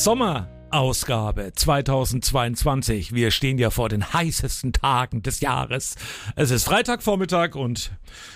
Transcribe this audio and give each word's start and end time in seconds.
ist 0.00 0.06
noch 0.06 0.14
Milch. 0.16 0.44
Sommer. 0.44 0.48
Ausgabe 0.72 1.52
2022. 1.52 3.12
Wir 3.12 3.32
stehen 3.32 3.58
ja 3.58 3.70
vor 3.70 3.88
den 3.88 4.12
heißesten 4.12 4.72
Tagen 4.72 5.20
des 5.22 5.40
Jahres. 5.40 5.96
Es 6.36 6.52
ist 6.52 6.62
Freitagvormittag 6.62 7.56
und 7.56 7.90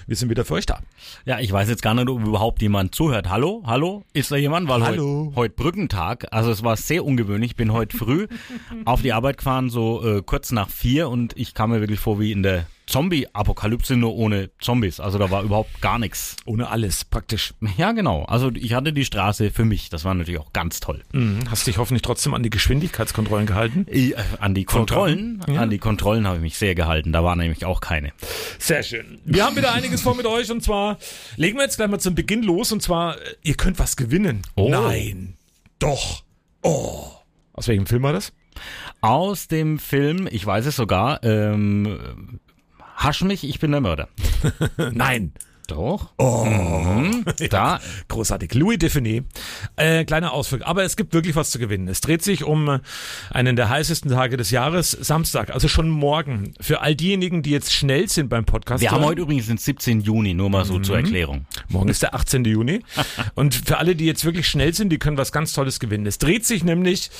wir 0.09 0.17
sind 0.17 0.31
wieder 0.31 0.45
für 0.45 0.55
euch 0.55 0.67
da. 0.67 0.81
Ja, 1.25 1.39
ich 1.39 1.53
weiß 1.53 1.69
jetzt 1.69 1.83
gar 1.83 1.95
nicht, 1.95 2.09
ob 2.09 2.27
überhaupt 2.27 2.61
jemand 2.61 2.95
zuhört. 2.95 3.31
Hallo? 3.31 3.63
Hallo? 3.67 4.05
Ist 4.15 4.33
da 4.33 4.37
jemand? 4.37 4.69
Weil 4.69 4.83
Hallo. 4.83 5.27
heute 5.29 5.37
heut 5.37 5.57
Brückentag. 5.57 6.27
Also 6.33 6.51
es 6.51 6.65
war 6.65 6.77
sehr 6.77 7.05
ungewöhnlich. 7.05 7.53
Ich 7.53 7.57
bin 7.57 7.73
heute 7.73 7.97
früh 7.97 8.27
auf 8.85 9.03
die 9.03 9.13
Arbeit 9.13 9.39
gefahren, 9.39 9.71
so 9.71 10.05
äh, 10.05 10.23
kurz 10.23 10.51
nach 10.51 10.69
vier 10.69 11.09
und 11.09 11.37
ich 11.37 11.55
kam 11.55 11.71
mir 11.71 11.81
wirklich 11.81 12.01
vor 12.01 12.19
wie 12.19 12.33
in 12.33 12.43
der 12.43 12.67
Zombie-Apokalypse 12.87 13.97
nur 13.97 14.15
ohne 14.15 14.51
Zombies. 14.61 15.01
Also 15.01 15.19
da 15.19 15.31
war 15.31 15.43
überhaupt 15.43 15.81
gar 15.81 15.99
nichts. 15.99 16.37
Ohne 16.45 16.69
alles, 16.69 17.05
praktisch. 17.05 17.55
Ja, 17.77 17.93
genau. 17.93 18.25
Also 18.25 18.51
ich 18.55 18.75
hatte 18.75 18.93
die 18.93 19.05
Straße 19.05 19.51
für 19.51 19.65
mich. 19.65 19.89
Das 19.91 20.05
war 20.05 20.15
natürlich 20.15 20.41
auch 20.41 20.53
ganz 20.53 20.81
toll. 20.81 21.03
Mhm. 21.13 21.41
Hast 21.51 21.67
dich 21.67 21.79
hoffentlich 21.79 22.03
trotzdem 22.03 22.35
an 22.35 22.43
die 22.43 22.51
Geschwindigkeitskontrollen 22.51 23.47
gehalten? 23.47 23.87
Ich, 23.91 24.13
äh, 24.17 24.23
an 24.39 24.55
die 24.55 24.65
Kontrollen, 24.65 25.43
Ja. 25.49 25.61
an 25.63 25.71
die 25.71 25.79
Kontrollen 25.79 26.27
habe 26.27 26.37
ich 26.37 26.43
mich 26.43 26.59
sehr 26.59 26.75
gehalten. 26.75 27.13
Da 27.13 27.25
waren 27.25 27.39
nämlich 27.39 27.65
auch 27.65 27.81
keine. 27.81 28.13
Sehr 28.59 28.83
schön. 28.83 29.21
Wir 29.25 29.45
haben 29.45 29.57
wieder 29.57 29.73
einiges 29.73 30.03
vor 30.03 30.15
mit 30.15 30.27
euch 30.27 30.51
und 30.51 30.63
zwar 30.63 30.99
legen 31.37 31.57
wir 31.59 31.65
jetzt 31.65 31.77
gleich 31.77 31.89
mal 31.89 32.01
zum 32.01 32.15
Beginn 32.15 32.43
los 32.43 32.73
und 32.73 32.83
zwar, 32.83 33.17
äh, 33.17 33.35
ihr 33.43 33.55
könnt 33.55 33.79
was 33.79 33.97
gewinnen. 33.97 34.43
Oh. 34.57 34.69
Nein. 34.71 35.37
Doch. 35.79 36.23
Oh. 36.63 37.07
Aus 37.53 37.69
welchem 37.69 37.87
Film 37.87 38.03
war 38.03 38.13
das? 38.13 38.33
Aus 39.01 39.49
dem 39.49 39.79
Film, 39.79 40.29
ich 40.31 40.45
weiß 40.47 40.67
es 40.67 40.77
sogar, 40.77 41.23
ähm, 41.25 42.41
Hasch 42.97 43.23
mich, 43.23 43.45
ich 43.45 43.59
bin 43.61 43.71
der 43.73 43.81
Mörder. 43.81 44.09
Nein. 44.93 45.33
Doch. 45.67 46.11
Oh. 46.19 46.45
Mhm. 46.45 47.25
Da, 47.51 47.81
Großartig. 48.09 48.55
Louis 48.55 48.79
Define. 48.79 49.25
Äh, 49.77 50.05
kleiner 50.05 50.33
Ausflug. 50.33 50.63
Aber 50.65 50.83
es 50.83 50.97
gibt 50.97 51.15
wirklich 51.15 51.37
was 51.37 51.51
zu 51.51 51.59
gewinnen. 51.59 51.89
Es 51.89 52.01
dreht 52.01 52.23
sich 52.23 52.45
um 52.45 52.81
einen 53.31 53.57
der 53.57 53.69
heißesten 53.69 54.11
Tage 54.11 54.37
des 54.37 54.51
Jahres, 54.51 54.91
Samstag, 54.91 55.51
also 55.51 55.69
schon 55.69 55.89
morgen. 55.89 56.55
Für 56.61 56.81
all 56.81 56.95
diejenigen, 56.95 57.43
die 57.43 57.51
jetzt 57.51 57.73
schnell 57.73 58.09
sind 58.09 58.29
beim 58.29 58.45
Podcast. 58.45 58.83
wir 58.83 58.91
haben 58.91 59.05
heute 59.05 59.23
übrigens 59.23 59.47
den 59.47 59.59
17. 59.59 60.01
Juni, 60.01 60.35
nur 60.35 60.51
mal 60.51 60.65
so 60.65 60.79
zur 60.79 60.97
Erklärung. 60.97 61.47
Morgen 61.69 61.89
ist 61.89 62.03
der 62.03 62.15
18. 62.15 62.45
Juni. 62.45 62.83
Und 63.35 63.55
für 63.55 63.79
alle, 63.79 63.97
die 63.97 64.07
jetzt 64.07 64.25
wirklich 64.25 64.49
schnell 64.49 64.75
sind, 64.75 64.91
die 64.91 64.99
können 64.99 65.17
was 65.17 65.33
ganz 65.33 65.53
Tolles 65.53 65.81
gewinnen. 65.81 66.07
Es 66.07 66.19
dreht 66.19 66.45
sich 66.47 66.65
nämlich, 66.65 67.11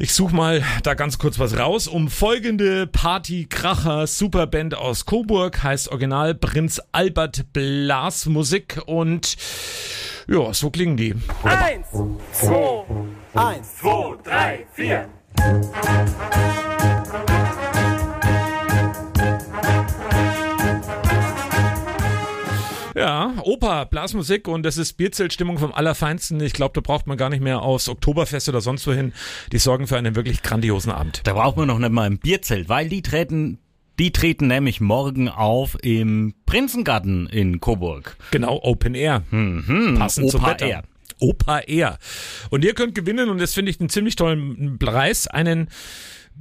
ich 0.00 0.14
suche 0.14 0.34
mal 0.34 0.62
da 0.84 0.94
ganz 0.94 1.18
kurz 1.18 1.40
was 1.40 1.58
raus, 1.58 1.88
um 1.88 2.08
folgende 2.08 2.86
Party-Kracher 2.86 4.06
Superband 4.06 4.76
aus 4.76 5.06
Coburg, 5.06 5.60
heißt 5.62 5.88
Original 5.88 6.36
Prinz 6.36 6.80
Albert 6.92 7.52
Blasmusik 7.52 8.80
und 8.86 9.36
ja, 10.28 10.54
so 10.54 10.70
klingen 10.70 10.96
die. 10.96 11.16
Eins, 11.42 11.88
zwei, 12.32 12.84
eins, 13.34 13.76
zwei, 13.76 14.16
drei, 14.22 14.66
vier. 14.72 15.08
Ja, 22.98 23.32
Oper, 23.44 23.86
Blasmusik 23.86 24.48
und 24.48 24.64
das 24.64 24.76
ist 24.76 24.94
Bierzeltstimmung 24.94 25.58
vom 25.58 25.72
Allerfeinsten. 25.72 26.40
Ich 26.40 26.52
glaube, 26.52 26.72
da 26.74 26.80
braucht 26.80 27.06
man 27.06 27.16
gar 27.16 27.30
nicht 27.30 27.40
mehr 27.40 27.62
aufs 27.62 27.88
Oktoberfest 27.88 28.48
oder 28.48 28.60
sonst 28.60 28.84
wohin. 28.88 29.12
Die 29.52 29.58
sorgen 29.58 29.86
für 29.86 29.96
einen 29.96 30.16
wirklich 30.16 30.42
grandiosen 30.42 30.90
Abend. 30.90 31.20
Da 31.22 31.32
braucht 31.34 31.56
man 31.56 31.68
noch 31.68 31.78
nicht 31.78 31.92
mal 31.92 32.10
ein 32.10 32.18
Bierzelt, 32.18 32.68
weil 32.68 32.88
die 32.88 33.02
treten, 33.02 33.58
die 34.00 34.10
treten 34.10 34.48
nämlich 34.48 34.80
morgen 34.80 35.28
auf 35.28 35.78
im 35.80 36.34
Prinzengarten 36.44 37.28
in 37.28 37.60
Coburg. 37.60 38.16
Genau, 38.32 38.58
Open 38.64 38.96
Air. 38.96 39.22
Passend 39.96 40.32
zum 40.32 40.40
Opa 40.40 40.50
Wetter. 40.50 40.66
Air. 40.66 40.82
Opa 41.20 41.60
Air. 41.60 41.98
Und 42.50 42.64
ihr 42.64 42.74
könnt 42.74 42.96
gewinnen, 42.96 43.28
und 43.28 43.38
das 43.38 43.54
finde 43.54 43.70
ich 43.70 43.78
einen 43.78 43.90
ziemlich 43.90 44.16
tollen 44.16 44.76
Preis, 44.80 45.28
einen 45.28 45.68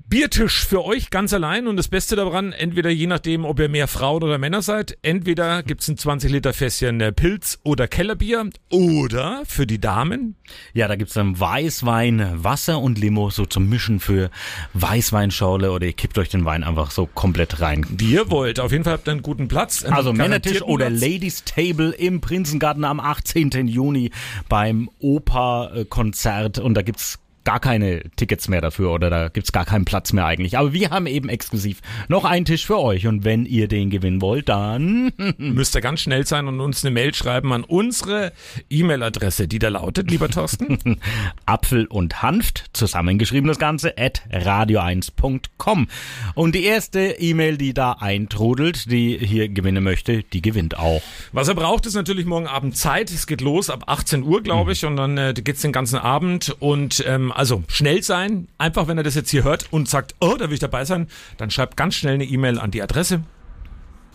Biertisch 0.06 0.66
für 0.66 0.86
euch 0.86 1.10
ganz 1.10 1.34
allein. 1.34 1.68
Und 1.68 1.76
das 1.76 1.88
Beste 1.88 2.16
daran, 2.16 2.54
entweder 2.54 2.92
je 2.92 3.08
nachdem, 3.08 3.46
ob 3.46 3.60
ihr 3.60 3.68
mehr 3.68 3.88
Frauen 3.88 4.22
oder 4.22 4.38
Männer 4.38 4.62
seid, 4.62 4.96
entweder 5.02 5.64
gibt's 5.64 5.88
ein 5.88 5.98
20 5.98 6.32
Liter 6.32 6.54
Fässchen 6.54 7.02
äh, 7.02 7.12
Pilz 7.12 7.58
oder 7.64 7.88
Kellerbier 7.88 8.48
oder 8.70 9.42
für 9.46 9.66
die 9.66 9.80
Damen 9.80 10.36
Ja, 10.74 10.88
da 10.88 10.96
gibt's 10.96 11.16
dann 11.16 11.40
Weißwein, 11.40 12.44
Wasser 12.44 12.80
und 12.80 13.00
Limo 13.00 13.32
so 13.32 13.46
zum 13.46 13.68
Mischen 13.70 14.00
für 14.00 14.30
Weißweinschorle 14.74 15.72
oder 15.72 15.88
ihr 15.88 15.94
kippt 15.94 16.18
euch 16.20 16.30
den 16.30 16.46
Wein 16.46 16.64
einfach 16.64 16.92
so 16.92 17.08
komplett 17.08 17.60
rein. 17.60 17.86
wie 17.90 18.14
ihr 18.14 18.30
wollt. 18.30 18.60
Auf 18.60 18.72
jeden 18.72 18.84
Fall 18.84 18.94
habt 18.94 19.08
ihr 19.08 19.14
einen 19.14 19.24
guten 19.24 19.48
Platz. 19.48 19.84
einen 19.84 19.96
Also 19.96 20.14
Männertisch 20.14 20.62
oder 20.62 20.90
Platz. 20.90 21.02
Ladies 21.02 21.44
Table 21.44 21.90
im 21.90 22.22
Prinzengarten 22.22 22.86
am 22.86 23.00
18. 23.00 23.68
Juni 23.68 24.12
beim 24.48 24.90
Oper-Konzert 25.00 26.60
und 26.60 26.76
da 26.76 26.84
gibt's 26.84 27.20
gar 27.48 27.62
keine 27.62 28.02
Tickets 28.18 28.50
mehr 28.50 28.60
dafür 28.60 28.92
oder 28.92 29.10
da 29.10 29.30
gibt's 29.30 29.54
gar 29.54 29.64
keinen 29.64 29.86
Platz 29.86 30.12
mehr 30.12 30.26
eigentlich. 30.26 30.58
Aber 30.58 30.74
wir 30.74 30.90
haben 30.90 31.08
eben 31.08 31.30
exklusiv 31.30 31.80
noch 32.10 32.26
einen 32.26 32.44
Tisch 32.44 32.66
für 32.66 32.78
euch 32.78 33.08
und 33.08 33.24
wenn 33.24 33.46
ihr 33.46 33.70
den 33.70 33.90
gewinnen 33.90 34.22
wollt, 34.22 34.50
dann 34.50 35.14
Müsst 35.38 35.76
ihr 35.76 35.82
ganz 35.82 36.02
schnell 36.02 36.26
sein 36.26 36.48
und 36.48 36.60
uns 36.60 36.84
eine 36.84 36.94
Mail 36.94 37.14
schreiben 37.14 37.54
an 37.54 37.64
unsere 37.64 38.34
E-Mail-Adresse, 38.70 39.48
die 39.48 39.60
da 39.60 39.70
lautet, 39.70 40.12
lieber 40.12 40.30
Thorsten. 40.30 41.00
Apfel 41.46 41.86
und 41.86 42.22
Hanft, 42.22 42.66
zusammengeschrieben 42.74 43.48
das 43.48 43.60
Ganze, 43.60 43.98
at 43.98 44.24
radio1.com. 44.32 45.88
Und 46.36 46.56
die 46.56 46.64
erste 46.64 47.00
E-Mail, 47.00 47.58
die 47.58 47.74
da 47.74 47.94
eintrudelt, 47.94 48.92
die 48.92 49.18
hier 49.18 49.50
gewinnen 49.50 49.84
möchte, 49.84 50.24
die 50.24 50.42
gewinnt 50.42 50.78
auch. 50.78 51.02
Was 51.32 51.48
er 51.48 51.56
braucht, 51.56 51.86
ist 51.86 51.96
natürlich 51.96 52.26
morgen 52.26 52.48
Abend 52.48 52.76
Zeit. 52.76 53.10
Es 53.10 53.28
geht 53.28 53.42
los 53.42 53.70
ab 53.70 53.84
18 53.88 54.24
Uhr, 54.24 54.44
glaube 54.44 54.74
ich, 54.74 54.86
und 54.86 54.98
dann 54.98 55.18
äh, 55.18 55.34
geht's 55.34 55.62
den 55.62 55.72
ganzen 55.72 55.98
Abend. 55.98 56.56
Und 56.60 57.04
ähm, 57.08 57.32
also 57.38 57.64
schnell 57.68 58.02
sein. 58.02 58.48
Einfach, 58.58 58.88
wenn 58.88 58.98
er 58.98 59.04
das 59.04 59.14
jetzt 59.14 59.30
hier 59.30 59.44
hört 59.44 59.68
und 59.72 59.88
sagt, 59.88 60.16
oh, 60.20 60.36
da 60.38 60.48
will 60.48 60.56
ich 60.56 60.60
dabei 60.60 60.86
sein, 60.86 61.08
dann 61.38 61.52
schreibt 61.52 61.78
ganz 61.78 61.94
schnell 61.94 62.16
eine 62.16 62.26
E-Mail 62.26 62.58
an 62.58 62.72
die 62.72 62.82
Adresse. 62.82 63.22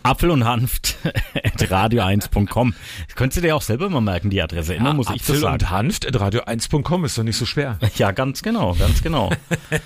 Apfel 0.03 0.31
und 0.31 0.45
Hanft 0.45 0.97
at 1.35 1.61
radio1.com. 1.61 2.75
Das 3.07 3.17
könntest 3.17 3.39
du 3.39 3.41
dir 3.43 3.57
auch 3.57 3.63
selber 3.63 3.89
mal 3.89 4.01
merken, 4.01 4.31
die 4.31 4.43
Adresse. 4.43 4.75
Immer 4.75 4.95
muss 4.95 5.09
ich 5.11 5.21
das 5.21 5.31
Apfel 5.31 5.41
sagen. 5.41 5.55
und 5.55 5.71
Hanft 5.71 6.07
at 6.07 6.17
radio1.com 6.17 7.05
ist 7.05 7.19
doch 7.19 7.23
nicht 7.23 7.37
so 7.37 7.47
schwer. 7.47 7.79
Ja, 7.97 8.11
ganz 8.11 8.43
genau, 8.43 8.75
ganz 8.75 9.03
genau. 9.03 9.31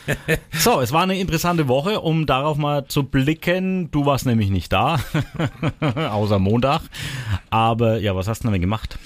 so, 0.53 0.81
es 0.81 0.93
war 0.93 1.03
eine 1.03 1.19
interessante 1.19 1.67
Woche, 1.67 2.01
um 2.01 2.25
darauf 2.25 2.57
mal 2.57 2.87
zu 2.87 3.03
blicken. 3.03 3.91
Du 3.91 4.07
warst 4.07 4.27
nämlich 4.27 4.49
nicht 4.49 4.73
da, 4.73 5.01
außer 5.81 6.39
Montag. 6.39 6.83
Aber 7.51 7.99
ja, 7.99 8.15
was 8.15 8.29
hast 8.29 8.45
du 8.45 8.51
denn 8.51 8.61
gemacht? 8.61 8.97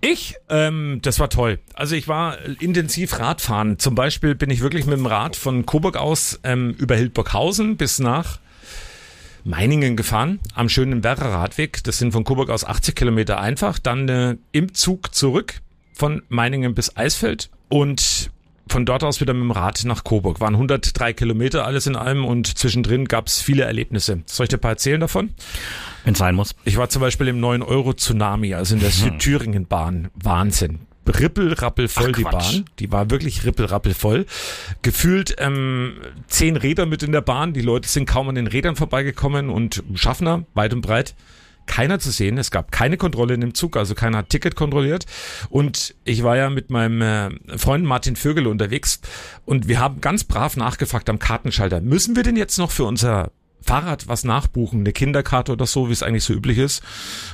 Ich, 0.00 0.34
ähm, 0.48 0.98
das 1.02 1.20
war 1.20 1.30
toll. 1.30 1.60
Also 1.74 1.94
ich 1.94 2.08
war 2.08 2.38
intensiv 2.60 3.18
Radfahren. 3.18 3.78
Zum 3.78 3.94
Beispiel 3.94 4.34
bin 4.34 4.50
ich 4.50 4.60
wirklich 4.60 4.84
mit 4.84 4.98
dem 4.98 5.06
Rad 5.06 5.36
von 5.36 5.64
Coburg 5.64 5.96
aus 5.96 6.40
ähm, 6.42 6.74
über 6.76 6.96
Hildburghausen 6.96 7.76
bis 7.76 8.00
nach 8.00 8.40
Meiningen 9.44 9.96
gefahren, 9.96 10.40
am 10.54 10.68
schönen 10.68 11.04
Werrer 11.04 11.32
Radweg. 11.32 11.82
Das 11.84 11.98
sind 11.98 12.12
von 12.12 12.24
Coburg 12.24 12.50
aus 12.50 12.64
80 12.64 12.94
Kilometer 12.94 13.40
einfach. 13.40 13.78
Dann 13.78 14.08
äh, 14.08 14.36
im 14.52 14.74
Zug 14.74 15.14
zurück 15.14 15.60
von 15.92 16.22
Meiningen 16.28 16.74
bis 16.74 16.96
Eisfeld 16.96 17.50
und 17.68 18.30
von 18.68 18.86
dort 18.86 19.02
aus 19.02 19.20
wieder 19.20 19.34
mit 19.34 19.42
dem 19.42 19.50
Rad 19.50 19.84
nach 19.84 20.04
Coburg. 20.04 20.40
Waren 20.40 20.54
103 20.54 21.12
Kilometer 21.12 21.66
alles 21.66 21.86
in 21.86 21.96
allem 21.96 22.24
und 22.24 22.46
zwischendrin 22.58 23.06
gab 23.06 23.26
es 23.26 23.40
viele 23.40 23.64
Erlebnisse. 23.64 24.22
Soll 24.26 24.44
ich 24.44 24.50
dir 24.50 24.58
ein 24.58 24.60
paar 24.60 24.72
erzählen 24.72 25.00
davon? 25.00 25.30
Wenn 26.04 26.12
es 26.12 26.18
sein 26.18 26.34
muss. 26.34 26.54
Ich 26.64 26.76
war 26.76 26.88
zum 26.88 27.00
Beispiel 27.00 27.28
im 27.28 27.40
9-Euro-Tsunami, 27.40 28.54
also 28.54 28.74
in 28.74 28.80
der 28.80 28.90
Südthüringen-Bahn. 28.90 30.08
Wahnsinn. 30.14 30.86
Rippel, 31.06 31.56
voll 31.88 32.12
die. 32.12 32.22
Bahn. 32.22 32.64
Die 32.78 32.92
war 32.92 33.10
wirklich 33.10 33.44
rippel, 33.44 33.68
voll. 33.94 34.26
Gefühlt 34.82 35.34
ähm, 35.38 35.94
zehn 36.28 36.56
Räder 36.56 36.86
mit 36.86 37.02
in 37.02 37.12
der 37.12 37.20
Bahn. 37.20 37.52
Die 37.52 37.62
Leute 37.62 37.88
sind 37.88 38.06
kaum 38.06 38.28
an 38.28 38.34
den 38.34 38.46
Rädern 38.46 38.76
vorbeigekommen 38.76 39.50
und 39.50 39.82
Schaffner, 39.94 40.44
weit 40.54 40.72
und 40.72 40.82
breit, 40.82 41.14
keiner 41.66 41.98
zu 41.98 42.10
sehen. 42.10 42.38
Es 42.38 42.50
gab 42.50 42.72
keine 42.72 42.96
Kontrolle 42.96 43.34
in 43.34 43.40
dem 43.40 43.54
Zug, 43.54 43.76
also 43.76 43.94
keiner 43.94 44.18
hat 44.18 44.30
Ticket 44.30 44.56
kontrolliert. 44.56 45.06
Und 45.48 45.94
ich 46.04 46.22
war 46.22 46.36
ja 46.36 46.50
mit 46.50 46.70
meinem 46.70 47.02
äh, 47.02 47.58
Freund 47.58 47.84
Martin 47.84 48.16
Vögel 48.16 48.46
unterwegs 48.46 49.00
und 49.46 49.68
wir 49.68 49.80
haben 49.80 50.00
ganz 50.00 50.24
brav 50.24 50.56
nachgefragt 50.56 51.08
am 51.08 51.18
Kartenschalter. 51.18 51.80
Müssen 51.80 52.16
wir 52.16 52.22
denn 52.22 52.36
jetzt 52.36 52.58
noch 52.58 52.70
für 52.70 52.84
unser 52.84 53.30
Fahrrad 53.62 54.08
was 54.08 54.24
nachbuchen, 54.24 54.80
eine 54.80 54.92
Kinderkarte 54.92 55.52
oder 55.52 55.66
so, 55.66 55.88
wie 55.88 55.92
es 55.92 56.02
eigentlich 56.02 56.24
so 56.24 56.32
üblich 56.32 56.58
ist. 56.58 56.82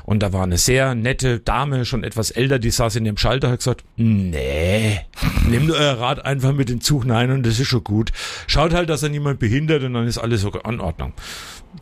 Und 0.04 0.22
da 0.22 0.32
war 0.32 0.42
eine 0.42 0.58
sehr 0.58 0.94
nette 0.94 1.40
Dame, 1.40 1.84
schon 1.84 2.04
etwas 2.04 2.30
älter, 2.30 2.58
die 2.58 2.70
saß 2.70 2.96
in 2.96 3.04
dem 3.04 3.16
Schalter, 3.16 3.50
hat 3.50 3.58
gesagt, 3.58 3.84
nee, 3.96 5.00
nehmt 5.48 5.70
euer 5.70 5.98
Rad 5.98 6.24
einfach 6.24 6.52
mit 6.52 6.68
den 6.68 6.80
Zug 6.80 7.08
rein 7.08 7.30
und 7.30 7.44
das 7.44 7.58
ist 7.58 7.68
schon 7.68 7.84
gut. 7.84 8.12
Schaut 8.46 8.74
halt, 8.74 8.90
dass 8.90 9.02
er 9.02 9.08
niemand 9.08 9.38
behindert 9.38 9.82
und 9.84 9.94
dann 9.94 10.06
ist 10.06 10.18
alles 10.18 10.40
so 10.42 10.50
in 10.50 10.80
Ordnung. 10.80 11.12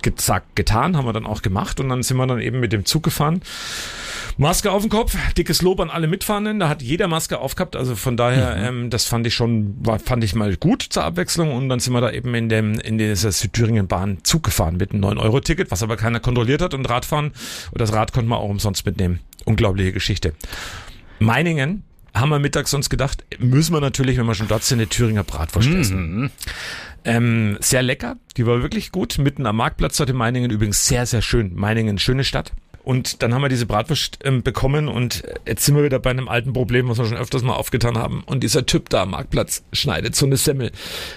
Gesagt, 0.02 0.56
getan, 0.56 0.96
haben 0.96 1.06
wir 1.06 1.12
dann 1.12 1.26
auch 1.26 1.42
gemacht 1.42 1.80
und 1.80 1.88
dann 1.88 2.02
sind 2.02 2.16
wir 2.16 2.26
dann 2.26 2.40
eben 2.40 2.60
mit 2.60 2.72
dem 2.72 2.84
Zug 2.84 3.02
gefahren. 3.02 3.40
Maske 4.36 4.70
auf 4.70 4.82
dem 4.82 4.90
Kopf, 4.90 5.16
dickes 5.34 5.62
Lob 5.62 5.80
an 5.80 5.90
alle 5.90 6.06
Mitfahrenden. 6.06 6.60
Da 6.60 6.68
hat 6.68 6.82
jeder 6.82 7.08
Maske 7.08 7.38
aufgehabt. 7.38 7.76
Also 7.76 7.96
von 7.96 8.16
daher, 8.16 8.56
ähm, 8.56 8.90
das 8.90 9.06
fand 9.06 9.26
ich 9.26 9.34
schon, 9.34 9.76
war, 9.84 9.98
fand 9.98 10.24
ich 10.24 10.34
mal 10.34 10.56
gut 10.56 10.82
zur 10.82 11.04
Abwechslung. 11.04 11.52
Und 11.52 11.68
dann 11.68 11.80
sind 11.80 11.92
wir 11.92 12.00
da 12.00 12.10
eben 12.10 12.34
in 12.34 12.48
dem, 12.48 12.74
in 12.80 12.98
dieser 12.98 13.32
Südthüringen-Bahn 13.32 14.18
Zug 14.22 14.44
gefahren 14.44 14.76
mit 14.76 14.92
einem 14.92 15.04
9-Euro-Ticket, 15.04 15.70
was 15.70 15.82
aber 15.82 15.96
keiner 15.96 16.20
kontrolliert 16.20 16.62
hat. 16.62 16.74
Und 16.74 16.88
Radfahren, 16.88 17.32
und 17.70 17.80
das 17.80 17.92
Rad 17.92 18.12
konnte 18.12 18.28
man 18.28 18.38
auch 18.38 18.48
umsonst 18.48 18.86
mitnehmen. 18.86 19.20
Unglaubliche 19.44 19.92
Geschichte. 19.92 20.34
Meiningen, 21.18 21.84
haben 22.14 22.28
wir 22.28 22.38
mittags 22.38 22.70
sonst 22.70 22.90
gedacht, 22.90 23.24
müssen 23.38 23.74
wir 23.74 23.80
natürlich, 23.80 24.16
wenn 24.18 24.26
wir 24.26 24.34
schon 24.34 24.48
dort 24.48 24.62
sind, 24.62 24.78
eine 24.78 24.88
Thüringer 24.88 25.24
Bratwurst 25.24 25.68
essen. 25.68 26.30
Ähm, 27.04 27.58
sehr 27.60 27.82
lecker, 27.82 28.16
die 28.36 28.46
war 28.46 28.62
wirklich 28.62 28.92
gut, 28.92 29.18
mitten 29.18 29.46
am 29.46 29.56
Marktplatz 29.56 29.96
dort 29.98 30.10
in 30.10 30.16
Meiningen, 30.16 30.50
übrigens 30.50 30.86
sehr, 30.86 31.04
sehr 31.06 31.22
schön. 31.22 31.54
Meiningen, 31.54 31.98
schöne 31.98 32.24
Stadt. 32.24 32.52
Und 32.84 33.22
dann 33.22 33.32
haben 33.32 33.40
wir 33.40 33.48
diese 33.48 33.64
Bratwurst 33.66 34.18
ähm, 34.24 34.42
bekommen 34.42 34.88
und 34.88 35.22
jetzt 35.46 35.64
sind 35.64 35.74
wir 35.74 35.84
wieder 35.84 35.98
bei 35.98 36.10
einem 36.10 36.28
alten 36.28 36.52
Problem, 36.52 36.88
was 36.88 36.98
wir 36.98 37.06
schon 37.06 37.16
öfters 37.16 37.42
mal 37.42 37.54
aufgetan 37.54 37.96
haben. 37.96 38.22
Und 38.26 38.44
dieser 38.44 38.66
Typ 38.66 38.90
da 38.90 39.02
am 39.02 39.10
Marktplatz 39.12 39.64
schneidet 39.72 40.14
so 40.14 40.26
eine 40.26 40.36
Semmel 40.36 40.70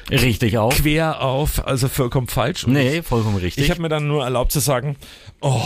Richtig 0.10 0.58
auch. 0.58 0.74
quer 0.74 1.22
auf, 1.22 1.68
also 1.68 1.90
vollkommen 1.90 2.28
falsch. 2.28 2.64
Und 2.64 2.72
Nee, 2.74 3.02
vollkommen 3.02 3.36
richtig. 3.36 3.66
ich 3.66 3.70
habe 3.70 3.82
mir 3.82 3.90
dann 3.90 4.08
nur 4.08 4.24
erlaubt 4.24 4.54
zu 4.54 4.60
sagen, 4.60 4.96
oh, 5.42 5.62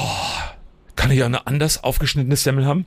kann 0.96 1.12
ich 1.12 1.22
auch 1.22 1.28
eine 1.28 1.46
anders 1.46 1.84
aufgeschnittene 1.84 2.36
Semmel 2.36 2.66
haben? 2.66 2.86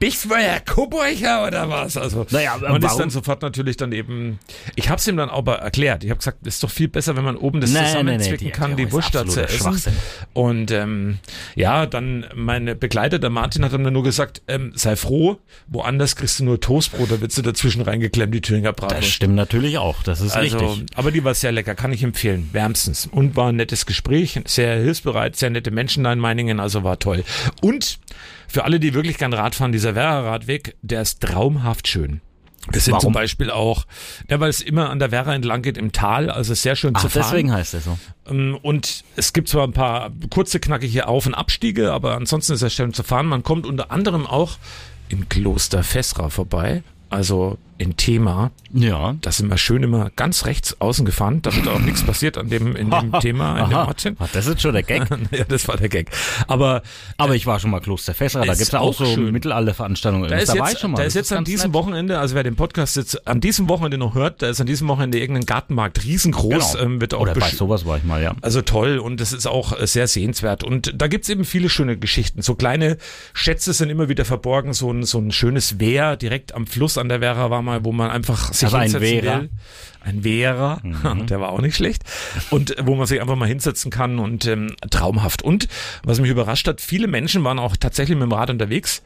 Bist 0.00 0.24
du 0.24 0.30
ja 0.30 0.58
Kuburcher 0.58 1.46
oder 1.46 1.70
was? 1.70 1.96
Also 1.96 2.26
Naja, 2.30 2.56
man 2.60 2.76
ist 2.82 2.82
warum- 2.88 2.98
dann 2.98 3.10
sofort 3.10 3.42
natürlich 3.42 3.76
dann 3.76 3.92
eben. 3.92 4.40
Ich 4.74 4.88
habe 4.88 4.98
es 4.98 5.06
ihm 5.06 5.16
dann 5.16 5.28
aber 5.28 5.58
erklärt. 5.58 6.02
Ich 6.02 6.10
habe 6.10 6.18
gesagt, 6.18 6.38
es 6.44 6.54
ist 6.54 6.62
doch 6.64 6.70
viel 6.70 6.88
besser, 6.88 7.16
wenn 7.16 7.22
man 7.22 7.36
oben 7.36 7.60
das 7.60 7.70
nee, 7.70 7.78
zusammenzwicken 7.84 8.46
die 8.46 8.50
kann, 8.50 8.70
Erklärung 8.72 8.76
die 8.76 8.82
ist 8.84 8.92
Wurst 8.92 9.14
da 9.14 9.24
zu 9.26 9.42
absoluter 9.42 9.76
essen. 9.88 9.96
Und 10.32 10.70
ähm, 10.72 11.18
ja, 11.54 11.86
dann 11.86 12.26
meine 12.34 12.74
Begleiter, 12.74 13.20
der 13.20 13.30
Martin, 13.30 13.64
hat 13.64 13.72
dann 13.74 13.82
nur 13.92 14.02
gesagt, 14.02 14.42
ähm, 14.48 14.72
sei 14.74 14.96
froh, 14.96 15.38
woanders 15.68 16.16
kriegst 16.16 16.40
du 16.40 16.44
nur 16.44 16.60
Toastbrot, 16.60 17.10
da 17.12 17.20
wird 17.20 17.30
sie 17.30 17.42
dazwischen 17.42 17.82
reingeklemmt, 17.82 18.34
die 18.34 18.40
Thüringer 18.40 18.72
das 18.72 18.80
Bratwurst. 18.88 19.08
stimmt 19.12 19.36
natürlich 19.36 19.78
auch. 19.78 20.02
Das 20.02 20.20
ist 20.20 20.32
Also, 20.32 20.58
richtig. 20.58 20.86
aber 20.96 21.12
die 21.12 21.22
war 21.22 21.34
sehr 21.34 21.52
lecker, 21.52 21.76
kann 21.76 21.92
ich 21.92 22.02
empfehlen, 22.02 22.48
wärmstens. 22.52 23.06
Und 23.10 23.36
war 23.36 23.50
ein 23.50 23.56
nettes 23.56 23.86
Gespräch, 23.86 24.40
sehr 24.46 24.76
hilfsbereit, 24.78 25.36
sehr 25.36 25.50
nette 25.50 25.70
Menschen 25.70 26.02
da 26.02 26.12
in 26.12 26.18
Meiningen, 26.18 26.58
also 26.58 26.82
war 26.82 26.98
toll. 26.98 27.22
Und 27.60 27.98
für 28.48 28.64
alle, 28.64 28.80
die 28.80 28.94
wirklich 28.94 29.18
gern 29.18 29.32
Rad 29.32 29.54
fahren, 29.54 29.72
dieser 29.72 29.94
Werra-Radweg, 29.94 30.76
der 30.82 31.02
ist 31.02 31.20
traumhaft 31.20 31.88
schön. 31.88 32.20
Wir 32.70 32.80
sind 32.80 32.92
Warum? 32.94 33.02
zum 33.02 33.12
Beispiel 33.12 33.50
auch, 33.50 33.86
ja, 34.28 34.40
weil 34.40 34.50
es 34.50 34.60
immer 34.60 34.90
an 34.90 34.98
der 34.98 35.12
Werra 35.12 35.34
entlang 35.34 35.62
geht 35.62 35.78
im 35.78 35.92
Tal, 35.92 36.30
also 36.30 36.52
sehr 36.52 36.74
schön 36.74 36.94
zu 36.96 37.06
Ach, 37.06 37.10
fahren. 37.10 37.22
deswegen 37.30 37.52
heißt 37.52 37.74
er 37.74 37.80
so. 37.80 37.98
Ähm, 38.28 38.58
Und 38.60 39.04
es 39.14 39.32
gibt 39.32 39.48
zwar 39.48 39.64
ein 39.66 39.72
paar 39.72 40.10
kurze, 40.30 40.58
knackige 40.58 41.06
Auf- 41.06 41.26
und 41.26 41.34
Abstiege, 41.34 41.92
aber 41.92 42.16
ansonsten 42.16 42.54
ist 42.54 42.62
er 42.62 42.70
schön 42.70 42.92
zu 42.92 43.04
fahren. 43.04 43.26
Man 43.26 43.44
kommt 43.44 43.66
unter 43.66 43.92
anderem 43.92 44.26
auch 44.26 44.58
in 45.08 45.28
Kloster 45.28 45.84
Fessra 45.84 46.28
vorbei, 46.28 46.82
also 47.10 47.58
in 47.78 47.94
Thema. 47.98 48.52
Ja. 48.72 49.16
Da 49.20 49.30
sind 49.30 49.50
wir 49.50 49.58
schön 49.58 49.82
immer 49.82 50.08
ganz 50.16 50.46
rechts 50.46 50.80
außen 50.80 51.04
gefahren, 51.04 51.42
damit 51.42 51.68
auch 51.68 51.78
nichts 51.78 52.02
passiert 52.02 52.38
an 52.38 52.48
dem, 52.48 52.74
in 52.74 52.90
dem 52.90 53.12
Thema, 53.20 53.58
in 53.64 53.68
dem. 53.68 53.76
Ortchen. 53.78 54.16
Das 54.32 54.46
ist 54.46 54.62
schon 54.62 54.72
der 54.72 54.82
Gag. 54.82 55.02
ja, 55.30 55.44
das 55.44 55.68
war 55.68 55.76
der 55.76 55.90
Gag. 55.90 56.10
Aber 56.48 56.80
Aber 57.18 57.34
ich 57.34 57.44
war 57.46 57.60
schon 57.60 57.70
mal 57.70 57.80
Klosterfässer, 57.80 58.40
da 58.46 58.52
Ist 58.52 58.58
gibt's 58.60 58.72
ja 58.72 58.80
auch 58.80 58.98
auch 58.98 59.06
so. 59.14 59.20
Mittelalterveranstaltungen. 59.20 60.30
da 60.30 60.36
ist 60.36 60.48
war 60.48 60.56
jetzt, 60.68 60.72
ich 60.74 60.78
schon 60.80 60.90
mal. 60.92 60.96
da 60.96 61.02
Das 61.04 61.08
ist 61.12 61.16
jetzt 61.16 61.32
an 61.32 61.38
ganz 61.38 61.48
diesem 61.50 61.70
nett. 61.72 61.74
Wochenende, 61.74 62.18
also 62.18 62.34
wer 62.34 62.44
den 62.44 62.56
Podcast 62.56 62.96
jetzt 62.96 63.28
an 63.28 63.42
diesem 63.42 63.68
Wochenende 63.68 63.98
noch 63.98 64.14
hört, 64.14 64.40
da 64.40 64.48
ist 64.48 64.60
an 64.60 64.66
diesem 64.66 64.88
Wochenende 64.88 65.18
irgendein 65.18 65.44
Gartenmarkt 65.44 66.02
riesengroß, 66.02 66.72
Genau. 66.72 66.84
ähm, 66.84 67.00
wird 67.02 67.12
auch 67.12 67.20
Oder 67.20 67.34
bei 67.34 67.50
sowas 67.50 67.84
war 67.84 67.98
ich 67.98 68.04
mal, 68.04 68.22
ja. 68.22 68.34
Also 68.40 68.62
toll 68.62 68.98
und 68.98 69.20
das 69.20 69.34
ist 69.34 69.46
auch 69.46 69.78
äh, 69.78 69.86
sehr 69.86 70.08
sehenswert. 70.08 70.64
Und 70.64 70.94
da 70.96 71.08
gibt's 71.08 71.28
eben 71.28 71.44
viele 71.44 71.68
schöne 71.68 71.98
Geschichten. 71.98 72.40
So 72.40 72.54
kleine 72.54 72.96
Schätze 73.34 73.74
sind 73.74 73.90
immer 73.90 74.08
wieder 74.08 74.24
verborgen. 74.24 74.72
So 74.72 74.90
ein, 74.90 75.02
so 75.04 75.18
ein 75.18 75.30
schönes 75.30 75.78
Wehr 75.78 76.16
direkt 76.16 76.54
am 76.54 76.66
Fluss 76.66 76.95
an 76.98 77.08
der 77.08 77.20
Werra 77.20 77.50
war 77.50 77.62
mal, 77.62 77.84
wo 77.84 77.92
man 77.92 78.10
einfach 78.10 78.52
sich 78.52 78.64
Also 78.64 78.76
ein 78.76 78.82
hinsetzen 78.84 79.08
Wehrer. 79.24 79.40
will. 79.42 79.50
Ein 80.00 80.24
Wehrer, 80.24 80.80
Mhm. 80.82 81.26
der 81.28 81.40
war 81.40 81.48
auch 81.50 81.60
nicht 81.60 81.74
schlecht. 81.76 82.02
Und 82.50 82.78
äh, 82.78 82.86
wo 82.86 82.94
man 82.94 83.06
sich 83.06 83.20
einfach 83.20 83.36
mal 83.36 83.48
hinsetzen 83.48 83.90
kann 83.90 84.18
und 84.18 84.46
ähm, 84.46 84.74
traumhaft. 84.90 85.42
Und 85.42 85.68
was 86.04 86.20
mich 86.20 86.30
überrascht 86.30 86.68
hat, 86.68 86.80
viele 86.80 87.06
Menschen 87.08 87.42
waren 87.44 87.58
auch 87.58 87.76
tatsächlich 87.76 88.16
mit 88.16 88.22
dem 88.28 88.32
Rad 88.32 88.50
unterwegs. 88.50 89.02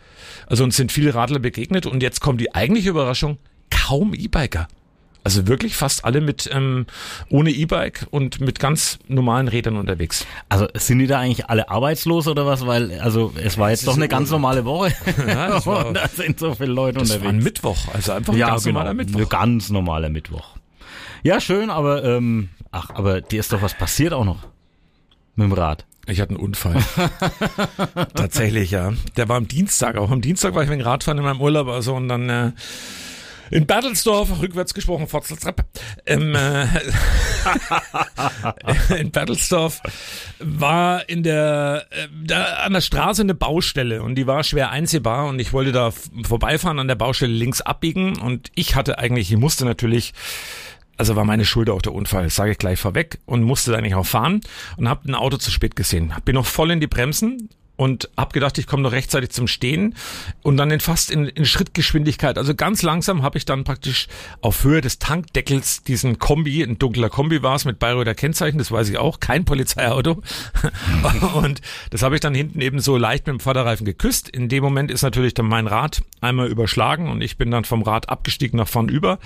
Also 0.46 0.64
uns 0.64 0.76
sind 0.76 0.92
viele 0.92 1.14
Radler 1.14 1.38
begegnet. 1.38 1.86
Und 1.86 2.02
jetzt 2.02 2.20
kommt 2.20 2.40
die 2.40 2.54
eigentliche 2.54 2.90
Überraschung, 2.90 3.38
kaum 3.70 4.12
E-Biker. 4.14 4.68
Also 5.22 5.46
wirklich 5.46 5.76
fast 5.76 6.04
alle 6.06 6.20
mit 6.22 6.48
ähm, 6.52 6.86
ohne 7.28 7.50
E-Bike 7.50 8.06
und 8.10 8.40
mit 8.40 8.58
ganz 8.58 8.98
normalen 9.06 9.48
Rädern 9.48 9.76
unterwegs. 9.76 10.26
Also 10.48 10.66
sind 10.74 10.98
die 10.98 11.06
da 11.06 11.18
eigentlich 11.18 11.46
alle 11.50 11.68
arbeitslos 11.68 12.26
oder 12.26 12.46
was? 12.46 12.66
Weil, 12.66 12.98
also 13.00 13.32
es 13.42 13.58
war 13.58 13.70
jetzt 13.70 13.80
ist 13.80 13.88
doch 13.88 13.96
eine 13.96 14.08
ganz 14.08 14.30
normale 14.30 14.64
Woche. 14.64 14.92
Ja, 15.26 15.48
das 15.48 15.66
war- 15.66 15.86
Und 15.86 15.94
da 15.94 16.08
sind 16.08 16.38
so 16.38 16.54
viele 16.54 16.72
Leute 16.72 16.98
Das 17.00 17.10
war 17.10 17.16
ein 17.16 17.22
unterwegs. 17.36 17.44
Mittwoch, 17.44 17.78
also 17.92 18.12
einfach 18.12 18.32
ein 18.32 18.38
ja, 18.38 18.48
ganz 18.48 18.64
genau. 18.64 18.78
normaler 18.80 18.90
Ein 18.92 18.96
Mittwoch. 18.96 19.28
ganz 19.28 19.68
normaler 19.70 20.08
Mittwoch. 20.08 20.56
Ja, 21.22 21.38
schön, 21.40 21.68
aber 21.68 22.02
ähm, 22.02 22.48
ach, 22.72 22.88
aber 22.94 23.20
dir 23.20 23.40
ist 23.40 23.52
doch 23.52 23.60
was 23.60 23.74
passiert 23.74 24.14
auch 24.14 24.24
noch 24.24 24.38
mit 25.36 25.44
dem 25.44 25.52
Rad. 25.52 25.84
Ich 26.06 26.18
hatte 26.20 26.30
einen 26.30 26.40
Unfall. 26.40 26.82
Tatsächlich, 28.14 28.70
ja. 28.70 28.92
Der 29.16 29.28
war 29.28 29.36
am 29.36 29.46
Dienstag. 29.48 29.96
Auch 29.96 30.10
am 30.10 30.20
Dienstag 30.22 30.54
war 30.54 30.62
ich 30.64 30.70
wegen 30.70 30.80
Radfahren 30.82 31.18
in 31.18 31.24
meinem 31.24 31.40
Urlaub 31.40 31.68
also 31.68 31.94
und 31.94 32.08
dann 32.08 32.28
äh, 32.28 32.52
in 33.50 33.66
Bertelsdorf, 33.66 34.40
rückwärts 34.40 34.74
gesprochen, 34.74 35.06
Forzeltreppe, 35.08 35.64
ähm, 36.06 36.34
äh, 36.34 36.66
in 38.98 39.10
Bertelsdorf 39.10 39.80
war 40.38 41.08
in 41.08 41.22
der, 41.22 41.86
äh, 41.90 42.08
da 42.24 42.44
an 42.64 42.72
der 42.72 42.80
Straße 42.80 43.22
eine 43.22 43.34
Baustelle 43.34 44.02
und 44.02 44.14
die 44.14 44.26
war 44.26 44.42
schwer 44.44 44.70
einsehbar 44.70 45.26
und 45.28 45.38
ich 45.40 45.52
wollte 45.52 45.72
da 45.72 45.92
vorbeifahren 46.22 46.78
an 46.78 46.88
der 46.88 46.94
Baustelle 46.94 47.32
links 47.32 47.60
abbiegen 47.60 48.18
und 48.18 48.50
ich 48.54 48.76
hatte 48.76 48.98
eigentlich, 48.98 49.30
ich 49.30 49.38
musste 49.38 49.64
natürlich 49.64 50.12
also 50.96 51.16
war 51.16 51.24
meine 51.24 51.46
Schuld 51.46 51.70
auch 51.70 51.80
der 51.80 51.94
Unfall, 51.94 52.28
sage 52.28 52.50
ich 52.52 52.58
gleich 52.58 52.78
vorweg 52.78 53.20
und 53.24 53.42
musste 53.42 53.72
da 53.72 53.78
eigentlich 53.78 53.94
auch 53.94 54.04
fahren 54.04 54.42
und 54.76 54.86
habe 54.86 55.10
ein 55.10 55.14
Auto 55.14 55.38
zu 55.38 55.50
spät 55.50 55.74
gesehen. 55.74 56.12
Bin 56.26 56.34
noch 56.34 56.44
voll 56.44 56.70
in 56.70 56.80
die 56.80 56.86
Bremsen 56.86 57.48
und 57.80 58.10
habe 58.14 58.34
gedacht, 58.34 58.58
ich 58.58 58.66
komme 58.66 58.82
noch 58.82 58.92
rechtzeitig 58.92 59.30
zum 59.30 59.48
Stehen 59.48 59.94
und 60.42 60.58
dann 60.58 60.70
in 60.70 60.80
fast 60.80 61.10
in, 61.10 61.24
in 61.24 61.46
Schrittgeschwindigkeit, 61.46 62.36
also 62.36 62.54
ganz 62.54 62.82
langsam 62.82 63.22
habe 63.22 63.38
ich 63.38 63.46
dann 63.46 63.64
praktisch 63.64 64.06
auf 64.42 64.64
Höhe 64.64 64.82
des 64.82 64.98
Tankdeckels 64.98 65.82
diesen 65.82 66.18
Kombi, 66.18 66.62
ein 66.62 66.78
dunkler 66.78 67.08
Kombi 67.08 67.42
war 67.42 67.54
es 67.54 67.64
mit 67.64 67.78
Bayreuther 67.78 68.14
Kennzeichen, 68.14 68.58
das 68.58 68.70
weiß 68.70 68.90
ich 68.90 68.98
auch, 68.98 69.18
kein 69.18 69.46
Polizeiauto 69.46 70.22
und 71.36 71.62
das 71.88 72.02
habe 72.02 72.16
ich 72.16 72.20
dann 72.20 72.34
hinten 72.34 72.60
eben 72.60 72.80
so 72.80 72.98
leicht 72.98 73.26
mit 73.26 73.38
dem 73.38 73.40
Vorderreifen 73.40 73.86
geküsst. 73.86 74.28
In 74.28 74.50
dem 74.50 74.62
Moment 74.62 74.90
ist 74.90 75.00
natürlich 75.00 75.32
dann 75.32 75.46
mein 75.46 75.66
Rad 75.66 76.02
einmal 76.20 76.48
überschlagen 76.48 77.08
und 77.08 77.22
ich 77.22 77.38
bin 77.38 77.50
dann 77.50 77.64
vom 77.64 77.80
Rad 77.80 78.10
abgestiegen 78.10 78.58
nach 78.58 78.68
vorn 78.68 78.90
über. 78.90 79.18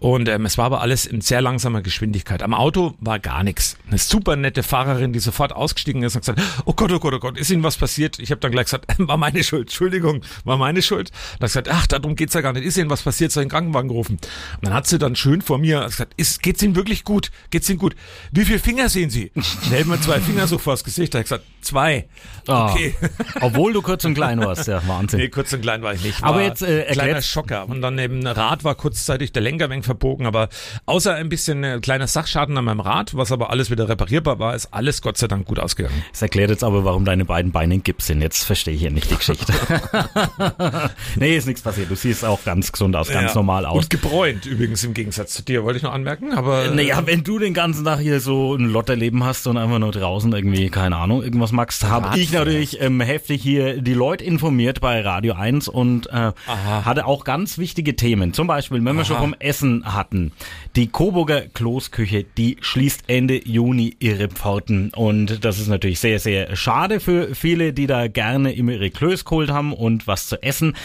Und 0.00 0.28
ähm, 0.28 0.44
es 0.44 0.58
war 0.58 0.66
aber 0.66 0.82
alles 0.82 1.06
in 1.06 1.22
sehr 1.22 1.40
langsamer 1.40 1.80
Geschwindigkeit. 1.80 2.42
Am 2.42 2.52
Auto 2.52 2.94
war 3.00 3.18
gar 3.18 3.42
nichts. 3.42 3.78
Eine 3.88 3.96
super 3.96 4.36
nette 4.36 4.62
Fahrerin, 4.62 5.14
die 5.14 5.18
sofort 5.18 5.52
ausgestiegen 5.52 6.02
ist 6.02 6.14
und 6.14 6.20
gesagt, 6.20 6.42
oh 6.66 6.74
Gott, 6.74 6.92
oh 6.92 6.98
Gott, 6.98 7.14
oh 7.14 7.18
Gott, 7.18 7.38
ist 7.38 7.50
Ihnen 7.50 7.62
was 7.62 7.76
passiert? 7.78 8.18
Ich 8.18 8.30
habe 8.30 8.40
dann 8.40 8.50
gleich 8.52 8.66
gesagt, 8.66 8.86
war 8.98 9.16
meine 9.16 9.42
Schuld, 9.42 9.62
Entschuldigung, 9.68 10.22
war 10.44 10.58
meine 10.58 10.82
Schuld. 10.82 11.10
Dann 11.40 11.46
gesagt, 11.46 11.68
ach, 11.70 11.86
darum 11.86 12.16
geht's 12.16 12.34
ja 12.34 12.42
gar 12.42 12.52
nicht. 12.52 12.64
Ist 12.64 12.76
Ihnen 12.76 12.90
was 12.90 13.02
passiert? 13.02 13.30
Ich 13.32 13.38
einen 13.38 13.48
Krankenwagen 13.48 13.88
gerufen? 13.88 14.16
Und 14.16 14.64
dann 14.66 14.74
hat 14.74 14.86
sie 14.86 14.98
dann 14.98 15.16
schön 15.16 15.40
vor 15.40 15.56
mir 15.58 15.80
gesagt, 15.84 16.12
ist, 16.18 16.42
geht's 16.42 16.62
Ihnen 16.62 16.74
wirklich 16.76 17.04
gut? 17.04 17.30
Geht's 17.50 17.70
Ihnen 17.70 17.78
gut? 17.78 17.96
Wie 18.30 18.44
viele 18.44 18.58
Finger 18.58 18.88
sehen 18.90 19.08
Sie? 19.08 19.30
Dann 19.34 19.44
hält 19.70 19.86
mir 19.86 20.00
zwei 20.00 20.20
Finger 20.20 20.46
so 20.46 20.58
vors 20.58 20.84
Gesicht. 20.84 21.14
Da 21.14 21.18
hab 21.18 21.24
ich 21.24 21.30
gesagt, 21.30 21.44
zwei. 21.62 22.06
Ah, 22.46 22.72
Okay. 22.74 22.94
Obwohl 23.40 23.72
du 23.72 23.80
kurz 23.80 24.04
und 24.04 24.14
klein 24.14 24.40
warst, 24.40 24.68
ja, 24.68 24.82
Wahnsinn. 24.86 25.20
Nee, 25.20 25.28
kurz 25.28 25.52
und 25.54 25.62
klein 25.62 25.80
war 25.82 25.94
ich 25.94 26.02
nicht. 26.04 26.22
Aber 26.22 26.36
War 26.36 26.42
jetzt, 26.42 26.60
äh, 26.62 26.80
erklärt- 26.80 26.94
kleiner 26.98 27.22
Schocker. 27.22 27.68
Und 27.68 27.80
dann 27.80 27.98
eben 27.98 28.26
Rad 28.26 28.64
war 28.64 28.74
kurzzeitig 28.74 29.32
der 29.32 29.40
Lenker 29.42 29.70
wenig 29.70 29.84
verbogen, 29.94 30.26
aber 30.26 30.48
außer 30.86 31.14
ein 31.14 31.28
bisschen 31.28 31.62
äh, 31.64 31.78
kleiner 31.80 32.06
Sachschaden 32.06 32.56
an 32.58 32.64
meinem 32.64 32.80
Rad, 32.80 33.16
was 33.16 33.32
aber 33.32 33.50
alles 33.50 33.70
wieder 33.70 33.88
reparierbar 33.88 34.38
war, 34.38 34.54
ist 34.54 34.68
alles 34.72 35.00
Gott 35.02 35.16
sei 35.16 35.28
Dank 35.28 35.46
gut 35.46 35.58
ausgegangen. 35.58 36.02
Das 36.12 36.22
erklärt 36.22 36.50
jetzt 36.50 36.64
aber, 36.64 36.84
warum 36.84 37.04
deine 37.04 37.24
beiden 37.24 37.52
Beine 37.52 37.74
in 37.74 37.82
Gips 37.82 38.06
sind. 38.06 38.20
Jetzt 38.20 38.44
verstehe 38.44 38.74
ich 38.74 38.80
hier 38.80 38.90
nicht 38.90 39.10
die 39.10 39.16
Geschichte. 39.16 39.52
nee, 41.16 41.36
ist 41.36 41.46
nichts 41.46 41.62
passiert. 41.62 41.90
Du 41.90 41.94
siehst 41.94 42.24
auch 42.24 42.44
ganz 42.44 42.72
gesund 42.72 42.96
aus, 42.96 43.08
ganz 43.08 43.30
Ja. 43.30 43.34
normal 43.36 43.66
aus. 43.66 43.84
Und 43.84 43.90
gebräunt 43.90 44.46
übrigens 44.46 44.82
im 44.84 44.94
Gegensatz 44.94 45.32
zu 45.34 45.42
dir, 45.42 45.64
wollte 45.64 45.76
ich 45.78 45.82
noch 45.82 45.92
anmerken, 45.92 46.32
aber 46.32 46.66
äh, 46.66 46.74
Naja, 46.74 47.02
wenn 47.06 47.22
du 47.24 47.38
den 47.38 47.54
ganzen 47.54 47.84
Tag 47.84 48.00
hier 48.00 48.20
so 48.20 48.54
ein 48.54 48.66
Lotterleben 48.66 49.24
hast 49.24 49.46
und 49.46 49.56
einfach 49.56 49.78
nur 49.78 49.92
draußen 49.92 50.32
irgendwie, 50.32 50.68
keine 50.70 50.96
Ahnung, 50.96 51.22
irgendwas 51.22 51.52
magst, 51.52 51.84
habe 51.84 52.18
ich 52.18 52.32
natürlich 52.32 52.80
ähm, 52.80 53.00
heftig 53.00 53.42
hier 53.42 53.80
die 53.80 53.94
Leute 53.94 54.24
informiert 54.24 54.80
bei 54.80 55.00
Radio 55.00 55.34
1 55.34 55.68
und 55.68 56.06
äh, 56.08 56.32
hatte 56.46 57.06
auch 57.06 57.24
ganz 57.24 57.58
wichtige 57.58 57.96
Themen. 57.96 58.32
Zum 58.32 58.46
Beispiel, 58.46 58.84
wenn 58.84 58.96
wir 58.96 59.04
schon 59.04 59.18
vom 59.18 59.34
Essen 59.38 59.73
hatten, 59.84 60.32
die 60.76 60.86
Coburger 60.86 61.42
Kloßküche, 61.42 62.24
die 62.36 62.58
schließt 62.60 63.04
Ende 63.08 63.44
Juni 63.44 63.96
ihre 63.98 64.28
Pforten 64.28 64.90
und 64.94 65.44
das 65.44 65.58
ist 65.58 65.68
natürlich 65.68 65.98
sehr, 65.98 66.20
sehr 66.20 66.54
schade 66.54 67.00
für 67.00 67.34
viele, 67.34 67.72
die 67.72 67.86
da 67.86 68.06
gerne 68.06 68.52
immer 68.52 68.72
ihre 68.72 68.90
Klöß 68.90 69.24
geholt 69.24 69.50
haben 69.50 69.72
und 69.72 70.06
was 70.06 70.28
zu 70.28 70.42
essen. 70.42 70.76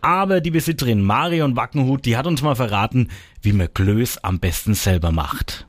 Aber 0.00 0.40
die 0.40 0.50
Besitzerin 0.50 1.02
Marion 1.02 1.56
Wackenhut, 1.56 2.04
die 2.04 2.16
hat 2.16 2.26
uns 2.26 2.42
mal 2.42 2.54
verraten, 2.54 3.08
wie 3.42 3.52
man 3.52 3.72
Klöß 3.72 4.22
am 4.22 4.38
besten 4.38 4.74
selber 4.74 5.10
macht. 5.10 5.66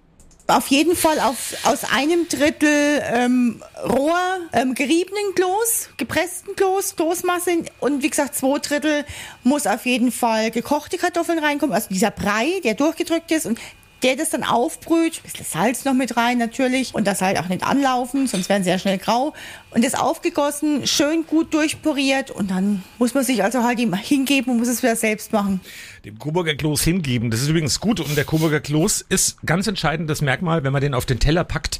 Auf 0.49 0.67
jeden 0.67 0.95
Fall 0.95 1.19
auf, 1.19 1.55
aus 1.63 1.83
einem 1.83 2.29
Drittel 2.29 3.03
ähm, 3.03 3.61
roher, 3.83 4.39
ähm, 4.53 4.75
geriebenen 4.75 5.35
Kloß, 5.35 5.89
gepressten 5.97 6.55
Kloß, 6.55 6.95
Kloßmasse 6.95 7.65
und 7.81 8.01
wie 8.01 8.09
gesagt, 8.09 8.33
zwei 8.33 8.57
Drittel 8.59 9.03
muss 9.43 9.67
auf 9.67 9.85
jeden 9.85 10.09
Fall 10.09 10.49
gekochte 10.51 10.97
Kartoffeln 10.97 11.39
reinkommen. 11.39 11.75
Also 11.75 11.89
dieser 11.89 12.11
Brei, 12.11 12.61
der 12.63 12.75
durchgedrückt 12.75 13.29
ist 13.31 13.45
und 13.45 13.59
der 14.03 14.15
das 14.15 14.29
dann 14.29 14.43
aufbrüht, 14.43 15.17
ein 15.17 15.23
bisschen 15.23 15.45
Salz 15.45 15.85
noch 15.85 15.93
mit 15.93 16.17
rein 16.17 16.37
natürlich 16.37 16.93
und 16.93 17.07
das 17.07 17.21
halt 17.21 17.39
auch 17.39 17.47
nicht 17.47 17.63
anlaufen, 17.63 18.27
sonst 18.27 18.49
werden 18.49 18.63
sie 18.63 18.69
ja 18.69 18.77
schnell 18.77 18.97
grau. 18.97 19.33
Und 19.71 19.83
das 19.83 19.95
aufgegossen, 19.95 20.87
schön 20.87 21.25
gut 21.25 21.53
durchporiert 21.53 22.31
und 22.31 22.51
dann 22.51 22.83
muss 22.99 23.13
man 23.13 23.23
sich 23.23 23.43
also 23.43 23.63
halt 23.63 23.79
ihm 23.79 23.93
hingeben 23.93 24.53
und 24.53 24.59
muss 24.59 24.67
es 24.67 24.83
wieder 24.83 24.95
selbst 24.95 25.33
machen. 25.33 25.61
Dem 26.05 26.19
Coburger 26.19 26.55
Kloß 26.55 26.83
hingeben, 26.83 27.31
das 27.31 27.41
ist 27.41 27.49
übrigens 27.49 27.79
gut 27.79 27.99
und 27.99 28.15
der 28.15 28.25
Coburger 28.25 28.59
Kloß 28.59 29.05
ist 29.09 29.37
ganz 29.45 29.67
entscheidendes 29.67 30.21
Merkmal, 30.21 30.63
wenn 30.63 30.73
man 30.73 30.81
den 30.81 30.93
auf 30.93 31.05
den 31.05 31.19
Teller 31.19 31.43
packt 31.43 31.79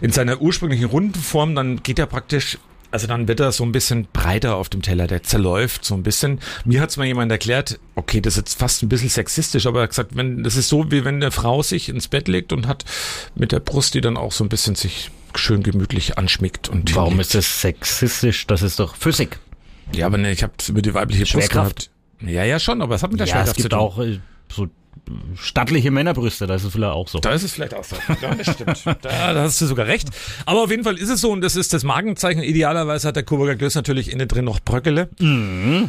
in 0.00 0.12
seiner 0.12 0.40
ursprünglichen 0.40 0.86
runden 0.86 1.20
Form, 1.20 1.54
dann 1.54 1.82
geht 1.82 1.98
er 1.98 2.06
praktisch 2.06 2.58
also 2.90 3.06
dann 3.06 3.28
wird 3.28 3.40
er 3.40 3.52
so 3.52 3.64
ein 3.64 3.72
bisschen 3.72 4.08
breiter 4.12 4.56
auf 4.56 4.68
dem 4.68 4.82
Teller, 4.82 5.06
der 5.06 5.22
zerläuft 5.22 5.84
so 5.84 5.94
ein 5.94 6.02
bisschen. 6.02 6.40
Mir 6.64 6.80
hat's 6.80 6.96
mal 6.96 7.06
jemand 7.06 7.30
erklärt, 7.30 7.78
okay, 7.94 8.20
das 8.20 8.34
ist 8.34 8.38
jetzt 8.38 8.58
fast 8.58 8.82
ein 8.82 8.88
bisschen 8.88 9.08
sexistisch, 9.08 9.66
aber 9.66 9.80
er 9.80 9.82
hat 9.84 9.90
gesagt, 9.90 10.16
wenn, 10.16 10.42
das 10.42 10.56
ist 10.56 10.68
so, 10.68 10.90
wie 10.90 11.04
wenn 11.04 11.16
eine 11.16 11.30
Frau 11.30 11.62
sich 11.62 11.88
ins 11.88 12.08
Bett 12.08 12.28
legt 12.28 12.52
und 12.52 12.66
hat 12.66 12.84
mit 13.34 13.52
der 13.52 13.60
Brust, 13.60 13.94
die 13.94 14.00
dann 14.00 14.16
auch 14.16 14.32
so 14.32 14.44
ein 14.44 14.48
bisschen 14.48 14.74
sich 14.74 15.10
schön 15.34 15.62
gemütlich 15.62 16.18
anschmickt. 16.18 16.68
Und 16.68 16.94
Warum 16.96 17.10
hinlegt. 17.10 17.28
ist 17.28 17.34
das 17.36 17.60
sexistisch? 17.60 18.46
Das 18.46 18.62
ist 18.62 18.78
doch 18.80 18.96
Physik. 18.96 19.38
Ja, 19.92 20.06
aber 20.06 20.18
ne, 20.18 20.30
ich 20.32 20.42
habe 20.42 20.52
über 20.68 20.82
die 20.82 20.94
weibliche 20.94 21.24
Brust 21.32 21.50
gehabt. 21.50 21.90
Ja, 22.20 22.44
ja, 22.44 22.58
schon, 22.58 22.82
aber 22.82 22.94
es 22.96 23.02
hat 23.02 23.10
mit 23.12 23.20
der 23.20 23.26
Ja, 23.26 23.34
Schwerkraft 23.34 23.58
es 23.58 23.62
zu 23.62 23.68
tun. 23.68 23.78
auch 23.78 23.98
äh, 24.00 24.18
so 24.52 24.66
stattliche 25.36 25.90
Männerbrüste, 25.90 26.46
da 26.46 26.54
ist 26.54 26.64
es 26.64 26.72
vielleicht 26.72 26.92
auch 26.92 27.08
so. 27.08 27.18
Da 27.18 27.32
ist 27.32 27.42
es 27.42 27.52
vielleicht 27.52 27.74
auch 27.74 27.84
so. 27.84 27.96
Ja, 28.22 28.34
das 28.34 28.54
stimmt. 28.54 28.84
Da, 29.02 29.34
da 29.34 29.42
hast 29.42 29.60
du 29.60 29.66
sogar 29.66 29.86
recht. 29.86 30.08
Aber 30.46 30.62
auf 30.62 30.70
jeden 30.70 30.84
Fall 30.84 30.96
ist 30.98 31.08
es 31.08 31.20
so 31.20 31.30
und 31.30 31.40
das 31.40 31.56
ist 31.56 31.72
das 31.72 31.84
Markenzeichen. 31.84 32.42
Idealerweise 32.42 33.08
hat 33.08 33.16
der 33.16 33.22
Coburger 33.22 33.56
Klöß 33.56 33.74
natürlich 33.74 34.12
innen 34.12 34.28
drin 34.28 34.44
noch 34.44 34.60
Bröckele. 34.60 35.08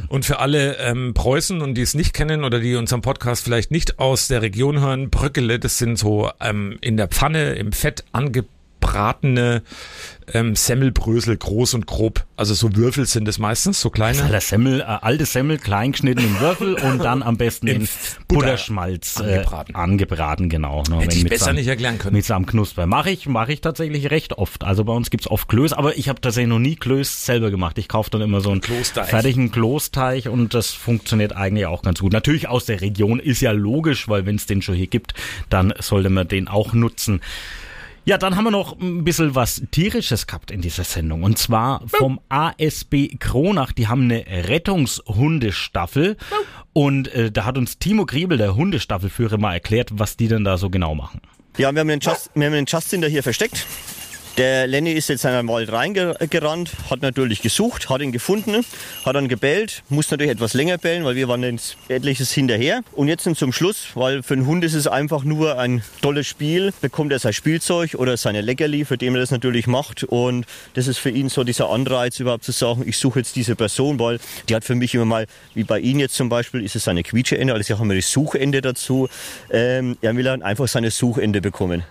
Und 0.10 0.26
für 0.26 0.40
alle 0.40 0.78
ähm, 0.78 1.14
Preußen 1.14 1.62
und 1.62 1.76
die 1.76 1.82
es 1.82 1.94
nicht 1.94 2.14
kennen 2.14 2.44
oder 2.44 2.60
die 2.60 2.76
unseren 2.76 3.02
Podcast 3.02 3.44
vielleicht 3.44 3.72
nicht 3.72 4.00
aus 4.00 4.28
der 4.28 4.42
Region 4.42 4.80
hören, 4.80 5.10
Bröckele, 5.10 5.60
das 5.60 5.78
sind 5.78 5.98
so 5.98 6.30
ähm, 6.40 6.78
in 6.82 6.98
der 6.98 7.08
Pfanne 7.08 7.54
im 7.54 7.72
Fett 7.72 8.04
angebratene 8.82 9.62
ähm, 10.34 10.56
Semmelbrösel, 10.56 11.36
groß 11.38 11.74
und 11.74 11.88
grob. 11.88 12.26
Also 12.38 12.54
so 12.54 12.76
Würfel 12.76 13.06
sind 13.06 13.28
es 13.28 13.38
meistens, 13.38 13.82
so 13.82 13.90
kleine. 13.90 14.24
Alter 14.24 14.40
Semmel, 14.42 14.80
äh, 14.82 14.84
alte 14.84 15.26
Semmel, 15.26 15.58
klein 15.58 15.92
geschnitten 15.92 16.22
in 16.24 16.40
Würfel 16.40 16.76
und 16.76 17.00
dann 17.04 17.22
am 17.22 17.38
besten 17.38 17.68
in, 17.68 17.82
In 17.82 17.88
Butter 18.28 18.42
Butterschmalz 18.42 19.20
äh, 19.20 19.24
angebraten. 19.24 19.76
angebraten, 19.76 20.50
genau. 20.50 20.84
Ne, 20.90 21.02
Hätte 21.02 21.18
ich 21.18 21.26
besser 21.26 21.46
seinem- 21.46 21.56
nicht 21.58 21.68
erklären 21.68 21.98
können. 22.00 22.16
Mit 22.16 22.26
seinem 22.26 22.46
Knusper. 22.46 22.86
Mache 22.88 23.12
ich, 23.12 23.28
mache 23.28 23.52
ich 23.54 23.62
tatsächlich 23.62 24.10
recht 24.10 24.34
oft. 24.38 24.64
Also 24.64 24.84
bei 24.86 24.94
uns 24.94 25.10
gibt's 25.10 25.28
oft 25.28 25.48
Klöß, 25.50 25.74
aber 25.74 25.98
ich 25.98 26.08
habe 26.10 26.22
tatsächlich 26.22 26.50
noch 26.50 26.60
nie 26.60 26.76
Klöß 26.76 27.26
selber 27.26 27.52
gemacht. 27.52 27.78
Ich 27.78 27.88
kaufe 27.88 28.10
dann 28.10 28.22
immer 28.22 28.42
so 28.42 28.52
einen 28.52 28.62
Kloßteig. 28.62 29.10
fertigen 29.10 29.52
Kloßteig 29.52 30.28
und 30.28 30.54
das 30.54 30.70
funktioniert 30.72 31.36
eigentlich 31.36 31.66
auch 31.66 31.82
ganz 31.82 32.00
gut. 32.00 32.14
Natürlich 32.14 32.48
aus 32.48 32.66
der 32.66 32.82
Region 32.82 33.20
ist 33.20 33.42
ja 33.42 33.52
logisch, 33.52 34.08
weil 34.08 34.26
wenn 34.26 34.36
es 34.36 34.46
den 34.46 34.62
schon 34.62 34.76
hier 34.76 34.88
gibt, 34.88 35.14
dann 35.50 35.74
sollte 35.80 36.10
man 36.10 36.28
den 36.28 36.48
auch 36.48 36.74
nutzen. 36.74 37.22
Ja, 38.04 38.18
dann 38.18 38.36
haben 38.36 38.46
wir 38.46 38.52
noch 38.52 38.80
ein 38.80 39.04
bisschen 39.04 39.36
was 39.36 39.62
Tierisches 39.70 40.26
gehabt 40.26 40.50
in 40.50 40.62
dieser 40.62 40.84
Sendung. 40.84 41.24
Und 41.24 41.38
zwar 41.38 41.84
vom 41.88 42.20
ASB 42.30 43.18
Kronach. 43.20 43.72
Die 43.74 43.88
haben 43.88 44.04
eine 44.04 44.26
Rettungshundestaffel. 44.28 46.18
Und 46.74 47.14
äh, 47.14 47.32
da 47.32 47.46
hat 47.46 47.58
uns 47.58 47.78
Timo 47.78 48.06
Griebel, 48.06 48.38
der 48.38 48.56
Hundestaffelführer, 48.56 49.38
mal 49.38 49.54
erklärt, 49.54 49.90
was 49.94 50.18
die 50.18 50.28
denn 50.28 50.44
da 50.44 50.58
so 50.58 50.70
genau 50.70 50.96
machen. 50.96 51.22
Ja, 51.58 51.74
wir 51.74 51.82
haben 51.82 51.90
den, 51.90 52.00
Just, 52.00 52.32
wir 52.34 52.48
haben 52.48 52.54
den 52.54 52.66
Justin 52.66 53.02
da 53.02 53.08
hier 53.08 53.24
versteckt. 53.24 53.66
Der 54.38 54.66
Lenny 54.66 54.94
ist 54.94 55.10
jetzt 55.10 55.26
in 55.26 55.32
den 55.32 55.48
Wald 55.50 55.72
reingerannt, 55.74 56.72
hat 56.90 57.02
natürlich 57.02 57.42
gesucht, 57.42 57.90
hat 57.90 58.02
ihn 58.02 58.14
gefunden, 58.14 58.66
hat 59.06 59.16
dann 59.16 59.28
gebellt, 59.28 59.84
muss 59.90 60.10
natürlich 60.10 60.32
etwas 60.32 60.54
länger 60.54 60.78
bellen, 60.78 61.04
weil 61.04 61.16
wir 61.16 61.28
waren 61.28 61.44
jetzt 61.44 61.76
etliches 61.90 62.32
hinterher. 62.32 62.82
Und 62.94 63.10
jetzt 63.10 63.28
zum 63.36 63.52
Schluss, 63.52 63.88
weil 63.94 64.24
für 64.24 64.36
einen 64.36 64.48
Hund 64.48 64.64
ist 64.64 64.74
es 64.74 64.88
einfach 64.88 65.26
nur 65.26 65.60
ein 65.60 65.84
tolles 66.02 66.28
Spiel, 66.28 66.72
bekommt 66.80 67.12
er 67.12 67.20
sein 67.20 67.34
Spielzeug 67.34 67.96
oder 67.96 68.16
seine 68.16 68.40
Leckerli, 68.40 68.86
für 68.86 68.98
den 68.98 69.16
er 69.16 69.20
das 69.20 69.32
natürlich 69.32 69.68
macht. 69.68 70.06
Und 70.06 70.46
das 70.76 70.88
ist 70.88 70.98
für 70.98 71.10
ihn 71.10 71.28
so 71.28 71.44
dieser 71.44 71.70
Anreiz 71.70 72.20
überhaupt 72.20 72.46
zu 72.46 72.54
sagen, 72.54 72.84
ich 72.86 72.98
suche 72.98 73.20
jetzt 73.20 73.36
diese 73.36 73.58
Person, 73.58 74.00
weil 74.00 74.20
die 74.48 74.56
hat 74.56 74.64
für 74.64 74.76
mich 74.76 74.96
immer 74.96 75.06
mal, 75.06 75.26
wie 75.56 75.66
bei 75.66 75.80
Ihnen 75.80 76.00
jetzt 76.00 76.16
zum 76.16 76.30
Beispiel, 76.30 76.64
ist 76.64 76.78
es 76.78 76.86
seine 76.86 77.04
Quietscheende, 77.04 77.54
also 77.54 77.78
haben 77.78 77.90
wir 77.90 77.96
die 77.96 78.02
Suchende 78.02 78.62
dazu. 78.62 79.10
Ähm, 79.52 79.98
er 80.02 80.16
will 80.16 80.24
dann 80.24 80.42
einfach 80.42 80.70
seine 80.70 80.90
Suchende 80.90 81.42
bekommen. 81.42 81.84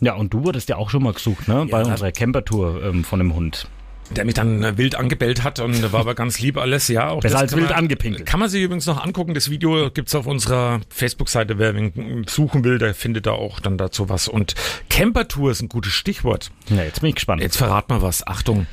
Ja, 0.00 0.14
und 0.14 0.34
du 0.34 0.44
wurdest 0.44 0.68
ja 0.68 0.76
auch 0.76 0.90
schon 0.90 1.02
mal 1.02 1.12
gesucht, 1.12 1.48
ne? 1.48 1.66
Bei 1.70 1.82
Ja. 1.82 1.86
unserer 1.88 2.12
Campertour 2.12 2.82
ähm, 2.82 3.04
von 3.04 3.18
dem 3.20 3.34
Hund. 3.34 3.68
der 4.10 4.26
mich 4.26 4.34
dann 4.34 4.62
äh, 4.62 4.76
wild 4.76 4.96
angebellt 4.96 5.42
hat 5.44 5.60
und 5.60 5.90
war 5.92 6.00
aber 6.00 6.14
ganz 6.14 6.38
lieb 6.38 6.58
alles, 6.58 6.88
ja. 6.88 7.08
Auch 7.08 7.20
Besser 7.20 7.38
als 7.38 7.56
wild 7.56 7.70
man, 7.70 7.78
angepinkelt. 7.78 8.26
Kann 8.26 8.38
man 8.38 8.50
sich 8.50 8.62
übrigens 8.62 8.84
noch 8.86 9.02
angucken, 9.02 9.32
das 9.32 9.48
Video 9.48 9.90
gibt's 9.90 10.14
auf 10.14 10.26
unserer 10.26 10.80
Facebook-Seite, 10.90 11.58
wer 11.58 11.74
wen 11.74 12.24
suchen 12.28 12.64
will, 12.64 12.76
der 12.78 12.94
findet 12.94 13.24
da 13.26 13.30
auch 13.32 13.60
dann 13.60 13.78
dazu 13.78 14.10
was. 14.10 14.28
Und 14.28 14.54
Campertour 14.90 15.50
ist 15.52 15.62
ein 15.62 15.70
gutes 15.70 15.92
Stichwort. 15.94 16.50
Ja, 16.68 16.82
jetzt 16.82 17.00
bin 17.00 17.08
ich 17.08 17.14
gespannt. 17.14 17.40
Jetzt 17.40 17.56
verrat 17.56 17.88
mal 17.88 18.02
was, 18.02 18.26
Achtung. 18.26 18.66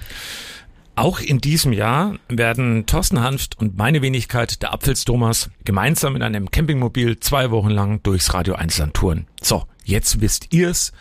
Auch 0.95 1.21
in 1.21 1.39
diesem 1.39 1.71
Jahr 1.71 2.15
werden 2.27 2.85
Thorsten 2.85 3.21
Hanft 3.21 3.57
und 3.57 3.77
meine 3.77 4.01
Wenigkeit, 4.01 4.61
der 4.61 4.73
Apfels 4.73 5.05
Thomas, 5.05 5.49
gemeinsam 5.63 6.17
in 6.17 6.21
einem 6.23 6.51
Campingmobil 6.51 7.19
zwei 7.21 7.49
Wochen 7.51 7.69
lang 7.69 8.03
durchs 8.03 8.33
Radio 8.33 8.55
Einzelland 8.55 8.93
touren. 8.95 9.27
So, 9.41 9.63
jetzt 9.85 10.21
wisst 10.21 10.53
ihr's 10.53 10.91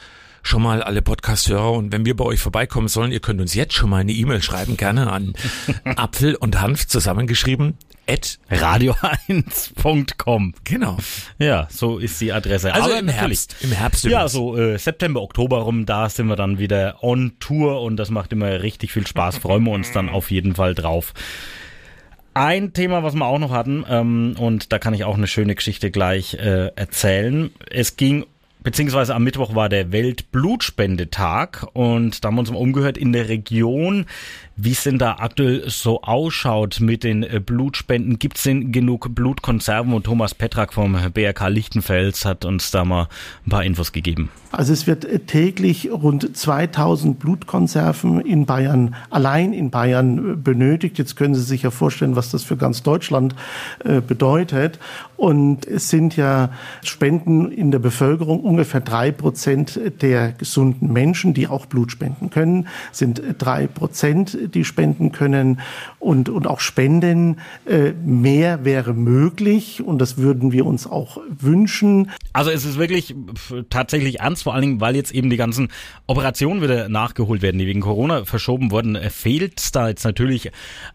schon 0.43 0.63
mal 0.63 0.83
alle 0.83 1.03
Podcast-Hörer 1.03 1.73
und 1.73 1.93
wenn 1.93 2.07
wir 2.07 2.17
bei 2.17 2.25
euch 2.25 2.41
vorbeikommen 2.41 2.89
sollen, 2.89 3.13
ihr 3.13 3.21
könnt 3.21 3.41
uns 3.43 3.53
jetzt 3.55 3.75
schon 3.75 3.91
mal 3.91 3.99
eine 3.99 4.13
E-Mail 4.13 4.41
schreiben, 4.43 4.77
gerne 4.79 5.13
an 5.13 5.35
Apfel 5.85 6.35
und 6.35 6.59
Hanf 6.61 6.87
zusammengeschrieben. 6.87 7.77
At, 8.09 8.39
Radio1.com. 8.51 10.55
genau. 10.65 10.97
Ja, 11.39 11.69
so 11.71 11.99
ist 11.99 12.21
die 12.21 12.33
Adresse. 12.33 12.73
Also 12.75 12.89
Aber 12.91 12.99
im. 12.99 13.09
Herbst. 13.09 13.55
Im 13.61 13.71
Herbst 13.73 14.03
Ja, 14.05 14.11
übrigens. 14.11 14.33
so 14.33 14.57
äh, 14.57 14.79
September, 14.79 15.23
Oktober 15.23 15.59
rum, 15.59 15.87
da 15.87 16.09
sind 16.09 16.27
wir 16.27 16.35
dann 16.37 16.59
wieder 16.59 17.03
on 17.05 17.33
Tour 17.39 17.83
und 17.83 17.97
das 17.99 18.11
macht 18.11 18.33
immer 18.33 18.63
richtig 18.63 18.93
viel 18.93 19.07
Spaß. 19.07 19.39
Freuen 19.39 19.63
wir 19.65 19.73
uns 19.73 19.93
dann 19.93 20.09
auf 20.09 20.31
jeden 20.31 20.55
Fall 20.57 20.75
drauf. 20.75 21.13
Ein 22.33 22.73
Thema, 22.73 23.03
was 23.03 23.15
wir 23.15 23.27
auch 23.27 23.39
noch 23.39 23.51
hatten, 23.51 23.85
ähm, 23.89 24.35
und 24.39 24.73
da 24.73 24.79
kann 24.79 24.95
ich 24.95 25.05
auch 25.05 25.17
eine 25.17 25.27
schöne 25.27 25.55
Geschichte 25.55 25.91
gleich 25.91 26.35
äh, 26.35 26.69
erzählen. 26.77 27.51
Es 27.71 27.97
ging, 27.97 28.25
beziehungsweise 28.63 29.15
am 29.15 29.25
Mittwoch 29.25 29.55
war 29.55 29.69
der 29.69 29.93
Weltblutspendetag 29.93 31.67
und 31.73 32.23
da 32.23 32.29
haben 32.29 32.37
wir 32.37 32.41
uns 32.41 32.51
mal 32.51 32.59
umgehört 32.59 32.99
in 32.99 33.13
der 33.13 33.29
Region, 33.29 34.07
wie 34.63 34.73
es 34.73 34.83
denn 34.83 34.99
da 34.99 35.17
aktuell 35.19 35.65
so 35.69 36.03
ausschaut 36.03 36.81
mit 36.81 37.05
den 37.05 37.23
äh, 37.23 37.41
Blutspenden. 37.45 38.19
Gibt 38.19 38.37
es 38.37 38.43
denn 38.43 38.73
genug 38.73 39.15
Blutkonserven? 39.15 39.93
Und 39.93 40.05
Thomas 40.05 40.35
Petrak 40.35 40.75
vom 40.75 40.97
BRK 41.15 41.49
Lichtenfels 41.49 42.25
hat 42.25 42.45
uns 42.45 42.71
da 42.71 42.85
mal 42.85 43.09
ein 43.47 43.51
paar 43.51 43.65
Infos 43.65 43.93
gegeben. 43.93 44.29
Also 44.53 44.73
es 44.73 44.87
wird 44.87 45.05
äh, 45.05 45.21
täglich 45.21 45.91
rund 45.91 46.37
2000 46.37 47.19
Blutkonserven 47.19 48.21
in 48.21 48.47
Bayern, 48.47 48.95
allein 49.09 49.53
in 49.53 49.71
Bayern 49.71 50.33
äh, 50.33 50.37
benötigt. 50.37 50.99
Jetzt 50.99 51.17
können 51.17 51.35
Sie 51.35 51.43
sich 51.43 51.63
ja 51.63 51.71
vorstellen, 51.71 52.17
was 52.17 52.31
das 52.31 52.45
für 52.45 52.57
ganz 52.57 52.83
Deutschland 52.83 53.35
bedeutet. 54.07 54.79
Und 55.17 55.67
es 55.67 55.91
sind 55.91 56.17
ja 56.17 56.51
Spenden 56.83 57.53
in 57.53 57.71
der 57.71 57.79
Bevölkerung 57.79 58.41
ungefähr 58.41 58.81
drei 58.81 59.13
Prozent 59.13 59.79
der 60.01 60.33
gesunden 60.33 60.93
Menschen, 60.93 61.35
die 61.35 61.47
auch 61.47 61.67
Blut 61.67 61.93
spenden 61.93 62.31
können, 62.31 62.69
sind 62.93 63.23
drei 63.39 63.67
Prozent, 63.67 64.37
die 64.55 64.65
spenden 64.65 65.13
können. 65.13 65.61
Und, 65.99 66.29
und 66.29 66.47
auch 66.47 66.61
Spenden, 66.61 67.39
äh, 67.67 67.93
mehr 68.05 68.65
wäre 68.65 68.95
möglich. 68.95 69.83
Und 69.83 69.99
das 69.99 70.17
würden 70.17 70.53
wir 70.53 70.67
uns 70.67 70.87
auch 70.87 71.19
wünschen. 71.29 72.11
Also 72.33 72.51
es 72.51 72.65
ist 72.65 72.79
wirklich 72.79 73.15
tatsächlich 73.71 74.21
ernst, 74.21 74.45
vor 74.45 74.55
allen 74.55 74.63
Dingen, 74.63 74.81
weil 74.81 74.97
jetzt 74.97 75.13
eben 75.13 75.31
die 75.31 75.37
ganzen 75.37 75.69
Operationen 76.07 76.63
wieder 76.63 76.89
nachgeholt 76.89 77.43
werden, 77.43 77.59
die 77.59 77.67
wegen 77.67 77.81
Corona 77.81 78.25
verschoben 78.25 78.71
wurden, 78.71 78.99
fehlt 79.11 79.61
es 79.61 79.73
da 79.73 79.89
jetzt 79.89 80.05
natürlich 80.05 80.51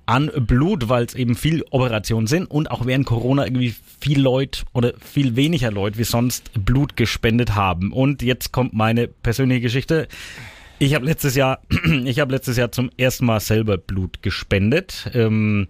an 0.06 0.32
Blut, 0.36 0.90
weil 0.90 1.06
es 1.06 1.16
eben 1.16 1.36
viel 1.36 1.64
Operationen 1.72 2.28
sind 2.28 2.50
und 2.50 2.72
auch 2.72 2.86
während 2.86 3.06
Corona 3.06 3.46
irgendwie 3.46 3.76
viel 4.00 4.22
Leute 4.22 4.64
oder 4.74 4.94
viel 5.00 5.36
weniger 5.36 5.72
Leute 5.72 5.98
wie 5.98 6.04
sonst 6.04 6.52
Blut 6.54 6.96
gespendet 6.96 7.56
haben. 7.56 7.92
Und 7.92 8.22
jetzt 8.22 8.52
kommt 8.52 8.74
meine 8.74 9.08
persönliche 9.08 9.62
Geschichte. 9.62 10.08
Ich 10.78 10.94
habe 10.94 11.06
letztes 11.06 11.36
Jahr, 11.36 11.60
ich 12.06 12.20
habe 12.20 12.34
letztes 12.34 12.58
Jahr 12.58 12.72
zum 12.72 12.90
ersten 12.98 13.26
Mal 13.26 13.40
selber 13.40 13.78
Blut 13.78 14.22
gespendet. 14.22 15.10
Ähm, 15.14 15.68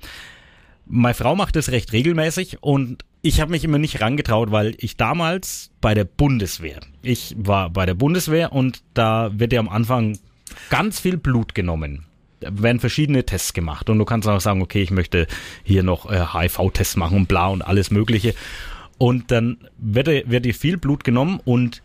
meine 0.88 1.13
Frau 1.13 1.35
macht 1.35 1.55
das 1.55 1.69
recht 1.69 1.93
regelmäßig 1.93 2.62
und 2.62 3.05
ich 3.21 3.41
habe 3.41 3.51
mich 3.51 3.63
immer 3.63 3.79
nicht 3.79 4.01
rangetraut, 4.01 4.51
weil 4.51 4.75
ich 4.77 4.97
damals 4.97 5.71
bei 5.81 5.93
der 5.93 6.05
Bundeswehr, 6.05 6.79
ich 7.01 7.35
war 7.38 7.71
bei 7.71 7.85
der 7.85 7.95
Bundeswehr 7.95 8.51
und 8.51 8.83
da 8.93 9.31
wird 9.33 9.53
ja 9.53 9.59
am 9.59 9.69
Anfang 9.69 10.17
ganz 10.69 11.00
viel 11.00 11.17
Blut 11.17 11.55
genommen. 11.55 12.05
Da 12.39 12.50
werden 12.62 12.79
verschiedene 12.79 13.25
Tests 13.25 13.53
gemacht 13.53 13.89
und 13.89 13.97
du 13.97 14.05
kannst 14.05 14.27
auch 14.27 14.41
sagen, 14.41 14.62
okay, 14.62 14.81
ich 14.81 14.91
möchte 14.91 15.27
hier 15.63 15.81
noch 15.81 16.12
äh, 16.12 16.24
HIV-Tests 16.33 16.97
machen 16.97 17.17
und 17.17 17.27
bla 17.27 17.47
und 17.47 17.62
alles 17.62 17.89
Mögliche. 17.89 18.35
Und 18.97 19.31
dann 19.31 19.57
wird, 19.77 20.07
wird 20.07 20.45
dir 20.45 20.53
viel 20.53 20.77
Blut 20.77 21.03
genommen 21.03 21.39
und 21.43 21.81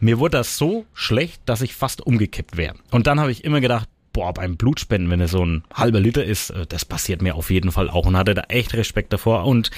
mir 0.00 0.18
wurde 0.18 0.38
das 0.38 0.58
so 0.58 0.86
schlecht, 0.94 1.42
dass 1.46 1.62
ich 1.62 1.74
fast 1.74 2.00
umgekippt 2.00 2.56
wäre. 2.56 2.74
Und 2.90 3.06
dann 3.06 3.20
habe 3.20 3.32
ich 3.32 3.44
immer 3.44 3.60
gedacht, 3.60 3.88
boah, 4.12 4.32
beim 4.32 4.56
Blutspenden, 4.56 5.10
wenn 5.10 5.20
es 5.20 5.32
so 5.32 5.44
ein 5.44 5.64
halber 5.74 6.00
Liter 6.00 6.24
ist, 6.24 6.50
äh, 6.50 6.66
das 6.66 6.84
passiert 6.84 7.20
mir 7.20 7.34
auf 7.34 7.50
jeden 7.50 7.72
Fall 7.72 7.90
auch 7.90 8.06
und 8.06 8.16
hatte 8.16 8.34
da 8.34 8.44
echt 8.48 8.72
Respekt 8.74 9.12
davor. 9.12 9.44
Und 9.44 9.70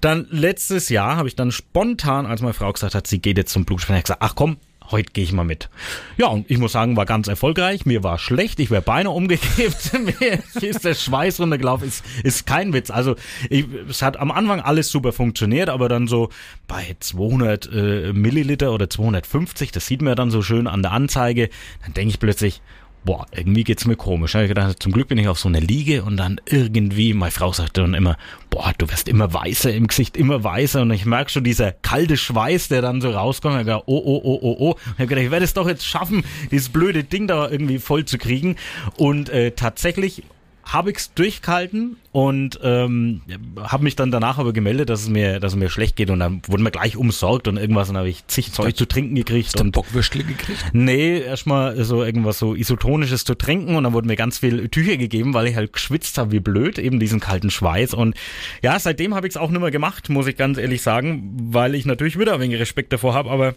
dann 0.00 0.26
letztes 0.30 0.88
Jahr 0.88 1.16
habe 1.16 1.28
ich 1.28 1.36
dann 1.36 1.50
spontan, 1.50 2.24
als 2.24 2.40
meine 2.40 2.54
Frau 2.54 2.72
gesagt 2.72 2.94
hat, 2.94 3.06
sie 3.06 3.20
geht 3.20 3.36
jetzt 3.36 3.52
zum 3.52 3.64
Blutspenden, 3.64 4.02
gesagt, 4.02 4.22
ach 4.22 4.34
komm, 4.34 4.56
heute 4.92 5.12
gehe 5.12 5.24
ich 5.24 5.32
mal 5.32 5.44
mit. 5.44 5.68
Ja, 6.16 6.28
und 6.28 6.50
ich 6.50 6.58
muss 6.58 6.72
sagen, 6.72 6.96
war 6.96 7.06
ganz 7.06 7.28
erfolgreich. 7.28 7.86
Mir 7.86 8.02
war 8.02 8.18
schlecht, 8.18 8.60
ich 8.60 8.70
wäre 8.70 8.82
beinahe 8.82 9.12
umgekippt. 9.12 9.92
Mir 10.20 10.38
ist 10.62 10.84
der 10.84 10.94
Schweiß 10.94 11.40
runtergelaufen. 11.40 11.88
Ist, 11.88 12.04
ist 12.22 12.46
kein 12.46 12.72
Witz. 12.72 12.90
Also 12.90 13.16
ich, 13.50 13.66
es 13.88 14.02
hat 14.02 14.18
am 14.18 14.30
Anfang 14.30 14.60
alles 14.60 14.90
super 14.90 15.12
funktioniert, 15.12 15.68
aber 15.68 15.88
dann 15.88 16.06
so 16.06 16.28
bei 16.68 16.96
200 17.00 17.70
äh, 17.72 18.12
Milliliter 18.12 18.72
oder 18.72 18.88
250, 18.88 19.72
das 19.72 19.86
sieht 19.86 20.02
man 20.02 20.12
ja 20.12 20.14
dann 20.14 20.30
so 20.30 20.42
schön 20.42 20.66
an 20.66 20.82
der 20.82 20.92
Anzeige, 20.92 21.48
dann 21.82 21.94
denke 21.94 22.10
ich 22.10 22.20
plötzlich, 22.20 22.60
boah, 23.04 23.26
irgendwie 23.32 23.64
geht's 23.64 23.84
mir 23.84 23.96
komisch. 23.96 24.34
Ich 24.34 24.48
gedacht, 24.48 24.82
zum 24.82 24.92
Glück 24.92 25.08
bin 25.08 25.18
ich 25.18 25.28
auf 25.28 25.38
so 25.38 25.48
einer 25.48 25.60
Liege 25.60 26.04
und 26.04 26.16
dann 26.16 26.40
irgendwie, 26.46 27.14
meine 27.14 27.32
Frau 27.32 27.52
sagte 27.52 27.80
dann 27.80 27.94
immer, 27.94 28.16
boah, 28.50 28.72
du 28.78 28.88
wirst 28.90 29.08
immer 29.08 29.32
weißer 29.32 29.72
im 29.72 29.86
Gesicht, 29.86 30.16
immer 30.16 30.44
weißer 30.44 30.82
und 30.82 30.90
ich 30.90 31.04
merke 31.04 31.30
schon 31.30 31.44
dieser 31.44 31.72
kalte 31.72 32.16
Schweiß, 32.16 32.68
der 32.68 32.82
dann 32.82 33.00
so 33.00 33.10
rauskommt. 33.10 33.56
Ich 33.56 33.66
gedacht, 33.66 33.84
oh, 33.86 34.02
oh, 34.04 34.20
oh, 34.22 34.38
oh, 34.42 34.56
oh. 34.58 34.74
Ich 34.84 34.92
habe 34.92 35.06
gedacht, 35.06 35.24
ich 35.24 35.30
werde 35.30 35.44
es 35.44 35.54
doch 35.54 35.68
jetzt 35.68 35.86
schaffen, 35.86 36.24
dieses 36.50 36.68
blöde 36.68 37.04
Ding 37.04 37.26
da 37.26 37.48
irgendwie 37.48 37.78
voll 37.78 38.04
zu 38.04 38.18
kriegen 38.18 38.56
und 38.96 39.28
äh, 39.28 39.52
tatsächlich 39.52 40.22
habe 40.64 40.90
ich's 40.90 41.12
durchgehalten 41.14 41.96
und 42.12 42.60
ähm, 42.62 43.22
habe 43.58 43.84
mich 43.84 43.96
dann 43.96 44.10
danach 44.10 44.38
aber 44.38 44.52
gemeldet, 44.52 44.90
dass 44.90 45.02
es 45.02 45.08
mir, 45.08 45.40
dass 45.40 45.52
es 45.52 45.58
mir 45.58 45.68
schlecht 45.68 45.96
geht 45.96 46.10
und 46.10 46.20
dann 46.20 46.42
wurden 46.46 46.62
wir 46.62 46.70
gleich 46.70 46.96
umsorgt 46.96 47.48
und 47.48 47.56
irgendwas 47.56 47.88
und 47.88 47.94
dann 47.94 48.00
habe 48.00 48.10
ich 48.10 48.26
zig 48.26 48.52
Zeug 48.52 48.76
zu 48.76 48.86
trinken 48.86 49.14
gekriegt. 49.14 49.48
Hast 49.48 49.58
du 49.58 49.64
einen 49.64 49.72
Bockwürstle 49.72 50.24
gekriegt? 50.24 50.64
Nee, 50.72 51.20
erstmal 51.20 51.82
so 51.84 52.04
irgendwas 52.04 52.38
so 52.38 52.54
isotonisches 52.54 53.24
zu 53.24 53.34
trinken 53.34 53.74
und 53.74 53.84
dann 53.84 53.92
wurden 53.92 54.06
mir 54.06 54.16
ganz 54.16 54.38
viel 54.38 54.68
Tücher 54.68 54.96
gegeben, 54.96 55.34
weil 55.34 55.46
ich 55.46 55.56
halt 55.56 55.72
geschwitzt 55.72 56.18
habe 56.18 56.32
wie 56.32 56.40
blöd, 56.40 56.78
eben 56.78 57.00
diesen 57.00 57.20
kalten 57.20 57.50
Schweiß 57.50 57.94
und 57.94 58.16
ja, 58.62 58.78
seitdem 58.78 59.14
habe 59.14 59.26
ich 59.26 59.34
es 59.34 59.36
auch 59.36 59.50
nicht 59.50 59.60
mehr 59.60 59.70
gemacht, 59.70 60.08
muss 60.08 60.26
ich 60.26 60.36
ganz 60.36 60.58
ehrlich 60.58 60.82
sagen, 60.82 61.32
weil 61.52 61.74
ich 61.74 61.86
natürlich 61.86 62.18
wieder 62.18 62.34
ein 62.34 62.40
wenig 62.40 62.60
Respekt 62.60 62.92
davor 62.92 63.14
habe, 63.14 63.30
aber 63.30 63.54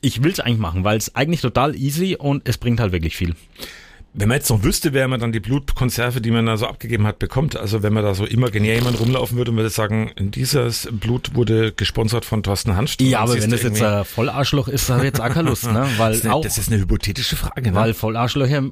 ich 0.00 0.22
will 0.22 0.32
es 0.32 0.40
eigentlich 0.40 0.58
machen, 0.58 0.84
weil 0.84 0.96
es 0.96 1.14
eigentlich 1.14 1.40
total 1.40 1.76
easy 1.76 2.16
und 2.16 2.48
es 2.48 2.58
bringt 2.58 2.80
halt 2.80 2.92
wirklich 2.92 3.16
viel. 3.16 3.34
Wenn 4.12 4.28
man 4.28 4.38
jetzt 4.38 4.50
noch 4.50 4.64
wüsste, 4.64 4.92
wer 4.92 5.06
man 5.06 5.20
dann 5.20 5.30
die 5.30 5.38
Blutkonserve, 5.38 6.20
die 6.20 6.32
man 6.32 6.44
da 6.46 6.56
so 6.56 6.66
abgegeben 6.66 7.06
hat, 7.06 7.20
bekommt, 7.20 7.56
also 7.56 7.84
wenn 7.84 7.92
man 7.92 8.02
da 8.02 8.12
so 8.12 8.24
imaginär 8.24 8.74
jemand 8.74 8.98
rumlaufen 8.98 9.36
würde 9.38 9.52
und 9.52 9.56
würde 9.56 9.70
sagen, 9.70 10.10
dieses 10.18 10.88
Blut 10.90 11.36
wurde 11.36 11.70
gesponsert 11.72 12.24
von 12.24 12.42
Thorsten 12.42 12.74
Hanst. 12.74 13.00
Ja, 13.00 13.20
aber 13.20 13.40
wenn 13.40 13.50
das 13.50 13.62
jetzt 13.62 13.80
ein 13.80 14.04
Vollarschloch 14.04 14.66
ist, 14.66 14.90
habe 14.90 15.00
ich 15.00 15.04
jetzt 15.06 15.20
auch 15.20 15.28
keine 15.28 15.48
Lust, 15.50 15.70
ne? 15.70 15.86
Weil 15.96 16.08
das, 16.10 16.18
ist 16.18 16.24
eine, 16.24 16.34
auch, 16.34 16.42
das 16.42 16.58
ist 16.58 16.72
eine 16.72 16.80
hypothetische 16.80 17.36
Frage, 17.36 17.70
ne? 17.70 17.74
weil 17.76 17.94
Vollarschlöcher 17.94 18.64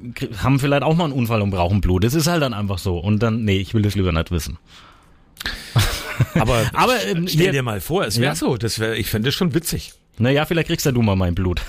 haben 0.43 0.59
vielleicht 0.59 0.83
auch 0.83 0.97
mal 0.97 1.05
einen 1.05 1.13
Unfall 1.13 1.41
und 1.41 1.51
brauchen 1.51 1.81
Blut. 1.81 2.03
Das 2.03 2.15
ist 2.15 2.27
halt 2.27 2.43
dann 2.43 2.53
einfach 2.53 2.79
so. 2.79 2.99
Und 2.99 3.23
dann, 3.23 3.45
nee, 3.45 3.59
ich 3.59 3.75
will 3.75 3.83
das 3.83 3.95
lieber 3.95 4.11
nicht 4.11 4.33
wissen. 4.33 4.59
aber, 6.35 6.65
Aber, 6.73 6.99
stell 6.99 7.17
ähm, 7.17 7.27
hier- 7.29 7.53
dir 7.53 7.63
mal 7.63 7.81
vor, 7.81 8.05
es 8.05 8.17
wäre 8.19 8.33
Ja. 8.33 8.35
so, 8.35 8.57
das 8.57 8.81
wäre, 8.81 8.97
ich 8.97 9.09
fände 9.09 9.29
das 9.29 9.37
schon 9.37 9.55
witzig. 9.55 9.93
Naja, 10.21 10.45
vielleicht 10.45 10.69
kriegst 10.69 10.87
ja 10.87 10.93
du 10.93 11.03
mal 11.03 11.17
mein 11.17 11.35
Blut. 11.35 11.63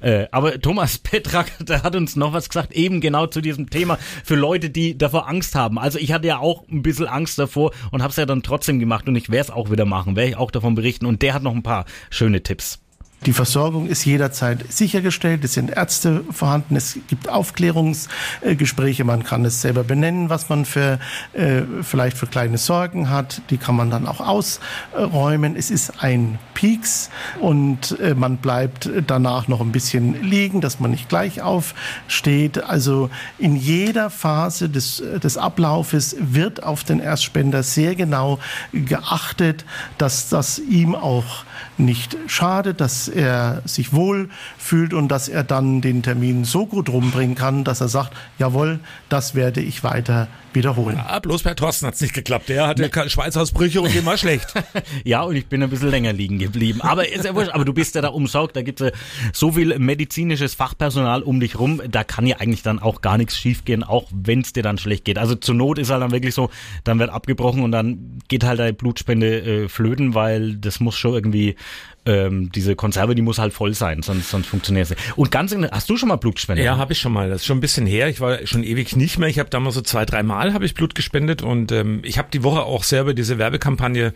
äh, 0.00 0.26
aber 0.30 0.60
Thomas 0.60 0.98
Petrak, 1.02 1.52
der 1.60 1.82
hat 1.82 1.96
uns 1.96 2.16
noch 2.16 2.32
was 2.32 2.48
gesagt, 2.48 2.72
eben 2.72 3.00
genau 3.00 3.26
zu 3.26 3.40
diesem 3.40 3.70
Thema 3.70 3.98
für 4.24 4.34
Leute, 4.34 4.70
die 4.70 4.98
davor 4.98 5.28
Angst 5.28 5.54
haben. 5.54 5.78
Also 5.78 5.98
ich 5.98 6.12
hatte 6.12 6.26
ja 6.26 6.38
auch 6.38 6.66
ein 6.68 6.82
bisschen 6.82 7.06
Angst 7.06 7.38
davor 7.38 7.72
und 7.90 8.02
habe 8.02 8.10
es 8.10 8.16
ja 8.16 8.26
dann 8.26 8.42
trotzdem 8.42 8.78
gemacht 8.78 9.08
und 9.08 9.16
ich 9.16 9.30
werde 9.30 9.50
es 9.50 9.50
auch 9.50 9.70
wieder 9.70 9.84
machen, 9.84 10.16
werde 10.16 10.30
ich 10.30 10.36
auch 10.36 10.50
davon 10.50 10.74
berichten. 10.74 11.06
Und 11.06 11.22
der 11.22 11.34
hat 11.34 11.42
noch 11.42 11.54
ein 11.54 11.62
paar 11.62 11.86
schöne 12.10 12.42
Tipps. 12.42 12.81
Die 13.26 13.32
Versorgung 13.32 13.86
ist 13.86 14.04
jederzeit 14.04 14.72
sichergestellt. 14.72 15.44
Es 15.44 15.54
sind 15.54 15.70
Ärzte 15.70 16.24
vorhanden. 16.32 16.74
Es 16.74 16.98
gibt 17.06 17.28
Aufklärungsgespräche. 17.28 19.04
Man 19.04 19.22
kann 19.22 19.44
es 19.44 19.60
selber 19.60 19.84
benennen, 19.84 20.28
was 20.28 20.48
man 20.48 20.64
für 20.64 20.98
äh, 21.32 21.62
vielleicht 21.82 22.16
für 22.16 22.26
kleine 22.26 22.58
Sorgen 22.58 23.10
hat. 23.10 23.40
Die 23.50 23.58
kann 23.58 23.76
man 23.76 23.90
dann 23.90 24.08
auch 24.08 24.20
ausräumen. 24.20 25.54
Es 25.54 25.70
ist 25.70 26.02
ein 26.02 26.40
Peaks 26.54 27.10
und 27.40 27.96
äh, 28.00 28.14
man 28.14 28.38
bleibt 28.38 28.90
danach 29.06 29.46
noch 29.46 29.60
ein 29.60 29.70
bisschen 29.70 30.20
liegen, 30.22 30.60
dass 30.60 30.80
man 30.80 30.90
nicht 30.90 31.08
gleich 31.08 31.42
aufsteht. 31.42 32.64
Also 32.64 33.08
in 33.38 33.54
jeder 33.54 34.10
Phase 34.10 34.68
des, 34.68 35.00
des 35.22 35.36
Ablaufes 35.36 36.16
wird 36.18 36.64
auf 36.64 36.82
den 36.82 36.98
Erstspender 36.98 37.62
sehr 37.62 37.94
genau 37.94 38.40
geachtet, 38.72 39.64
dass 39.96 40.28
das 40.28 40.58
ihm 40.58 40.96
auch 40.96 41.44
nicht 41.78 42.16
schadet, 42.26 42.80
dass 42.80 43.08
er 43.08 43.62
sich 43.64 43.92
wohl 43.92 44.28
fühlt 44.58 44.94
und 44.94 45.08
dass 45.08 45.28
er 45.28 45.44
dann 45.44 45.80
den 45.80 46.02
Termin 46.02 46.44
so 46.44 46.66
gut 46.66 46.88
rumbringen 46.88 47.34
kann, 47.34 47.64
dass 47.64 47.80
er 47.80 47.88
sagt, 47.88 48.12
jawohl, 48.38 48.80
das 49.08 49.34
werde 49.34 49.60
ich 49.60 49.84
weiter 49.84 50.28
wiederholen. 50.54 51.00
Ah, 51.04 51.18
bloß 51.18 51.42
bei 51.42 51.54
Thorsten 51.54 51.86
hat's 51.86 52.00
nicht 52.00 52.14
geklappt. 52.14 52.48
Der 52.48 52.66
hatte 52.66 52.88
keine 52.88 53.10
Schweißausbrüche 53.10 53.80
und 53.80 53.94
ihm 53.94 54.04
war 54.04 54.16
schlecht. 54.16 54.52
Ja, 55.04 55.22
und 55.22 55.36
ich 55.36 55.46
bin 55.46 55.62
ein 55.62 55.70
bisschen 55.70 55.90
länger 55.90 56.12
liegen 56.12 56.38
geblieben. 56.38 56.80
Aber 56.80 57.08
ist 57.08 57.24
ja 57.24 57.34
wurscht, 57.34 57.50
aber 57.50 57.64
du 57.64 57.72
bist 57.72 57.94
ja 57.94 58.02
da 58.02 58.08
umsorgt, 58.08 58.56
da 58.56 58.62
gibt's 58.62 58.80
ja 58.80 58.90
so 59.32 59.52
viel 59.52 59.78
medizinisches 59.78 60.54
Fachpersonal 60.54 61.22
um 61.22 61.40
dich 61.40 61.58
rum, 61.58 61.80
da 61.88 62.04
kann 62.04 62.26
ja 62.26 62.36
eigentlich 62.38 62.62
dann 62.62 62.78
auch 62.78 63.00
gar 63.00 63.18
nichts 63.18 63.36
schiefgehen, 63.36 63.82
auch 63.82 64.08
wenn's 64.12 64.52
dir 64.52 64.62
dann 64.62 64.78
schlecht 64.78 65.04
geht. 65.04 65.18
Also 65.18 65.34
zur 65.34 65.54
Not 65.54 65.78
ist 65.78 65.90
halt 65.90 66.02
dann 66.02 66.12
wirklich 66.12 66.34
so, 66.34 66.50
dann 66.84 66.98
wird 66.98 67.10
abgebrochen 67.10 67.62
und 67.62 67.72
dann 67.72 68.18
geht 68.28 68.44
halt 68.44 68.60
deine 68.60 68.72
Blutspende 68.72 69.64
äh, 69.64 69.68
flöten, 69.68 70.14
weil 70.14 70.56
das 70.56 70.80
muss 70.80 70.96
schon 70.96 71.14
irgendwie 71.14 71.56
ähm, 72.04 72.50
diese 72.52 72.74
Konserve, 72.76 73.14
die 73.14 73.22
muss 73.22 73.38
halt 73.38 73.52
voll 73.52 73.74
sein, 73.74 74.02
sonst, 74.02 74.30
sonst 74.30 74.46
funktioniert 74.46 74.82
nicht. 74.90 75.00
Und 75.16 75.30
ganz, 75.30 75.54
hast 75.70 75.88
du 75.90 75.96
schon 75.96 76.08
mal 76.08 76.16
Blutspende? 76.16 76.62
Ja, 76.62 76.76
habe 76.76 76.92
ich 76.92 76.98
schon 76.98 77.12
mal. 77.12 77.28
Das 77.28 77.42
ist 77.42 77.46
schon 77.46 77.58
ein 77.58 77.60
bisschen 77.60 77.86
her. 77.86 78.08
Ich 78.08 78.20
war 78.20 78.46
schon 78.46 78.64
ewig 78.64 78.96
nicht 78.96 79.18
mehr. 79.18 79.28
Ich 79.28 79.38
habe 79.38 79.50
damals 79.50 79.74
so 79.74 79.82
zwei, 79.82 80.04
drei 80.04 80.22
Mal 80.22 80.54
habe 80.54 80.64
ich 80.64 80.74
Blut 80.74 80.94
gespendet 80.94 81.42
und 81.42 81.72
ähm, 81.72 82.00
ich 82.02 82.18
habe 82.18 82.28
die 82.32 82.42
Woche 82.42 82.62
auch 82.62 82.84
selber 82.84 83.14
diese 83.14 83.38
Werbekampagne. 83.38 84.12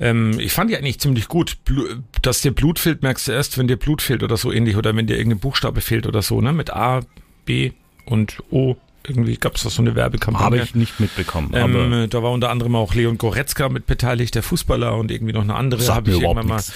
Ähm, 0.00 0.38
ich 0.38 0.52
fand 0.52 0.70
die 0.70 0.76
eigentlich 0.76 1.00
ziemlich 1.00 1.28
gut. 1.28 1.64
Blu 1.64 1.84
dass 2.22 2.42
dir 2.42 2.52
Blut 2.52 2.78
fehlt, 2.78 3.02
merkst 3.02 3.28
du 3.28 3.32
erst, 3.32 3.56
wenn 3.58 3.68
dir 3.68 3.76
Blut 3.76 4.02
fehlt 4.02 4.22
oder 4.22 4.36
so 4.36 4.52
ähnlich 4.52 4.76
oder 4.76 4.94
wenn 4.94 5.06
dir 5.06 5.16
irgendein 5.16 5.40
Buchstabe 5.40 5.80
fehlt 5.80 6.06
oder 6.06 6.22
so. 6.22 6.40
Ne, 6.40 6.52
mit 6.52 6.70
A, 6.70 7.00
B 7.44 7.72
und 8.04 8.42
O. 8.50 8.76
Irgendwie 9.06 9.36
gab 9.36 9.56
es 9.56 9.62
da 9.62 9.70
so 9.70 9.80
eine 9.80 9.94
Werbekampagne. 9.94 10.44
Habe 10.44 10.56
ich 10.58 10.74
nicht 10.74 11.00
mitbekommen. 11.00 11.52
Ähm, 11.54 12.08
da 12.10 12.22
war 12.22 12.32
unter 12.32 12.50
anderem 12.50 12.76
auch 12.76 12.94
Leon 12.94 13.16
Goretzka 13.18 13.68
mit 13.68 13.86
beteiligt, 13.86 14.34
der 14.34 14.42
Fußballer 14.42 14.96
und 14.96 15.10
irgendwie 15.10 15.32
noch 15.32 15.42
eine 15.42 15.54
andere 15.54 15.86
habe 15.92 16.10
ich 16.10 16.20
irgendwann 16.20 16.46
mal 16.46 16.56
nix. 16.56 16.72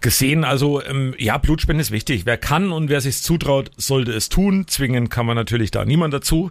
gesehen. 0.00 0.44
Also 0.44 0.82
ähm, 0.82 1.14
ja, 1.18 1.36
Blutspende 1.36 1.82
ist 1.82 1.90
wichtig. 1.90 2.24
Wer 2.24 2.38
kann 2.38 2.72
und 2.72 2.88
wer 2.88 3.00
sich 3.00 3.20
zutraut, 3.22 3.70
sollte 3.76 4.12
es 4.12 4.28
tun. 4.30 4.66
Zwingen 4.66 5.10
kann 5.10 5.26
man 5.26 5.36
natürlich 5.36 5.70
da 5.70 5.84
niemand 5.84 6.14
dazu. 6.14 6.50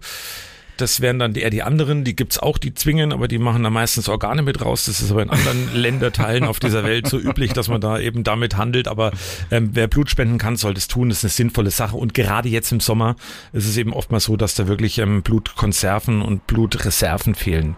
Das 0.78 1.02
wären 1.02 1.20
dann 1.20 1.36
eher 1.36 1.50
die 1.50 1.64
anderen, 1.64 2.04
die 2.04 2.16
gibt's 2.16 2.40
auch, 2.40 2.58
die 2.58 2.74
zwingen, 2.74 3.12
aber 3.12 3.28
die 3.28 3.40
machen 3.40 3.64
da 3.64 3.70
meistens 3.70 4.10
Organe 4.10 4.42
mit 4.42 4.64
raus. 4.64 4.86
Das 4.86 5.02
ist 5.02 5.12
aber 5.12 5.24
in 5.24 5.30
anderen 5.30 5.70
Länderteilen 5.74 6.44
auf 6.44 6.60
dieser 6.60 6.84
Welt 6.84 7.08
so 7.08 7.18
üblich, 7.18 7.54
dass 7.54 7.68
man 7.68 7.82
da 7.82 8.00
eben 8.00 8.24
damit 8.24 8.58
handelt. 8.58 8.88
Aber 8.88 9.12
ähm, 9.52 9.72
wer 9.74 9.88
Blut 9.88 10.10
spenden 10.10 10.38
kann, 10.38 10.56
sollte 10.56 10.78
es 10.78 10.88
tun. 10.88 11.10
Das 11.10 11.20
ist 11.20 11.24
eine 11.26 11.32
sinnvolle 11.32 11.72
Sache. 11.72 11.98
Und 11.98 12.14
gerade 12.14 12.50
jetzt 12.50 12.72
im 12.72 12.80
Sommer 12.80 13.16
ist 13.54 13.68
es 13.68 13.78
eben 13.78 13.94
oftmals 13.94 14.26
so, 14.26 14.38
dass 14.38 14.56
da 14.56 14.68
wirklich 14.68 15.00
ähm, 15.00 15.24
Blutkonserven 15.24 16.22
und 16.22 16.48
Blutreserven 16.48 17.36
fehlen. 17.36 17.76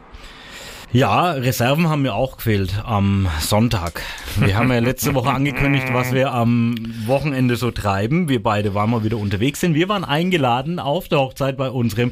Ja, 0.92 1.34
Reserven 1.34 1.88
haben 1.88 2.02
mir 2.02 2.16
auch 2.16 2.38
gefehlt 2.38 2.82
am 2.84 3.28
Sonntag. 3.42 4.02
Wir 4.38 4.58
haben 4.58 4.72
ja 4.72 4.80
letzte 4.80 5.14
Woche 5.14 5.30
angekündigt, 5.30 5.86
was 5.94 6.14
wir 6.14 6.34
am 6.34 6.74
Wochenende 7.06 7.58
so 7.58 7.70
treiben. 7.70 8.28
Wir 8.28 8.42
beide 8.42 8.74
waren 8.74 8.90
mal 8.90 9.04
wieder 9.04 9.18
unterwegs 9.18 9.60
sind. 9.60 9.76
Wir 9.76 9.88
waren 9.88 10.04
eingeladen 10.04 10.80
auf 10.80 11.08
der 11.08 11.20
Hochzeit 11.20 11.58
bei 11.58 11.70
unserem 11.70 12.12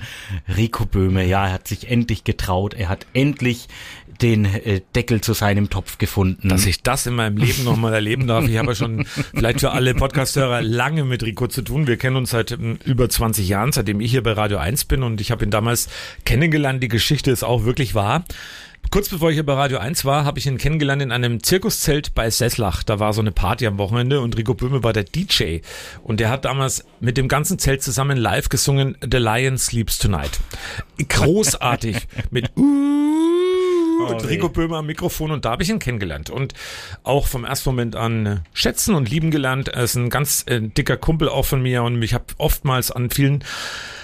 Rico 0.56 0.86
Böhme. 0.86 1.26
Ja, 1.26 1.48
er 1.48 1.54
hat 1.54 1.68
sich 1.68 1.90
endlich 1.90 2.24
getraut. 2.24 2.76
Er 2.76 2.90
hat 2.90 3.08
endlich 3.14 3.68
den 4.22 4.46
äh, 4.46 4.82
Deckel 4.96 5.22
zu 5.22 5.34
seinem 5.34 5.72
Topf 5.72 5.98
gefunden. 5.98 6.50
dass 6.50 6.68
ich 6.68 6.84
das 6.84 7.08
in 7.08 7.16
meinem 7.16 7.38
Leben 7.38 7.64
nochmal 7.64 7.94
erleben 7.94 8.28
darf. 8.28 8.48
Ich 8.48 8.58
habe 8.58 8.70
ja 8.70 8.76
schon 8.76 9.06
vielleicht 9.34 9.60
für 9.60 9.72
alle 9.72 9.96
Podcasthörer 9.96 10.62
lange 10.62 11.04
mit 11.04 11.24
Rico 11.24 11.48
zu 11.48 11.64
tun. 11.64 11.88
Wir 11.88 11.98
kennen 11.98 12.16
uns 12.16 12.30
seit 12.30 12.52
ähm, 12.52 12.78
über 12.86 13.10
20 13.10 13.48
Jahren, 13.48 13.72
seitdem 13.72 14.02
ich 14.02 14.12
hier 14.12 14.22
bei 14.22 14.34
Radio 14.34 14.60
1 14.60 14.86
bin 14.86 15.02
und 15.02 15.20
ich 15.20 15.32
habe 15.32 15.44
ihn 15.44 15.52
damals 15.52 15.90
kennengelernt. 16.26 16.82
Die 16.84 16.88
Geschichte 16.88 17.32
ist 17.32 17.44
auch 17.44 17.64
wirklich 17.64 17.96
wahr. 17.96 18.24
Kurz 18.90 19.10
bevor 19.10 19.30
ich 19.30 19.36
hier 19.36 19.46
bei 19.46 19.54
Radio 19.54 19.80
1 19.80 20.06
war, 20.06 20.24
habe 20.24 20.40
ich 20.40 20.48
ihn 20.48 20.58
kennengelernt 20.58 21.02
in 21.02 21.12
einem 21.12 21.44
Zirkuszelt 21.44 22.16
bei 22.16 22.30
Sesslach. 22.30 22.84
Da 22.84 23.00
war 23.00 23.12
so 23.12 23.20
eine 23.22 23.32
Party 23.32 23.68
am 23.68 23.78
Wochenende 23.78 24.22
und 24.22 24.38
Rico 24.38 24.54
Böhme 24.54 24.82
war 24.84 24.94
der 24.94 25.04
DJ. 25.04 25.60
Und 26.04 26.20
der 26.22 26.30
hat 26.30 26.46
damals 26.46 26.86
mit 27.02 27.18
dem 27.18 27.28
ganzen 27.28 27.60
Zelt 27.60 27.84
zusammen 27.84 28.18
live 28.18 28.48
gesungen 28.48 28.98
The 29.02 29.18
Lion 29.18 29.58
Sleeps 29.58 30.00
Tonight. 30.00 30.40
Großartig. 31.10 32.08
mit 32.32 32.50
und 32.56 34.24
weh. 34.24 34.28
Rico 34.28 34.50
Böhmer 34.50 34.78
am 34.78 34.86
Mikrofon 34.86 35.32
und 35.32 35.46
da 35.46 35.52
habe 35.52 35.64
ich 35.64 35.70
ihn 35.70 35.80
kennengelernt 35.80 36.30
und 36.30 36.54
auch 37.04 37.28
vom 37.28 37.46
ersten 37.46 37.70
Moment 37.70 37.96
an 37.96 38.26
äh, 38.26 38.38
schätzen 38.54 38.96
und 38.96 39.10
lieben 39.10 39.32
gelernt. 39.32 39.70
Er 39.70 39.84
ist 39.84 39.96
ein 39.96 40.10
ganz 40.10 40.44
äh, 40.48 40.62
dicker 40.62 40.98
Kumpel 40.98 41.30
auch 41.30 41.46
von 41.46 41.62
mir 41.62 41.84
und 41.84 42.02
ich 42.02 42.14
habe 42.14 42.26
oftmals 42.38 42.92
an 42.92 43.10
vielen 43.10 43.44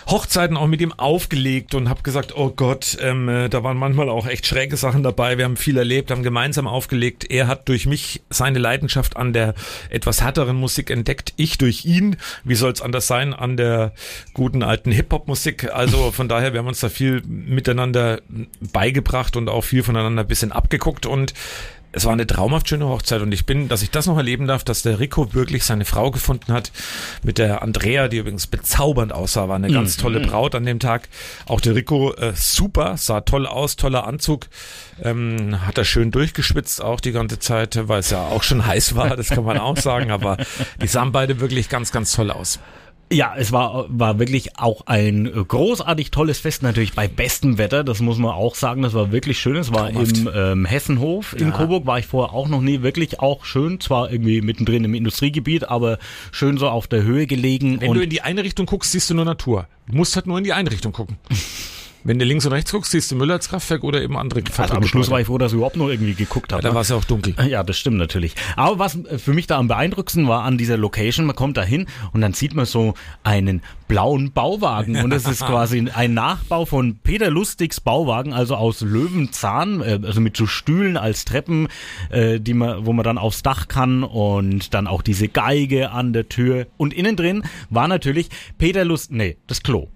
Hochzeiten 0.08 0.58
auch 0.58 0.68
mit 0.68 0.82
ihm 0.82 0.94
aufgelegt 0.94 1.76
und 1.76 1.89
habe 1.89 2.02
gesagt, 2.04 2.36
oh 2.36 2.50
Gott, 2.50 2.98
ähm, 3.02 3.30
äh, 3.30 3.50
da 3.50 3.63
waren 3.63 3.78
manchmal 3.78 4.10
auch 4.10 4.28
echt 4.28 4.46
schräge 4.46 4.78
Sachen 4.78 5.04
dabei. 5.04 5.38
Wir 5.38 5.46
haben 5.46 5.58
viel 5.58 5.78
erlebt, 5.78 6.12
haben 6.12 6.24
gemeinsam 6.24 6.68
aufgelegt. 6.68 7.30
Er 7.30 7.48
hat 7.48 7.70
durch 7.70 7.86
mich 7.86 8.22
seine 8.30 8.60
Leidenschaft 8.60 9.18
an 9.18 9.34
der 9.34 9.54
etwas 9.89 10.22
härteren 10.22 10.56
Musik 10.56 10.89
entdeckt, 10.89 11.34
ich 11.38 11.58
durch 11.58 11.86
ihn. 11.86 12.18
Wie 12.44 12.56
soll 12.56 12.72
es 12.72 12.82
anders 12.82 13.08
sein 13.08 13.34
an 13.34 13.58
der 13.58 13.94
guten 14.34 14.63
alten 14.63 14.92
Hip-Hop-Musik? 14.92 15.74
Also 15.74 16.12
von 16.12 16.28
daher, 16.28 16.54
wir 16.54 16.60
haben 16.60 16.68
uns 16.68 16.80
da 16.80 16.89
viel 16.89 17.22
miteinander 17.26 18.22
beigebracht 18.60 19.36
und 19.36 19.50
auch 19.50 19.63
viel 19.63 19.84
voneinander 19.84 20.24
ein 20.24 20.28
bisschen 20.28 20.52
abgeguckt 20.52 21.06
und 21.06 21.34
es 21.93 22.06
war 22.06 22.12
eine 22.12 22.27
traumhaft 22.27 22.67
schöne 22.67 22.88
Hochzeit 22.88 23.21
und 23.21 23.32
ich 23.32 23.45
bin, 23.45 23.69
dass 23.69 23.84
ich 23.84 23.91
das 23.91 24.08
noch 24.08 24.17
erleben 24.17 24.47
darf, 24.47 24.63
dass 24.63 24.82
der 24.82 24.99
Rico 24.99 25.34
wirklich 25.34 25.63
seine 25.63 25.86
Frau 25.86 26.10
gefunden 26.10 26.51
hat 26.51 26.71
mit 27.23 27.38
der 27.38 27.62
Andrea, 27.62 28.08
die 28.08 28.17
übrigens 28.17 28.47
bezaubernd 28.47 29.13
aussah, 29.13 29.47
war 29.47 29.56
eine 29.56 29.71
ganz 29.71 29.97
tolle 29.97 30.19
Braut 30.19 30.56
an 30.56 30.65
dem 30.65 30.79
Tag. 30.79 31.08
Auch 31.45 31.62
der 31.62 31.75
Rico 31.75 32.13
äh, 32.13 32.34
super, 32.36 32.97
sah 32.97 33.21
toll 33.21 33.45
aus, 33.45 33.75
toller 33.75 34.08
Anzug, 34.08 34.47
ähm, 35.01 35.65
hat 35.65 35.77
er 35.77 35.86
schön 35.86 36.10
durchgeschwitzt 36.10 36.82
auch 36.82 36.99
die 36.99 37.12
ganze 37.12 37.38
Zeit, 37.38 37.79
weil 37.88 37.99
es 37.99 38.10
ja 38.10 38.23
auch 38.23 38.43
schon 38.43 38.65
heiß 38.65 38.95
war, 38.95 39.15
das 39.15 39.29
kann 39.29 39.43
man 39.43 39.60
auch 39.60 39.77
sagen, 39.77 40.10
aber 40.10 40.38
die 40.82 40.88
sahen 40.88 41.12
beide 41.12 41.39
wirklich 41.39 41.69
ganz, 41.69 41.91
ganz 41.91 42.12
toll 42.12 42.32
aus. 42.32 42.60
Ja, 43.13 43.34
es 43.38 43.52
war, 43.52 43.86
war 43.89 44.19
wirklich 44.19 44.58
auch 44.58 44.88
ein 44.88 45.32
großartig 45.47 46.12
tolles 46.12 46.39
Fest, 46.39 46.63
natürlich 46.63 46.93
bei 46.93 47.08
bestem 47.08 47.58
Wetter, 47.58 47.84
das 47.84 47.99
muss 48.02 48.17
man 48.17 48.32
auch 48.32 48.56
sagen, 48.56 48.82
das 48.82 48.93
war 48.93 49.12
wirklich 49.12 49.39
schön. 49.39 49.56
Es 49.56 49.71
war 49.71 49.89
Traumhaft. 49.91 50.17
im 50.17 50.30
ähm, 50.34 50.65
Hessenhof 50.65 51.34
in 51.34 51.47
Ja. 51.49 51.52
Coburg, 51.52 51.86
war 51.86 51.99
ich 51.99 52.06
vorher 52.08 52.34
auch 52.34 52.47
noch 52.47 52.62
nie, 52.62 52.82
wirklich 52.82 53.19
auch 53.19 53.45
schön, 53.45 53.80
zwar 53.80 54.12
irgendwie 54.12 54.41
mittendrin 54.41 54.84
im 54.84 54.93
Industriegebiet, 54.93 55.69
aber 55.69 55.99
schön 56.32 56.58
so 56.58 56.67
auf 56.69 56.88
der 56.88 57.04
Höhe 57.04 57.28
gelegen. 57.28 57.80
Wenn 57.82 57.93
du 57.93 58.02
in 58.02 58.10
die 58.10 58.21
eine 58.21 58.43
Richtung 58.43 58.65
guckst, 58.65 58.91
siehst 58.91 59.10
du 59.10 59.13
nur 59.13 59.26
Natur. 59.26 59.67
Du 59.88 59.95
musst 59.95 60.15
halt 60.15 60.28
nur 60.28 60.38
in 60.38 60.43
die 60.43 60.54
eine 60.54 60.71
Richtung 60.71 60.91
gucken. 60.91 61.17
Wenn 62.06 62.20
du 62.20 62.26
links 62.26 62.46
und 62.46 62.52
rechts 62.52 62.72
guckst, 62.72 62.92
siehst 62.92 63.12
du 63.12 63.16
Müller 63.16 63.36
als 63.36 63.48
Kraftwerk 63.48 63.84
oder 63.84 64.02
eben 64.02 64.18
andere 64.18 64.44
also 64.58 64.74
am 64.74 64.84
Schluss 64.84 65.10
war 65.10 65.22
ich 65.22 65.28
froh, 65.28 65.38
dass 65.38 65.54
ich 65.54 65.56
überhaupt 65.56 65.78
noch 65.78 65.88
irgendwie 65.88 66.13
geguckt 66.13 66.52
habe. 66.52 66.62
Da 66.62 66.70
ne? 66.70 66.76
war 66.76 66.82
es 66.82 66.89
ja 66.89 66.98
auch 66.98 67.06
dunkel. 67.06 67.36
Ja, 67.48 67.63
das 67.63 67.78
stimmt 67.78 67.98
natürlich. 67.98 68.36
Aber 68.58 68.78
was 68.78 68.96
äh, 69.06 69.18
für 69.18 69.34
mich 69.34 69.48
da 69.48 69.58
am 69.58 69.68
beeindruckendsten 69.68 70.28
war 70.28 70.44
an 70.44 70.58
dieser 70.58 70.78
Location, 70.78 71.26
man 71.26 71.36
kommt 71.36 71.56
da 71.56 71.63
hin 71.63 71.88
und 72.12 72.22
dann 72.22 72.34
sieht 72.34 72.56
man 72.56 72.66
so 72.66 72.94
einen 73.24 73.62
blauen 73.88 74.32
Bauwagen 74.32 74.98
und 75.04 75.13
es 75.13 75.28
ist 75.28 75.39
quasi 75.46 75.88
ein 75.94 76.13
Nachbau 76.13 76.66
von 76.66 76.98
Peter 77.04 77.30
Lustigs 77.30 77.80
Bauwagen, 77.80 78.34
also 78.34 78.56
aus 78.56 78.82
Löwenzahn, 78.82 79.82
äh, 79.82 80.00
also 80.04 80.20
mit 80.20 80.36
so 80.36 80.46
Stühlen 80.46 80.98
als 80.98 81.26
Treppen, 81.26 81.68
äh, 82.10 82.39
die 82.39 82.54
man, 82.54 82.86
wo 82.86 82.94
man 82.94 83.04
dann 83.04 83.18
aufs 83.18 83.44
Dach 83.44 83.68
kann 83.68 84.04
und 84.04 84.74
dann 84.74 84.88
auch 84.88 85.04
diese 85.04 85.28
Geige 85.28 85.92
an 85.92 86.12
der 86.12 86.28
Tür 86.28 86.68
und 86.78 86.94
innen 86.94 87.16
drin 87.16 87.44
war 87.70 87.88
natürlich 87.88 88.30
Peter 88.58 88.84
Lust, 88.84 89.12
nee, 89.12 89.38
das 89.48 89.63
Klo. 89.63 89.89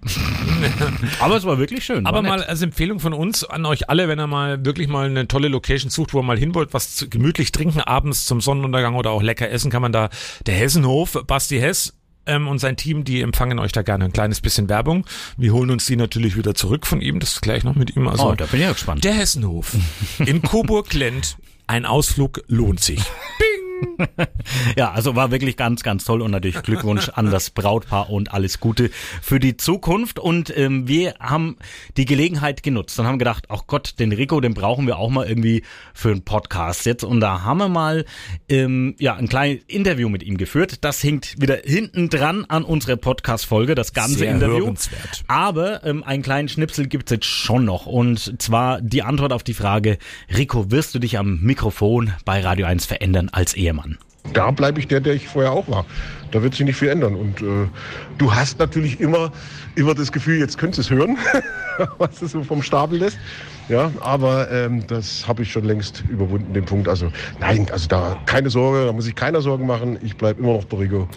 Aber 1.20 1.36
es 1.36 1.44
war 1.44 1.58
wirklich 1.58 1.84
schön. 1.84 1.97
Aber 2.06 2.16
war 2.18 2.22
mal 2.22 2.42
als 2.44 2.62
Empfehlung 2.62 3.00
von 3.00 3.12
uns 3.12 3.44
an 3.44 3.66
euch 3.66 3.88
alle, 3.90 4.08
wenn 4.08 4.18
ihr 4.20 4.26
mal 4.26 4.64
wirklich 4.64 4.88
mal 4.88 5.06
eine 5.08 5.26
tolle 5.28 5.48
Location 5.48 5.90
sucht, 5.90 6.14
wo 6.14 6.20
ihr 6.20 6.22
mal 6.22 6.38
hin 6.38 6.54
wollt, 6.54 6.72
was 6.74 6.94
zu, 6.96 7.08
gemütlich 7.08 7.52
trinken 7.52 7.80
abends 7.80 8.26
zum 8.26 8.40
Sonnenuntergang 8.40 8.94
oder 8.94 9.10
auch 9.10 9.22
lecker 9.22 9.50
essen, 9.50 9.70
kann 9.70 9.82
man 9.82 9.92
da 9.92 10.08
der 10.46 10.54
Hessenhof, 10.54 11.18
Basti 11.26 11.58
Hess 11.58 11.94
ähm, 12.26 12.46
und 12.48 12.58
sein 12.58 12.76
Team, 12.76 13.04
die 13.04 13.20
empfangen 13.22 13.58
euch 13.58 13.72
da 13.72 13.82
gerne 13.82 14.04
ein 14.04 14.12
kleines 14.12 14.40
bisschen 14.40 14.68
Werbung. 14.68 15.06
Wir 15.36 15.52
holen 15.52 15.70
uns 15.70 15.86
die 15.86 15.96
natürlich 15.96 16.36
wieder 16.36 16.54
zurück 16.54 16.86
von 16.86 17.00
ihm, 17.00 17.20
das 17.20 17.40
gleich 17.40 17.64
noch 17.64 17.74
mit 17.74 17.96
ihm. 17.96 18.06
Also 18.08 18.28
Oh, 18.30 18.34
da 18.34 18.46
bin 18.46 18.60
ich 18.60 18.66
ja 18.66 18.72
gespannt. 18.72 19.04
der 19.04 19.14
Hessenhof 19.14 19.74
in 20.18 20.42
Coburg-Lent, 20.42 21.36
ein 21.66 21.86
Ausflug 21.86 22.42
lohnt 22.48 22.80
sich. 22.80 23.00
Ja, 24.76 24.92
also 24.92 25.16
war 25.16 25.30
wirklich 25.30 25.56
ganz, 25.56 25.82
ganz 25.82 26.04
toll 26.04 26.22
und 26.22 26.30
natürlich 26.30 26.62
Glückwunsch 26.62 27.08
an 27.10 27.30
das 27.30 27.50
Brautpaar 27.50 28.10
und 28.10 28.32
alles 28.32 28.60
Gute 28.60 28.90
für 29.22 29.40
die 29.40 29.56
Zukunft. 29.56 30.18
Und 30.18 30.56
ähm, 30.56 30.88
wir 30.88 31.14
haben 31.20 31.56
die 31.96 32.04
Gelegenheit 32.04 32.62
genutzt 32.62 32.98
und 32.98 33.06
haben 33.06 33.18
gedacht, 33.18 33.46
ach 33.48 33.62
Gott, 33.66 33.94
den 33.98 34.12
Rico, 34.12 34.40
den 34.40 34.54
brauchen 34.54 34.86
wir 34.86 34.98
auch 34.98 35.10
mal 35.10 35.26
irgendwie 35.26 35.62
für 35.94 36.10
einen 36.10 36.22
Podcast 36.22 36.86
jetzt. 36.86 37.04
Und 37.04 37.20
da 37.20 37.42
haben 37.42 37.58
wir 37.58 37.68
mal 37.68 38.04
ähm, 38.48 38.94
ja 38.98 39.14
ein 39.16 39.28
kleines 39.28 39.62
Interview 39.66 40.08
mit 40.08 40.22
ihm 40.22 40.36
geführt. 40.36 40.84
Das 40.84 41.00
hinkt 41.00 41.40
wieder 41.40 41.58
hinten 41.64 42.08
dran 42.08 42.44
an 42.46 42.64
unsere 42.64 42.96
Podcast-Folge, 42.96 43.74
das 43.74 43.92
ganze 43.92 44.18
Sehr 44.18 44.30
Interview. 44.30 44.58
hörenswert. 44.64 45.24
Aber 45.28 45.84
ähm, 45.84 46.04
einen 46.04 46.22
kleinen 46.22 46.48
Schnipsel 46.48 46.86
gibt's 46.86 47.10
jetzt 47.10 47.26
schon 47.26 47.64
noch. 47.64 47.86
Und 47.86 48.40
zwar 48.40 48.80
die 48.80 49.02
Antwort 49.02 49.32
auf 49.32 49.42
die 49.42 49.54
Frage, 49.54 49.98
Rico, 50.34 50.70
wirst 50.70 50.94
du 50.94 50.98
dich 50.98 51.18
am 51.18 51.40
Mikrofon 51.40 52.12
bei 52.24 52.40
Radio 52.40 52.66
1 52.66 52.86
verändern 52.86 53.28
als 53.30 53.54
Ehemann? 53.68 53.98
da 54.32 54.50
bleibe 54.50 54.80
ich 54.80 54.88
der, 54.88 55.00
der 55.00 55.14
ich 55.14 55.28
vorher 55.28 55.52
auch 55.52 55.68
war. 55.68 55.84
Da 56.30 56.42
wird 56.42 56.54
sich 56.54 56.64
nicht 56.66 56.76
viel 56.76 56.88
ändern. 56.88 57.14
Und 57.14 57.40
äh, 57.40 57.66
du 58.18 58.34
hast 58.34 58.58
natürlich 58.58 59.00
immer, 59.00 59.32
immer 59.74 59.94
das 59.94 60.12
Gefühl, 60.12 60.38
jetzt 60.38 60.58
könntest 60.58 60.90
du 60.90 60.94
es 60.94 60.98
hören, 60.98 61.16
was 61.98 62.18
du 62.18 62.26
so 62.26 62.42
vom 62.42 62.62
Stapel 62.62 62.98
lässt. 62.98 63.18
Ja, 63.68 63.90
aber 64.00 64.50
ähm, 64.50 64.86
das 64.86 65.26
habe 65.26 65.42
ich 65.42 65.52
schon 65.52 65.64
längst 65.64 66.02
überwunden, 66.08 66.52
den 66.52 66.64
Punkt. 66.64 66.88
Also 66.88 67.10
nein, 67.40 67.66
also 67.70 67.86
da 67.88 68.18
keine 68.26 68.50
Sorge, 68.50 68.86
da 68.86 68.92
muss 68.92 69.04
sich 69.04 69.14
keiner 69.14 69.40
Sorgen 69.40 69.66
machen. 69.66 69.98
Ich 70.02 70.16
bleibe 70.16 70.40
immer 70.42 70.54
noch 70.54 70.64
der 70.64 70.80
Rico. 70.80 71.08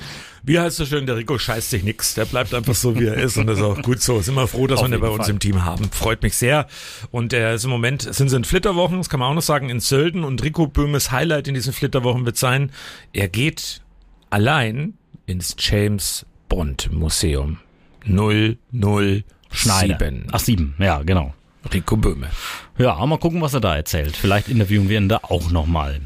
Wie 0.44 0.60
heißt 0.60 0.78
so 0.78 0.86
schön, 0.86 1.06
der 1.06 1.18
Rico 1.18 1.38
scheißt 1.38 1.70
sich 1.70 1.84
nix. 1.84 2.16
Der 2.16 2.26
bleibt 2.26 2.54
einfach 2.54 2.74
so, 2.74 3.00
wie 3.00 3.06
er 3.06 3.16
ist. 3.16 3.38
Und 3.38 3.48
das 3.48 3.60
ist 3.60 3.64
auch 3.64 3.82
gut 3.82 4.02
so. 4.02 4.22
Sind 4.22 4.36
wir 4.36 4.48
froh, 4.48 4.66
dass 4.68 4.80
Auf 4.80 4.88
wir 4.90 4.96
ihn 4.96 5.00
bei 5.02 5.08
jeden 5.08 5.20
uns 5.20 5.28
Fall. 5.28 5.34
im 5.34 5.40
Team 5.40 5.64
haben. 5.66 5.90
Freut 5.92 6.24
mich 6.24 6.36
sehr. 6.36 6.68
Und 7.12 7.34
er 7.34 7.54
ist 7.54 7.64
im 7.64 7.70
Moment, 7.70 8.02
sind 8.14 8.30
sie 8.30 8.36
in 8.36 8.44
Flitterwochen, 8.44 8.98
das 8.98 9.10
kann 9.10 9.20
man 9.20 9.30
auch 9.30 9.36
noch 9.36 9.42
sagen, 9.42 9.70
in 9.70 9.80
Sölden. 9.80 10.24
Und 10.24 10.44
Rico 10.44 10.68
Böhmes 10.68 11.12
Highlight 11.12 11.48
in 11.48 11.54
diesen 11.54 11.74
Flitterwochen 11.74 12.26
wird 12.26 12.38
sein, 12.38 12.72
er 13.14 13.28
geht 13.28 13.82
allein 14.30 14.96
ins 15.28 15.56
James 15.60 16.26
Bond 16.50 16.92
Museum. 16.92 17.60
007. 18.06 19.24
Schneider. 19.52 20.12
Ach, 20.32 20.40
sieben, 20.40 20.76
ja, 20.80 21.04
genau. 21.04 21.34
Rico 21.72 21.98
Böhme. 21.98 22.30
Ja, 22.78 23.06
mal 23.06 23.20
gucken, 23.20 23.42
was 23.42 23.54
er 23.54 23.60
da 23.60 23.76
erzählt. 23.76 24.18
Vielleicht 24.18 24.48
interviewen 24.50 24.90
wir 24.90 24.98
ihn 24.98 25.10
da 25.10 25.20
auch 25.24 25.52
nochmal. 25.52 26.02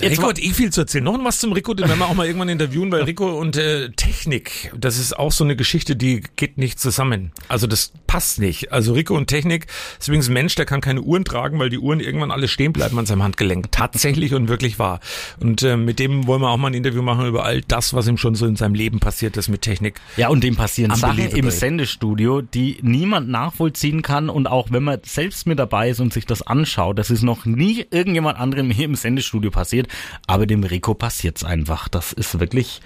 Rico 0.00 0.28
hat 0.28 0.38
eh 0.38 0.50
viel 0.50 0.70
zu 0.70 0.82
erzählen. 0.82 1.04
Noch 1.04 1.18
was 1.24 1.38
zum 1.38 1.52
Rico, 1.52 1.74
den 1.74 1.88
werden 1.88 1.98
wir 1.98 2.06
auch 2.06 2.14
mal 2.14 2.26
irgendwann 2.26 2.48
interviewen, 2.48 2.92
weil 2.92 3.02
Rico 3.02 3.38
und 3.38 3.56
äh, 3.56 3.90
Technik, 3.90 4.72
das 4.76 4.98
ist 4.98 5.18
auch 5.18 5.32
so 5.32 5.44
eine 5.44 5.56
Geschichte, 5.56 5.96
die 5.96 6.22
geht 6.36 6.58
nicht 6.58 6.78
zusammen. 6.78 7.32
Also 7.48 7.66
das 7.66 7.92
passt 8.06 8.38
nicht. 8.38 8.72
Also 8.72 8.92
Rico 8.92 9.16
und 9.16 9.26
Technik 9.26 9.66
ist 9.98 10.08
übrigens 10.08 10.28
ein 10.28 10.34
Mensch, 10.34 10.54
der 10.54 10.66
kann 10.66 10.80
keine 10.80 11.02
Uhren 11.02 11.24
tragen, 11.24 11.58
weil 11.58 11.68
die 11.68 11.78
Uhren 11.78 12.00
irgendwann 12.00 12.30
alle 12.30 12.48
stehen 12.48 12.72
bleiben 12.72 12.98
an 12.98 13.06
seinem 13.06 13.22
Handgelenk. 13.22 13.72
Tatsächlich 13.72 14.34
und 14.34 14.48
wirklich 14.48 14.78
wahr. 14.78 15.00
Und 15.40 15.62
äh, 15.62 15.76
mit 15.76 15.98
dem 15.98 16.26
wollen 16.26 16.42
wir 16.42 16.50
auch 16.50 16.56
mal 16.56 16.68
ein 16.68 16.74
Interview 16.74 17.02
machen 17.02 17.26
über 17.26 17.44
all 17.44 17.60
das, 17.62 17.92
was 17.92 18.06
ihm 18.06 18.16
schon 18.16 18.34
so 18.34 18.46
in 18.46 18.56
seinem 18.56 18.74
Leben 18.74 19.00
passiert 19.00 19.36
ist 19.36 19.48
mit 19.48 19.62
Technik. 19.62 20.00
Ja, 20.16 20.28
und 20.28 20.44
dem 20.44 20.56
passieren 20.56 20.94
Sachen 20.94 21.28
im 21.28 21.50
Sendestudio, 21.50 22.40
die 22.40 22.78
niemand 22.82 23.28
nachvollziehen 23.28 24.02
kann. 24.02 24.30
Und 24.30 24.46
auch 24.46 24.68
wenn 24.70 24.84
man 24.84 25.00
selbst 25.04 25.46
mit 25.46 25.58
dabei 25.58 25.90
ist 25.90 26.00
und 26.00 26.12
sich 26.12 26.26
das 26.26 26.42
anschaut, 26.42 26.98
das 26.98 27.10
ist 27.10 27.22
noch 27.22 27.44
nie 27.44 27.84
irgendjemand 27.90 28.38
anderem 28.38 28.70
hier 28.70 28.84
im 28.84 28.94
Sendestudio 28.94 29.50
passiert. 29.50 29.87
Aber 30.26 30.46
dem 30.46 30.64
Rico 30.64 30.94
passiert's 30.94 31.44
einfach. 31.44 31.88
Das 31.88 32.12
ist 32.12 32.40
wirklich 32.40 32.80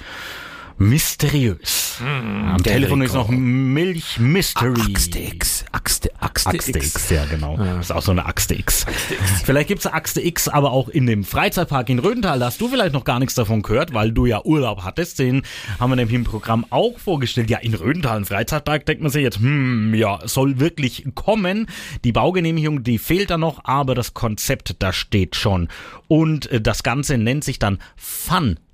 mysteriös. 0.78 2.00
Am 2.00 2.62
der 2.62 2.74
Telefon 2.74 3.02
Rico. 3.02 3.10
ist 3.10 3.14
noch 3.14 3.28
Milch 3.28 4.18
Mystery. 4.18 4.80
Axte 4.80 5.18
X. 5.18 5.64
Axte, 5.72 6.10
Axte, 6.20 6.50
Axte 6.50 6.70
X. 6.70 6.94
X, 6.94 7.10
ja 7.10 7.24
genau. 7.26 7.56
Das 7.56 7.86
ist 7.86 7.90
auch 7.92 8.02
so 8.02 8.12
eine 8.12 8.26
Axte 8.26 8.54
X. 8.54 8.86
Vielleicht 9.44 9.68
gibt's 9.68 9.86
eine 9.86 9.94
Axte 9.94 10.20
X, 10.20 10.48
aber 10.48 10.72
auch 10.72 10.88
in 10.88 11.06
dem 11.06 11.24
Freizeitpark 11.24 11.88
in 11.90 11.98
Rödental. 11.98 12.38
Da 12.38 12.46
hast 12.46 12.60
du 12.60 12.68
vielleicht 12.68 12.92
noch 12.92 13.04
gar 13.04 13.18
nichts 13.18 13.34
davon 13.34 13.62
gehört, 13.62 13.94
weil 13.94 14.12
du 14.12 14.26
ja 14.26 14.44
Urlaub 14.44 14.82
hattest. 14.84 15.18
Den 15.18 15.42
haben 15.78 15.90
wir 15.90 15.96
nämlich 15.96 16.14
im 16.14 16.24
Programm 16.24 16.66
auch 16.70 16.98
vorgestellt. 16.98 17.50
Ja, 17.50 17.58
in 17.58 17.74
Rödental, 17.74 18.16
ein 18.16 18.24
Freizeitpark, 18.24 18.86
denkt 18.86 19.02
man 19.02 19.10
sich 19.10 19.22
jetzt, 19.22 19.38
hm, 19.38 19.94
ja, 19.94 20.20
soll 20.24 20.60
wirklich 20.60 21.06
kommen. 21.14 21.66
Die 22.04 22.12
Baugenehmigung, 22.12 22.82
die 22.82 22.98
fehlt 22.98 23.30
da 23.30 23.38
noch, 23.38 23.64
aber 23.64 23.94
das 23.94 24.14
Konzept, 24.14 24.76
da 24.78 24.92
steht 24.92 25.36
schon. 25.36 25.68
Und 26.08 26.50
äh, 26.50 26.60
das 26.60 26.82
Ganze 26.82 27.18
nennt 27.18 27.44
sich 27.44 27.58
dann 27.58 27.78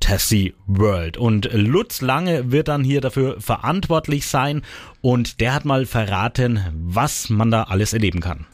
Fantasy 0.01 0.55
World. 0.67 1.17
Und 1.17 1.49
Lutz 1.53 2.01
Lange 2.01 2.51
wird 2.51 2.69
dann 2.69 2.85
hier 2.85 3.01
dafür 3.01 3.41
verantwortlich 3.41 4.27
sein. 4.27 4.63
Und 5.01 5.41
der 5.41 5.55
hat 5.55 5.65
mal 5.65 5.87
verraten, 5.87 6.61
was 6.73 7.29
man 7.29 7.51
da 7.51 7.65
alles 7.65 7.93
erleben 7.93 8.21
kann. 8.21 8.47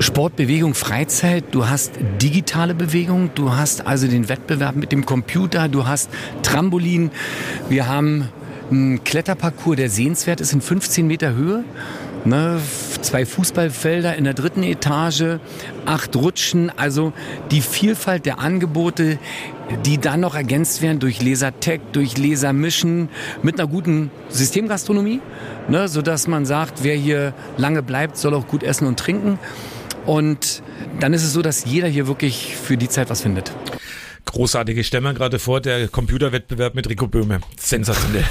Sport, 0.00 0.36
Bewegung, 0.36 0.74
Freizeit, 0.74 1.44
du 1.52 1.68
hast 1.68 1.92
digitale 2.20 2.74
Bewegung, 2.74 3.30
du 3.34 3.54
hast 3.54 3.86
also 3.86 4.08
den 4.08 4.28
Wettbewerb 4.28 4.74
mit 4.74 4.90
dem 4.90 5.06
Computer, 5.06 5.68
du 5.68 5.86
hast 5.86 6.10
Trampolin, 6.42 7.12
wir 7.68 7.86
haben 7.86 8.28
einen 8.72 9.04
Kletterparcours, 9.04 9.76
der 9.76 9.88
sehenswert 9.88 10.40
ist 10.40 10.52
in 10.52 10.60
15 10.60 11.06
Meter 11.06 11.34
Höhe. 11.34 11.64
Ne, 12.24 12.60
zwei 13.00 13.24
Fußballfelder 13.24 14.16
in 14.16 14.24
der 14.24 14.34
dritten 14.34 14.64
Etage, 14.64 15.38
acht 15.86 16.16
Rutschen, 16.16 16.70
also 16.76 17.12
die 17.52 17.60
Vielfalt 17.60 18.26
der 18.26 18.40
Angebote, 18.40 19.18
die 19.84 19.98
dann 19.98 20.20
noch 20.20 20.34
ergänzt 20.34 20.82
werden 20.82 20.98
durch 20.98 21.22
Lasertech, 21.22 21.80
durch 21.92 22.16
Lasermischen 22.16 23.08
mit 23.42 23.58
einer 23.58 23.68
guten 23.68 24.10
Systemgastronomie, 24.28 25.20
ne, 25.68 25.88
sodass 25.88 26.26
man 26.26 26.46
sagt, 26.46 26.82
wer 26.84 26.94
hier 26.94 27.34
lange 27.56 27.82
bleibt, 27.82 28.16
soll 28.16 28.34
auch 28.34 28.46
gut 28.46 28.62
essen 28.62 28.86
und 28.86 28.98
trinken. 28.98 29.38
Und 30.06 30.62
dann 31.00 31.12
ist 31.12 31.22
es 31.22 31.32
so, 31.32 31.42
dass 31.42 31.64
jeder 31.66 31.88
hier 31.88 32.06
wirklich 32.06 32.56
für 32.56 32.76
die 32.76 32.88
Zeit 32.88 33.10
was 33.10 33.22
findet. 33.22 33.52
Großartig. 34.28 34.76
Ich 34.76 34.86
stelle 34.86 35.00
mir 35.00 35.14
gerade 35.14 35.38
vor, 35.38 35.62
der 35.62 35.88
Computerwettbewerb 35.88 36.74
mit 36.74 36.86
Rico 36.90 37.06
Böhme. 37.06 37.40
Sensationell. 37.58 38.24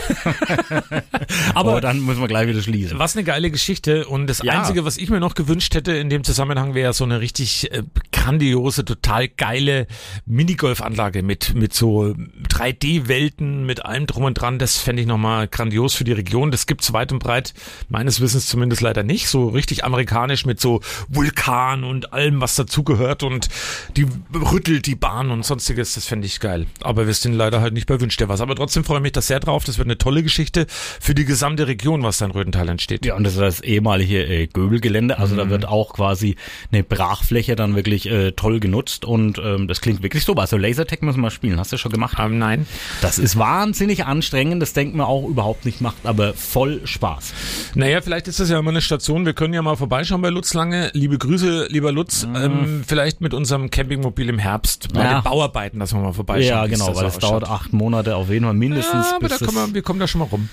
Aber 1.56 1.78
oh, 1.78 1.80
dann 1.80 2.02
müssen 2.06 2.22
wir 2.22 2.28
gleich 2.28 2.48
wieder 2.48 2.62
schließen. 2.62 3.00
Was 3.00 3.16
eine 3.16 3.24
geile 3.24 3.50
Geschichte. 3.50 4.06
Und 4.06 4.28
das 4.28 4.44
ja. 4.44 4.54
Einzige, 4.54 4.86
was 4.86 4.98
ich 4.98 5.10
mir 5.10 5.20
noch 5.20 5.34
gewünscht 5.34 5.74
hätte 5.74 5.94
in 5.94 6.12
dem 6.12 6.24
Zusammenhang, 6.24 6.76
wäre 6.76 6.94
so 6.94 7.04
eine 7.04 7.20
richtig 7.20 7.72
äh, 7.72 7.82
grandiose, 8.12 8.86
total 8.86 9.28
geile 9.28 9.88
Minigolfanlage 10.28 11.24
mit, 11.24 11.56
mit 11.56 11.74
so 11.74 12.14
3D-Welten, 12.48 13.66
mit 13.66 13.84
allem 13.84 14.06
drum 14.06 14.26
und 14.26 14.36
dran. 14.36 14.60
Das 14.60 14.78
fände 14.78 15.02
ich 15.02 15.08
nochmal 15.08 15.48
grandios 15.48 15.96
für 15.96 16.04
die 16.04 16.12
Region. 16.12 16.52
Das 16.52 16.68
gibt's 16.68 16.94
weit 16.94 17.12
und 17.12 17.20
breit, 17.20 17.56
meines 17.90 18.22
Wissens 18.22 18.46
zumindest 18.46 18.82
leider 18.82 19.02
nicht. 19.02 19.30
So 19.30 19.48
richtig 19.48 19.84
amerikanisch 19.84 20.46
mit 20.46 20.62
so 20.62 20.82
Vulkan 21.08 21.84
und 21.84 22.14
allem, 22.14 22.40
was 22.40 22.54
dazugehört 22.54 23.24
und 23.24 23.50
die 23.96 24.06
rüttelt 24.36 24.86
die 24.86 24.96
Bahn 24.96 25.32
und 25.32 25.44
sonstiges. 25.44 25.87
Das 25.94 26.06
fände 26.06 26.28
ich 26.28 26.40
geil. 26.40 26.68
Aber 26.82 27.08
wir 27.08 27.14
sind 27.14 27.34
leider 27.34 27.62
halt 27.62 27.74
nicht 27.74 27.88
bei 27.88 28.00
Wünsch 28.00 28.18
dir 28.18 28.30
was. 28.30 28.42
Aber 28.42 28.56
trotzdem 28.56 28.84
freue 28.84 28.98
ich 28.98 29.04
mich 29.04 29.12
da 29.14 29.22
sehr 29.22 29.40
drauf. 29.40 29.64
Das 29.64 29.78
wird 29.78 29.88
eine 29.88 29.98
tolle 29.98 30.24
Geschichte 30.24 30.66
für 30.70 31.16
die 31.16 31.26
gesamte 31.26 31.68
Region, 31.68 32.04
was 32.04 32.18
da 32.18 32.26
in 32.26 32.32
Röthental 32.32 32.70
entsteht. 32.70 33.06
Ja, 33.06 33.16
und 33.16 33.24
das 33.24 33.34
ist 33.34 33.42
das 33.42 33.60
ehemalige 33.62 34.24
äh, 34.24 34.48
Göbelgelände. 34.48 35.18
Also 35.18 35.34
mhm. 35.34 35.38
da 35.38 35.50
wird 35.50 35.68
auch 35.68 35.94
quasi 35.94 36.36
eine 36.72 36.84
Brachfläche 36.84 37.56
dann 37.56 37.76
wirklich 37.76 38.10
äh, 38.10 38.32
toll 38.32 38.60
genutzt 38.60 39.06
und 39.06 39.38
ähm, 39.40 39.68
das 39.68 39.82
klingt 39.82 40.04
wirklich 40.04 40.24
super. 40.24 40.42
Also 40.42 40.58
Lasertag 40.58 41.02
müssen 41.02 41.22
wir 41.22 41.32
spielen. 41.32 41.60
Hast 41.60 41.72
du 41.72 41.78
schon 41.78 41.92
gemacht? 41.92 42.18
Ähm, 42.20 42.38
nein. 42.38 42.68
Das 43.02 43.20
ist 43.20 43.38
wahnsinnig 43.38 44.06
anstrengend. 44.06 44.62
Das 44.62 44.74
denkt 44.74 44.96
man 44.96 45.06
auch 45.06 45.28
überhaupt 45.28 45.66
nicht 45.66 45.82
macht, 45.82 46.06
aber 46.06 46.34
voll 46.34 46.82
Spaß. 46.86 47.34
Naja, 47.76 48.02
vielleicht 48.02 48.28
ist 48.28 48.40
das 48.40 48.50
ja 48.50 48.60
immer 48.60 48.72
eine 48.72 48.82
Station. 48.82 49.26
Wir 49.26 49.34
können 49.34 49.54
ja 49.54 49.62
mal 49.62 49.76
vorbeischauen 49.76 50.22
bei 50.22 50.30
Lutz 50.30 50.54
Lange. 50.54 50.92
Liebe 50.94 51.18
Grüße, 51.18 51.68
lieber 51.70 51.92
Lutz. 51.92 52.26
Mhm. 52.26 52.36
Ähm, 52.36 52.84
vielleicht 52.88 53.22
mit 53.22 53.34
unserem 53.34 53.70
Campingmobil 53.70 54.30
im 54.30 54.40
Herbst 54.40 54.94
bei 54.94 55.04
ja. 55.04 55.20
den 55.20 55.24
Bauarbeiten, 55.24 55.77
dass 55.80 55.94
wir 55.94 56.00
mal 56.02 56.14
vorbeischauen. 56.14 56.48
Ja, 56.48 56.66
genau, 56.68 56.96
weil 56.96 57.06
es 57.06 57.18
dauert 57.20 57.44
acht 57.44 57.74
Monate 57.74 58.16
auf 58.16 58.30
jeden 58.30 58.46
Fall 58.46 58.54
mindestens. 58.54 59.10
Ja, 59.10 59.16
aber 59.16 59.30
da 59.30 59.38
kommen 59.38 59.56
wir, 59.56 59.74
wir 59.74 59.82
kommen 59.82 60.00
da 60.00 60.08
schon 60.08 60.20
mal 60.20 60.26
rum 60.26 60.50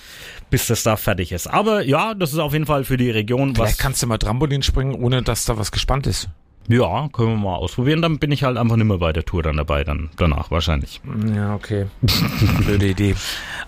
bis 0.51 0.69
das 0.69 0.85
da 0.85 0.97
fertig 0.97 1.33
ist. 1.33 1.49
Aber 1.49 1.85
ja, 1.85 2.15
das 2.15 2.33
ist 2.33 2.39
auf 2.39 2.53
jeden 2.53 2.67
Fall 2.67 2.85
für 2.85 2.97
die 2.97 3.11
Region 3.11 3.57
Vielleicht 3.57 3.73
was. 3.73 3.79
kannst 3.79 4.03
du 4.03 4.07
mal 4.07 4.19
Trampolin 4.19 4.63
springen, 4.63 4.95
ohne 4.95 5.21
dass 5.23 5.47
da 5.47 5.59
was 5.59 5.73
gespannt 5.73 6.07
ist. 6.07 6.29
Ja, 6.69 7.09
können 7.13 7.31
wir 7.31 7.37
mal 7.37 7.57
ausprobieren. 7.57 8.01
Dann 8.01 8.19
bin 8.19 8.33
ich 8.33 8.43
halt 8.43 8.57
einfach 8.57 8.77
nicht 8.77 8.87
mehr 8.87 8.99
bei 8.99 9.13
der 9.13 9.25
Tour 9.25 9.43
dann 9.43 9.57
dabei, 9.57 9.85
dann 9.85 10.09
danach 10.17 10.51
wahrscheinlich. 10.51 11.01
Ja, 11.35 11.55
okay. 11.55 11.87
Blöde 12.65 12.87
Idee. 12.87 13.17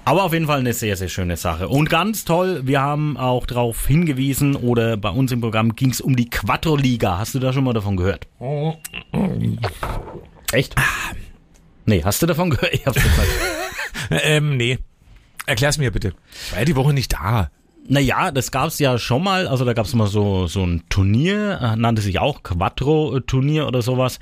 Aber 0.05 0.25
auf 0.25 0.33
jeden 0.33 0.47
Fall 0.47 0.61
eine 0.61 0.73
sehr, 0.73 0.97
sehr 0.97 1.09
schöne 1.09 1.37
Sache. 1.37 1.69
Und 1.69 1.91
ganz 1.91 2.25
toll, 2.25 2.63
wir 2.65 2.81
haben 2.81 3.19
auch 3.19 3.45
darauf 3.45 3.87
hingewiesen, 3.87 4.57
oder 4.57 4.97
bei 4.97 5.11
uns 5.11 5.31
im 5.31 5.43
Programm 5.43 5.77
ging 5.77 5.91
es 5.91 6.01
um 6.01 6.17
die 6.17 6.31
Quattro-Liga. 6.31 7.19
Hast 7.19 7.35
du 7.35 7.39
da 7.39 7.53
schon 7.53 7.65
mal 7.65 7.75
davon 7.75 7.97
gehört? 7.97 8.29
Echt? 10.53 10.75
Nee, 11.87 12.03
hast 12.05 12.21
du 12.23 12.27
davon 12.27 12.51
gehört? 12.51 12.73
Ich 12.75 12.87
hab's 12.87 13.03
gesagt. 13.03 13.29
ähm, 14.11 14.57
nee. 14.57 14.79
Erklär's 15.47 15.79
mir 15.79 15.91
bitte. 15.93 16.13
Ich 16.47 16.53
war 16.53 16.59
ja 16.59 16.65
die 16.65 16.77
Woche 16.77 16.93
nicht 16.93 17.13
da. 17.13 17.51
Naja, 17.89 18.31
das 18.31 18.51
gab's 18.51 18.79
ja 18.79 18.99
schon 18.99 19.23
mal. 19.23 19.47
Also 19.47 19.65
da 19.65 19.73
gab's 19.73 19.95
mal 19.95 20.07
so, 20.07 20.47
so 20.47 20.65
ein 20.65 20.83
Turnier, 20.89 21.61
äh, 21.61 21.77
nannte 21.77 22.03
sich 22.03 22.19
auch 22.19 22.43
Quattro-Turnier 22.43 23.67
oder 23.67 23.83
sowas. 23.83 24.19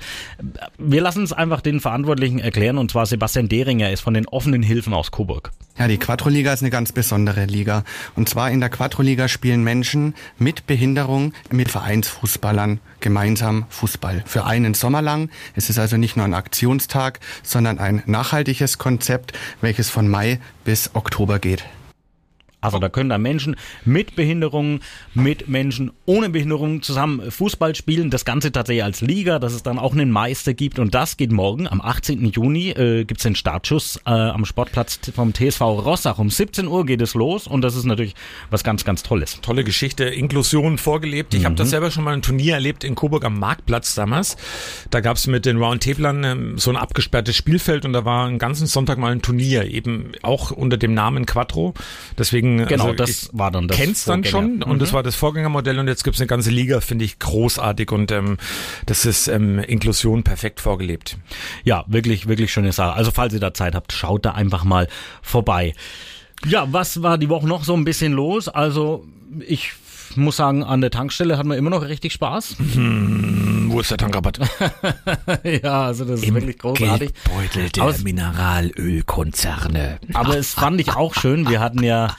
Wir 0.77 1.01
lassen 1.01 1.23
es 1.23 1.33
einfach 1.33 1.61
den 1.61 1.79
Verantwortlichen 1.79 2.39
erklären, 2.39 2.77
und 2.77 2.91
zwar 2.91 3.05
Sebastian 3.05 3.49
Deringer 3.49 3.91
ist 3.91 4.01
von 4.01 4.13
den 4.13 4.27
offenen 4.27 4.63
Hilfen 4.63 4.93
aus 4.93 5.11
Coburg. 5.11 5.51
Ja, 5.77 5.89
die 5.89 5.97
Quattro-Liga 5.97 6.53
ist 6.53 6.61
eine 6.61 6.69
ganz 6.69 6.93
besondere 6.93 7.45
Liga. 7.45 7.83
Und 8.15 8.29
zwar 8.29 8.49
in 8.49 8.61
der 8.61 8.69
Quattro-Liga 8.69 9.27
spielen 9.27 9.63
Menschen 9.63 10.15
mit 10.37 10.67
Behinderung 10.67 11.33
mit 11.51 11.69
Vereinsfußballern 11.69 12.79
gemeinsam 13.01 13.65
Fußball. 13.69 14.23
Für 14.25 14.45
einen 14.45 14.73
Sommer 14.73 15.01
lang. 15.01 15.29
Es 15.55 15.69
ist 15.69 15.77
also 15.77 15.97
nicht 15.97 16.15
nur 16.15 16.25
ein 16.25 16.33
Aktionstag, 16.33 17.19
sondern 17.43 17.79
ein 17.79 18.03
nachhaltiges 18.05 18.77
Konzept, 18.77 19.33
welches 19.59 19.89
von 19.89 20.07
Mai 20.07 20.39
bis 20.63 20.91
Oktober 20.93 21.39
geht. 21.39 21.65
Also 22.65 22.79
da 22.79 22.89
können 22.89 23.09
da 23.09 23.17
Menschen 23.17 23.55
mit 23.85 24.15
Behinderungen, 24.15 24.81
mit 25.13 25.47
Menschen 25.47 25.91
ohne 26.05 26.29
Behinderung 26.29 26.81
zusammen 26.81 27.31
Fußball 27.31 27.75
spielen. 27.75 28.09
Das 28.09 28.25
Ganze 28.25 28.51
tatsächlich 28.51 28.83
als 28.83 29.01
Liga, 29.01 29.39
dass 29.39 29.53
es 29.53 29.63
dann 29.63 29.79
auch 29.79 29.93
einen 29.93 30.11
Meister 30.11 30.53
gibt. 30.53 30.79
Und 30.79 30.93
das 30.95 31.17
geht 31.17 31.31
morgen, 31.31 31.67
am 31.67 31.81
18. 31.81 32.25
Juni, 32.25 32.69
äh, 32.71 33.05
gibt 33.05 33.19
es 33.19 33.23
den 33.23 33.35
Startschuss 33.35 33.99
äh, 34.05 34.09
am 34.09 34.45
Sportplatz 34.45 34.99
vom 35.13 35.33
TSV 35.33 35.61
Rossach. 35.61 36.19
Um 36.19 36.29
17 36.29 36.67
Uhr 36.67 36.85
geht 36.85 37.01
es 37.01 37.13
los 37.13 37.47
und 37.47 37.61
das 37.61 37.75
ist 37.75 37.85
natürlich 37.85 38.15
was 38.49 38.63
ganz, 38.63 38.83
ganz 38.83 39.03
Tolles. 39.03 39.39
Tolle 39.41 39.63
Geschichte, 39.63 40.05
Inklusion 40.05 40.77
vorgelebt. 40.77 41.33
Ich 41.33 41.41
mhm. 41.41 41.45
habe 41.45 41.55
das 41.55 41.69
selber 41.69 41.91
schon 41.91 42.03
mal 42.03 42.13
ein 42.13 42.21
Turnier 42.21 42.55
erlebt 42.55 42.83
in 42.83 42.95
Coburg 42.95 43.25
am 43.25 43.39
Marktplatz 43.39 43.95
damals. 43.95 44.37
Da 44.89 45.01
gab 45.01 45.17
es 45.17 45.27
mit 45.27 45.45
den 45.45 45.57
Roundtablern 45.57 46.23
ähm, 46.23 46.57
so 46.57 46.69
ein 46.69 46.77
abgesperrtes 46.77 47.35
Spielfeld 47.35 47.85
und 47.85 47.93
da 47.93 48.05
war 48.05 48.27
einen 48.27 48.39
ganzen 48.39 48.67
Sonntag 48.67 48.97
mal 48.97 49.11
ein 49.11 49.21
Turnier, 49.21 49.65
eben 49.65 50.11
auch 50.21 50.51
unter 50.51 50.77
dem 50.77 50.93
Namen 50.93 51.25
Quattro. 51.25 51.73
Deswegen 52.17 52.54
Genau, 52.57 52.85
also 52.85 52.93
das 52.95 53.29
war 53.33 53.51
dann 53.51 53.67
das. 53.67 53.77
Kennst 53.77 54.07
dann 54.07 54.23
schon 54.23 54.63
und 54.63 54.75
mhm. 54.75 54.79
das 54.79 54.93
war 54.93 55.03
das 55.03 55.15
Vorgängermodell 55.15 55.79
und 55.79 55.87
jetzt 55.87 56.03
gibt's 56.03 56.19
eine 56.19 56.27
ganze 56.27 56.49
Liga, 56.49 56.81
finde 56.81 57.05
ich 57.05 57.19
großartig 57.19 57.91
und 57.91 58.11
ähm, 58.11 58.37
das 58.85 59.05
ist 59.05 59.27
ähm, 59.27 59.59
Inklusion 59.59 60.23
perfekt 60.23 60.61
vorgelebt. 60.61 61.17
Ja, 61.63 61.85
wirklich, 61.87 62.27
wirklich 62.27 62.51
schöne 62.51 62.71
Sache. 62.71 62.93
Also 62.93 63.11
falls 63.11 63.33
ihr 63.33 63.39
da 63.39 63.53
Zeit 63.53 63.75
habt, 63.75 63.91
schaut 63.93 64.25
da 64.25 64.31
einfach 64.31 64.63
mal 64.63 64.87
vorbei. 65.21 65.73
Ja, 66.45 66.67
was 66.71 67.01
war 67.01 67.17
die 67.17 67.29
Woche 67.29 67.47
noch 67.47 67.63
so 67.63 67.73
ein 67.75 67.85
bisschen 67.85 68.13
los? 68.13 68.47
Also 68.47 69.05
ich 69.47 69.73
muss 70.15 70.37
sagen, 70.37 70.63
an 70.63 70.81
der 70.81 70.91
Tankstelle 70.91 71.37
hat 71.37 71.45
man 71.45 71.57
immer 71.57 71.69
noch 71.69 71.83
richtig 71.83 72.13
Spaß. 72.13 72.55
Hm, 72.73 73.67
wo 73.69 73.79
ist 73.79 73.91
der 73.91 73.97
Tankrabatt? 73.97 74.39
ja, 75.43 75.85
also 75.85 76.05
das 76.05 76.21
ist 76.21 76.27
Im 76.27 76.35
wirklich 76.35 76.57
großartig. 76.57 77.13
Geldbeutel 77.13 77.69
der 77.69 77.83
Aus 77.83 78.03
Mineralölkonzerne. 78.03 79.99
Aber 80.13 80.37
es 80.37 80.53
fand 80.53 80.79
ich 80.79 80.93
auch 80.93 81.13
schön. 81.13 81.49
Wir 81.49 81.59
hatten 81.59 81.83
ja 81.83 82.15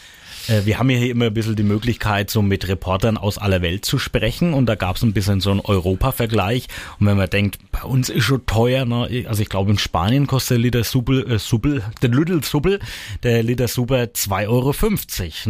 wir 0.48 0.78
haben 0.78 0.90
ja 0.90 0.98
hier 0.98 1.10
immer 1.10 1.26
ein 1.26 1.34
bisschen 1.34 1.56
die 1.56 1.62
Möglichkeit, 1.62 2.30
so 2.30 2.42
mit 2.42 2.68
Reportern 2.68 3.16
aus 3.16 3.38
aller 3.38 3.62
Welt 3.62 3.84
zu 3.84 3.98
sprechen 3.98 4.54
und 4.54 4.66
da 4.66 4.74
gab 4.74 4.96
es 4.96 5.02
ein 5.02 5.12
bisschen 5.12 5.40
so 5.40 5.50
einen 5.50 5.60
Europa-Vergleich. 5.60 6.68
Und 7.00 7.06
wenn 7.06 7.16
man 7.16 7.28
denkt, 7.28 7.58
bei 7.72 7.82
uns 7.82 8.08
ist 8.08 8.24
schon 8.24 8.46
teuer, 8.46 8.84
ne? 8.84 9.24
also 9.28 9.42
ich 9.42 9.48
glaube 9.48 9.70
in 9.70 9.78
Spanien 9.78 10.26
kostet 10.26 10.56
der 10.56 10.58
Liter 10.58 10.84
Subel, 10.84 11.30
äh, 11.30 11.38
Subel 11.38 11.82
der 12.02 12.10
Lüttel 12.10 12.44
Subel, 12.44 12.80
der 13.22 13.42
Liter 13.42 13.68
Super 13.68 14.04
2,50 14.04 14.48
Euro. 14.48 14.72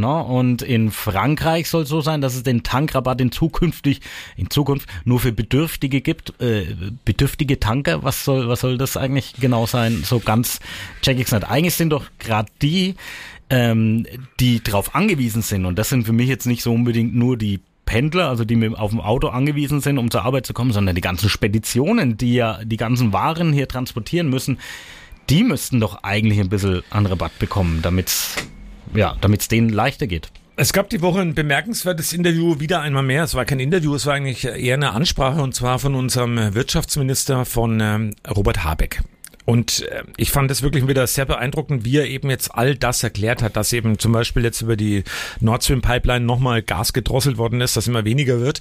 Ne? 0.01 0.25
Und 0.25 0.63
in 0.63 0.91
Frankreich 0.91 1.69
soll 1.69 1.83
es 1.83 1.89
so 1.89 2.01
sein, 2.01 2.21
dass 2.21 2.35
es 2.35 2.43
den 2.43 2.63
Tankrabatt 2.63 3.21
in 3.21 3.33
zukünftig, 3.33 4.01
in 4.37 4.51
Zukunft 4.51 4.89
nur 5.05 5.21
für 5.21 5.33
Bedürftige 5.33 6.01
gibt. 6.01 6.41
Äh, 6.41 6.75
bedürftige 7.05 7.61
Tanker, 7.61 8.03
was 8.03 8.25
soll, 8.25 8.49
was 8.49 8.61
soll 8.61 8.79
das 8.79 8.97
eigentlich 8.97 9.35
genau 9.41 9.67
sein? 9.67 10.03
So 10.05 10.21
ganz 10.21 10.61
check 11.03 11.19
ich's 11.19 11.33
nicht. 11.33 11.49
Eigentlich 11.49 11.75
sind 11.75 11.91
doch 11.91 12.05
gerade 12.19 12.51
die, 12.63 12.95
ähm, 13.51 14.07
die 14.41 14.63
darauf 14.63 14.95
angewiesen 14.95 15.43
sind. 15.43 15.67
Und 15.67 15.79
das 15.79 15.89
sind 15.89 16.05
für 16.05 16.13
mich 16.13 16.29
jetzt 16.29 16.47
nicht 16.47 16.63
so 16.63 16.73
unbedingt 16.73 17.15
nur 17.15 17.37
die 17.37 17.61
Pendler, 17.85 18.29
also 18.29 18.45
die 18.45 18.69
auf 18.75 18.91
dem 18.91 19.01
Auto 19.01 19.29
angewiesen 19.29 19.81
sind, 19.81 19.99
um 19.99 20.11
zur 20.11 20.25
Arbeit 20.25 20.45
zu 20.45 20.53
kommen, 20.53 20.73
sondern 20.73 20.95
die 20.95 21.01
ganzen 21.01 21.29
Speditionen, 21.29 22.17
die 22.17 22.35
ja 22.35 22.59
die 22.65 22.77
ganzen 22.77 23.13
Waren 23.13 23.53
hier 23.53 23.69
transportieren 23.69 24.29
müssen, 24.29 24.59
die 25.31 25.45
müssten 25.45 25.81
doch 25.81 26.03
eigentlich 26.03 26.41
ein 26.41 26.49
bisschen 26.49 26.83
an 26.91 27.07
Rabatt 27.07 27.39
bekommen, 27.39 27.81
damit 27.83 28.09
es 28.09 28.37
ja, 28.95 29.17
damit's 29.21 29.49
denen 29.49 29.69
leichter 29.69 30.07
geht. 30.07 30.31
Es 30.59 30.73
gab 30.73 30.89
die 30.89 31.03
Woche 31.03 31.21
ein 31.21 31.35
bemerkenswertes 31.35 32.13
Interview, 32.13 32.61
wieder 32.61 32.81
einmal 32.81 33.03
mehr. 33.03 33.25
Es 33.25 33.35
war 33.35 33.45
kein 33.45 33.61
Interview, 33.61 33.95
es 33.95 34.07
war 34.07 34.15
eigentlich 34.15 34.45
eher 34.45 34.75
eine 34.75 34.93
Ansprache 34.93 35.43
und 35.43 35.55
zwar 35.55 35.79
von 35.79 35.95
unserem 35.95 36.55
Wirtschaftsminister 36.55 37.45
von 37.45 37.79
ähm, 37.81 38.15
Robert 38.29 38.65
Habeck. 38.65 39.03
Und 39.47 39.89
äh, 39.89 40.03
ich 40.17 40.33
fand 40.33 40.51
es 40.51 40.63
wirklich 40.63 40.87
wieder 40.89 41.07
sehr 41.07 41.25
beeindruckend, 41.25 41.85
wie 41.85 41.99
er 41.99 42.07
eben 42.07 42.29
jetzt 42.29 42.53
all 42.55 42.75
das 42.75 43.03
erklärt 43.03 43.43
hat, 43.43 43.57
dass 43.57 43.73
eben 43.73 43.99
zum 43.99 44.13
Beispiel 44.13 44.43
jetzt 44.43 44.61
über 44.61 44.77
die 44.77 45.05
Nord 45.41 45.63
Stream 45.63 45.81
Pipeline 45.81 46.27
nochmal 46.27 46.63
Gas 46.63 46.93
gedrosselt 46.93 47.39
worden 47.39 47.61
ist, 47.61 47.77
dass 47.77 47.87
immer 47.87 48.05
weniger 48.05 48.41
wird, 48.41 48.61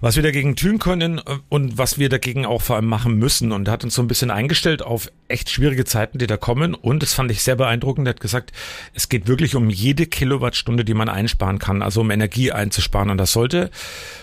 was 0.00 0.16
wir 0.16 0.24
dagegen 0.24 0.56
tun 0.56 0.78
können 0.78 1.18
äh, 1.18 1.38
und 1.48 1.78
was 1.78 1.98
wir 1.98 2.08
dagegen 2.08 2.44
auch 2.44 2.60
vor 2.60 2.74
allem 2.76 2.86
machen 2.86 3.14
müssen. 3.14 3.52
Und 3.52 3.68
hat 3.68 3.84
uns 3.84 3.94
so 3.94 4.02
ein 4.02 4.08
bisschen 4.08 4.32
eingestellt 4.32 4.82
auf 4.82 5.10
echt 5.28 5.48
schwierige 5.48 5.84
Zeiten, 5.84 6.18
die 6.18 6.26
da 6.26 6.36
kommen. 6.36 6.74
Und 6.74 7.04
das 7.04 7.14
fand 7.14 7.30
ich 7.30 7.42
sehr 7.42 7.56
beeindruckend. 7.56 8.08
Er 8.08 8.10
hat 8.10 8.20
gesagt, 8.20 8.52
es 8.94 9.08
geht 9.08 9.28
wirklich 9.28 9.54
um 9.54 9.70
jede 9.70 10.06
Kilowattstunde, 10.06 10.84
die 10.84 10.94
man 10.94 11.08
einsparen 11.08 11.60
kann, 11.60 11.82
also 11.82 12.00
um 12.00 12.10
Energie 12.10 12.50
einzusparen. 12.50 13.10
Und 13.10 13.18
das 13.18 13.30
sollte 13.30 13.70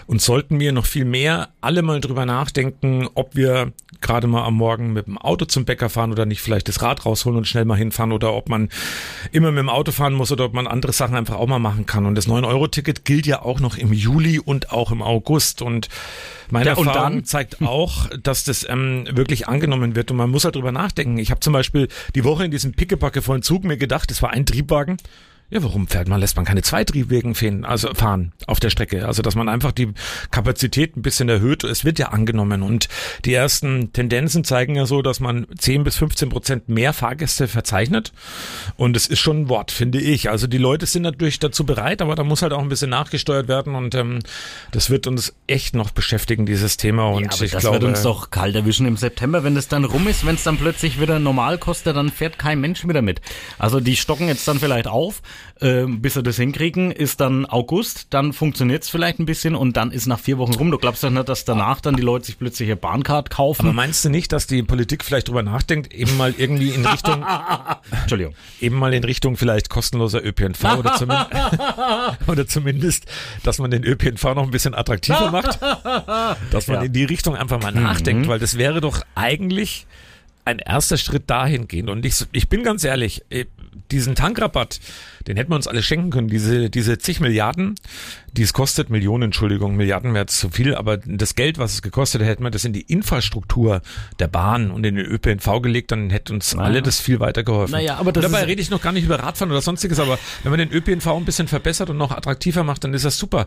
und 0.07 0.21
sollten 0.21 0.59
wir 0.59 0.71
noch 0.71 0.85
viel 0.85 1.05
mehr 1.05 1.49
alle 1.61 1.81
mal 1.81 2.01
drüber 2.01 2.25
nachdenken, 2.25 3.07
ob 3.13 3.35
wir 3.35 3.71
gerade 4.01 4.27
mal 4.27 4.43
am 4.43 4.55
Morgen 4.55 4.93
mit 4.93 5.07
dem 5.07 5.17
Auto 5.17 5.45
zum 5.45 5.65
Bäcker 5.65 5.89
fahren 5.89 6.11
oder 6.11 6.25
nicht 6.25 6.41
vielleicht 6.41 6.67
das 6.67 6.81
Rad 6.81 7.05
rausholen 7.05 7.37
und 7.37 7.47
schnell 7.47 7.65
mal 7.65 7.77
hinfahren 7.77 8.11
oder 8.11 8.33
ob 8.33 8.49
man 8.49 8.69
immer 9.31 9.51
mit 9.51 9.59
dem 9.59 9.69
Auto 9.69 9.91
fahren 9.91 10.13
muss 10.13 10.31
oder 10.31 10.45
ob 10.45 10.53
man 10.53 10.67
andere 10.67 10.93
Sachen 10.93 11.15
einfach 11.15 11.35
auch 11.35 11.47
mal 11.47 11.59
machen 11.59 11.85
kann. 11.85 12.05
Und 12.05 12.15
das 12.15 12.27
9-Euro-Ticket 12.27 13.05
gilt 13.05 13.25
ja 13.25 13.41
auch 13.41 13.59
noch 13.59 13.77
im 13.77 13.93
Juli 13.93 14.39
und 14.39 14.71
auch 14.71 14.91
im 14.91 15.01
August. 15.01 15.61
Und 15.61 15.89
meine 16.49 16.65
ja, 16.65 16.71
Erfahrung 16.71 16.93
dann, 16.93 17.25
zeigt 17.25 17.61
auch, 17.61 18.09
dass 18.21 18.43
das 18.43 18.67
ähm, 18.69 19.07
wirklich 19.11 19.47
angenommen 19.47 19.95
wird 19.95 20.11
und 20.11 20.17
man 20.17 20.29
muss 20.29 20.43
halt 20.45 20.55
drüber 20.55 20.71
nachdenken. 20.71 21.17
Ich 21.17 21.31
habe 21.31 21.39
zum 21.39 21.53
Beispiel 21.53 21.87
die 22.13 22.23
Woche 22.23 22.45
in 22.45 22.51
diesem 22.51 22.73
pickepacke 22.73 23.21
vollen 23.21 23.41
Zug 23.41 23.63
mir 23.63 23.77
gedacht, 23.77 24.11
das 24.11 24.21
war 24.21 24.31
ein 24.31 24.45
Triebwagen, 24.45 24.97
Ja, 25.53 25.61
warum 25.61 25.87
fährt 25.87 26.07
man, 26.07 26.19
lässt 26.19 26.35
man 26.35 26.45
keine 26.45 26.63
Zweitriebwegen 26.63 27.35
fahren, 27.35 27.63
also 27.63 27.93
fahren 27.93 28.31
auf 28.47 28.59
der 28.59 28.71
Strecke? 28.71 29.05
Also, 29.05 29.21
dass 29.21 29.35
man 29.35 29.49
einfach 29.49 29.71
die 29.71 29.93
Kapazität 30.31 30.97
ein 30.97 31.03
bisschen 31.03 31.29
erhöht. 31.29 31.63
Es 31.63 31.85
wird 31.85 31.99
ja 31.99 32.07
angenommen 32.07 32.63
und 32.63 32.89
die 33.23 33.35
ersten 33.35 33.93
Tendenzen 33.93 34.43
zeigen 34.43 34.73
ja 34.73 34.87
so, 34.87 35.03
dass 35.03 35.19
man 35.19 35.45
10 35.55 35.83
bis 35.83 35.95
15 35.97 36.29
Prozent 36.29 36.69
mehr 36.69 36.91
Fahrgäste 36.91 37.47
verzeichnet. 37.47 38.13
Und 38.77 38.97
es 38.97 39.05
ist 39.05 39.19
schon 39.19 39.41
ein 39.41 39.49
Wort, 39.49 39.71
finde 39.71 40.01
ich. 40.01 40.31
Also, 40.31 40.47
die 40.47 40.57
Leute 40.57 40.87
sind 40.87 41.03
natürlich 41.03 41.37
dazu 41.37 41.67
bereit, 41.67 42.01
aber 42.01 42.15
da 42.15 42.23
muss 42.23 42.41
halt 42.41 42.51
auch 42.51 42.61
ein 42.61 42.69
bisschen 42.69 42.89
nachgesteuert 42.89 43.47
werden 43.47 43.75
und 43.75 43.93
ähm, 43.93 44.21
das 44.71 44.89
wird 44.89 45.05
uns 45.05 45.35
echt 45.45 45.75
noch 45.75 45.91
beschäftigen, 45.91 46.47
dieses 46.47 46.77
Thema. 46.77 47.09
Und 47.09 47.25
ja, 47.25 47.29
aber 47.31 47.43
ich 47.43 47.51
das 47.51 47.61
glaube, 47.61 47.75
wird 47.75 47.83
uns 47.83 48.01
doch 48.01 48.31
kalt 48.31 48.55
erwischen 48.55 48.87
im 48.87 48.97
September, 48.97 49.43
wenn 49.43 49.55
es 49.55 49.67
dann 49.67 49.85
rum 49.85 50.07
ist, 50.07 50.25
wenn 50.25 50.33
es 50.33 50.41
dann 50.41 50.57
plötzlich 50.57 50.99
wieder 50.99 51.19
normal 51.19 51.59
kostet, 51.59 51.95
dann 51.95 52.09
fährt 52.09 52.39
kein 52.39 52.59
Mensch 52.59 52.87
wieder 52.87 53.03
mit. 53.03 53.21
Also 53.59 53.79
die 53.79 53.95
stocken 53.95 54.27
jetzt 54.27 54.47
dann 54.47 54.57
vielleicht 54.57 54.87
auf, 54.87 55.21
äh, 55.61 55.85
bis 55.87 56.13
sie 56.15 56.23
das 56.23 56.35
hinkriegen, 56.37 56.91
ist 56.91 57.19
dann 57.19 57.45
August, 57.45 58.07
dann 58.09 58.33
funktioniert 58.33 58.83
es 58.83 58.89
vielleicht 58.89 59.19
ein 59.19 59.25
bisschen 59.25 59.55
und 59.55 59.77
dann 59.77 59.91
ist 59.91 60.05
nach 60.07 60.19
vier 60.19 60.37
Wochen 60.37 60.53
rum. 60.53 60.71
Du 60.71 60.77
glaubst 60.77 61.03
doch 61.03 61.09
nicht, 61.09 61.29
dass 61.29 61.45
danach 61.45 61.81
dann 61.81 61.95
die 61.95 62.01
Leute 62.01 62.25
sich 62.25 62.37
plötzlich 62.39 62.69
eine 62.69 62.75
Bahncard 62.75 63.29
kaufen. 63.29 63.61
aber 63.67 63.73
meinst 63.73 64.03
du 64.05 64.09
nicht, 64.09 64.31
dass 64.31 64.47
die 64.47 64.63
Politik 64.63 65.03
vielleicht 65.03 65.27
drüber 65.27 65.43
nachdenkt, 65.43 65.93
eben 65.93 66.15
mal 66.17 66.33
irgendwie 66.37 66.69
in 66.69 66.85
Richtung 66.85 67.25
Entschuldigung. 68.01 68.33
eben 68.61 68.75
mal 68.77 68.93
in 68.93 69.03
Richtung 69.03 69.37
vielleicht 69.37 69.69
kostenloser 69.69 70.23
ÖPNV 70.25 70.63
oder 70.79 70.93
zumindest, 70.97 71.31
oder 72.27 72.47
zumindest, 72.47 73.05
dass 73.43 73.59
man 73.59 73.71
den 73.71 73.83
ÖPNV 73.83 74.23
noch 74.35 74.43
ein 74.43 74.51
bisschen 74.51 74.73
attraktiver 74.73 75.31
macht, 75.31 75.59
dass 76.51 76.67
man 76.67 76.77
Ja. 76.77 76.81
in 76.83 76.93
die 76.93 77.03
Richtung 77.05 77.35
einfach 77.35 77.61
mal 77.61 77.71
nachdenkt, 77.71 78.27
weil 78.27 78.39
das 78.39 78.57
wäre 78.57 78.81
doch 78.81 79.01
eigentlich 79.15 79.85
ein 80.45 80.59
erster 80.59 80.97
Schritt 80.97 81.29
dahingehend. 81.29 81.89
Und 81.89 82.05
ich, 82.05 82.15
ich 82.33 82.49
bin 82.49 82.63
ganz 82.63 82.83
ehrlich, 82.83 83.23
eh, 83.29 83.45
diesen 83.91 84.15
Tankrabatt, 84.15 84.79
den 85.27 85.37
hätten 85.37 85.51
wir 85.51 85.55
uns 85.55 85.67
alle 85.67 85.81
schenken 85.83 86.09
können, 86.09 86.27
diese, 86.27 86.69
diese 86.69 86.97
zig 86.97 87.19
Milliarden, 87.19 87.75
die 88.31 88.41
es 88.41 88.53
kostet, 88.53 88.89
Millionen, 88.89 89.23
Entschuldigung, 89.23 89.75
Milliarden 89.75 90.13
wäre 90.13 90.25
zu 90.25 90.49
viel, 90.49 90.75
aber 90.75 90.97
das 90.97 91.35
Geld, 91.35 91.57
was 91.57 91.73
es 91.73 91.81
gekostet 91.81 92.21
hätte, 92.21 92.29
hätten 92.31 92.43
wir 92.43 92.51
das 92.51 92.65
in 92.65 92.73
die 92.73 92.81
Infrastruktur 92.81 93.81
der 94.19 94.27
Bahn 94.27 94.71
und 94.71 94.85
in 94.85 94.95
den 94.95 95.05
ÖPNV 95.05 95.61
gelegt, 95.61 95.91
dann 95.91 96.09
hätte 96.09 96.33
uns 96.33 96.55
alle 96.55 96.81
das 96.81 96.99
viel 96.99 97.19
weiter 97.19 97.43
geholfen. 97.43 97.71
Naja, 97.73 97.97
aber 97.97 98.11
das 98.11 98.23
dabei 98.23 98.43
rede 98.43 98.61
ich 98.61 98.69
noch 98.69 98.81
gar 98.81 98.91
nicht 98.91 99.05
über 99.05 99.19
Radfahren 99.19 99.51
oder 99.51 99.61
sonstiges, 99.61 99.99
aber 99.99 100.17
wenn 100.43 100.51
man 100.51 100.59
den 100.59 100.71
ÖPNV 100.71 101.07
ein 101.07 101.25
bisschen 101.25 101.47
verbessert 101.47 101.89
und 101.89 101.97
noch 101.97 102.11
attraktiver 102.11 102.63
macht, 102.63 102.83
dann 102.83 102.93
ist 102.93 103.05
das 103.05 103.17
super. 103.17 103.45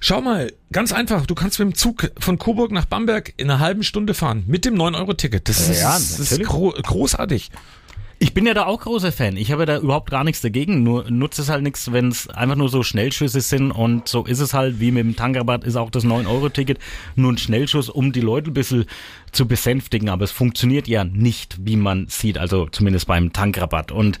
Schau 0.00 0.20
mal, 0.20 0.52
ganz 0.72 0.92
einfach, 0.92 1.26
du 1.26 1.34
kannst 1.34 1.58
mit 1.58 1.68
dem 1.68 1.74
Zug 1.74 2.10
von 2.18 2.38
Coburg 2.38 2.72
nach 2.72 2.84
Bamberg 2.84 3.32
in 3.36 3.50
einer 3.50 3.60
halben 3.60 3.82
Stunde 3.82 4.14
fahren, 4.14 4.44
mit 4.46 4.64
dem 4.64 4.74
9-Euro-Ticket. 4.74 5.48
Das 5.48 5.68
ist, 5.68 5.80
Ja, 5.80 5.92
das 5.94 6.20
ist 6.20 6.42
großartig. 6.42 7.50
Ich 8.18 8.32
bin 8.32 8.46
ja 8.46 8.54
da 8.54 8.64
auch 8.64 8.80
großer 8.80 9.12
Fan. 9.12 9.36
Ich 9.36 9.52
habe 9.52 9.66
da 9.66 9.76
überhaupt 9.76 10.10
gar 10.10 10.24
nichts 10.24 10.40
dagegen. 10.40 10.82
Nur 10.82 11.10
nutzt 11.10 11.38
es 11.38 11.50
halt 11.50 11.62
nichts, 11.62 11.92
wenn 11.92 12.08
es 12.08 12.28
einfach 12.28 12.56
nur 12.56 12.70
so 12.70 12.82
Schnellschüsse 12.82 13.42
sind. 13.42 13.72
Und 13.72 14.08
so 14.08 14.24
ist 14.24 14.40
es 14.40 14.54
halt, 14.54 14.80
wie 14.80 14.90
mit 14.90 15.04
dem 15.04 15.16
Tankrabatt 15.16 15.64
ist 15.64 15.76
auch 15.76 15.90
das 15.90 16.06
9-Euro-Ticket 16.06 16.78
nur 17.14 17.32
ein 17.32 17.36
Schnellschuss, 17.36 17.90
um 17.90 18.12
die 18.12 18.22
Leute 18.22 18.50
ein 18.50 18.54
bisschen 18.54 18.86
zu 19.32 19.46
besänftigen. 19.46 20.08
Aber 20.08 20.24
es 20.24 20.30
funktioniert 20.30 20.88
ja 20.88 21.04
nicht, 21.04 21.58
wie 21.66 21.76
man 21.76 22.06
sieht. 22.08 22.38
Also 22.38 22.66
zumindest 22.66 23.06
beim 23.06 23.34
Tankrabatt. 23.34 23.92
Und 23.92 24.18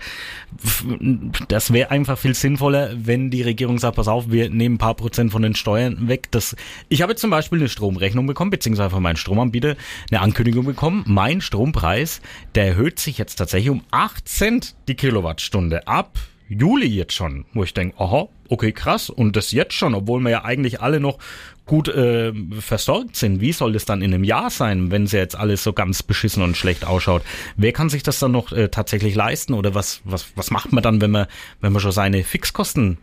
das 1.48 1.72
wäre 1.72 1.90
einfach 1.90 2.18
viel 2.18 2.34
sinnvoller, 2.34 2.90
wenn 2.94 3.30
die 3.30 3.42
Regierung 3.42 3.78
sagt, 3.78 3.96
pass 3.96 4.08
auf, 4.08 4.30
wir 4.30 4.50
nehmen 4.50 4.74
ein 4.74 4.78
paar 4.78 4.94
Prozent 4.94 5.32
von 5.32 5.40
den 5.40 5.54
Steuern 5.54 6.06
weg. 6.06 6.30
Das, 6.32 6.54
ich 6.90 7.00
habe 7.00 7.16
zum 7.16 7.30
Beispiel 7.30 7.60
eine 7.60 7.70
Stromrechnung 7.70 8.26
bekommen, 8.26 8.50
beziehungsweise 8.50 8.90
von 8.90 9.02
meinem 9.02 9.16
Stromanbieter 9.16 9.74
eine 10.10 10.20
Ankündigung 10.20 10.66
bekommen. 10.66 11.02
Mein 11.06 11.40
Strompreis, 11.40 12.20
der 12.54 12.66
erhöht 12.66 12.98
sich 12.98 13.16
jetzt 13.16 13.36
tatsächlich 13.36 13.70
um 13.70 13.85
8 13.90 14.28
Cent 14.28 14.74
die 14.88 14.94
Kilowattstunde 14.94 15.86
ab 15.86 16.18
Juli 16.48 16.86
jetzt 16.86 17.14
schon, 17.14 17.44
wo 17.54 17.64
ich 17.64 17.74
denke, 17.74 17.98
aha, 18.00 18.28
okay, 18.48 18.72
krass, 18.72 19.10
und 19.10 19.34
das 19.34 19.50
jetzt 19.50 19.74
schon, 19.74 19.94
obwohl 19.94 20.20
wir 20.20 20.30
ja 20.30 20.44
eigentlich 20.44 20.80
alle 20.80 21.00
noch 21.00 21.18
gut 21.64 21.88
äh, 21.88 22.32
versorgt 22.60 23.16
sind. 23.16 23.40
Wie 23.40 23.52
soll 23.52 23.72
das 23.72 23.84
dann 23.84 24.00
in 24.00 24.14
einem 24.14 24.22
Jahr 24.22 24.50
sein, 24.50 24.92
wenn 24.92 25.08
sie 25.08 25.16
jetzt 25.16 25.34
alles 25.34 25.64
so 25.64 25.72
ganz 25.72 26.04
beschissen 26.04 26.44
und 26.44 26.56
schlecht 26.56 26.84
ausschaut? 26.84 27.22
Wer 27.56 27.72
kann 27.72 27.88
sich 27.88 28.04
das 28.04 28.20
dann 28.20 28.30
noch 28.30 28.52
äh, 28.52 28.68
tatsächlich 28.68 29.16
leisten 29.16 29.54
oder 29.54 29.74
was, 29.74 30.00
was, 30.04 30.26
was 30.36 30.52
macht 30.52 30.72
man 30.72 30.84
dann, 30.84 31.00
wenn 31.00 31.10
man, 31.10 31.26
wenn 31.60 31.72
man 31.72 31.82
schon 31.82 31.90
seine 31.90 32.22
Fixkosten 32.22 32.98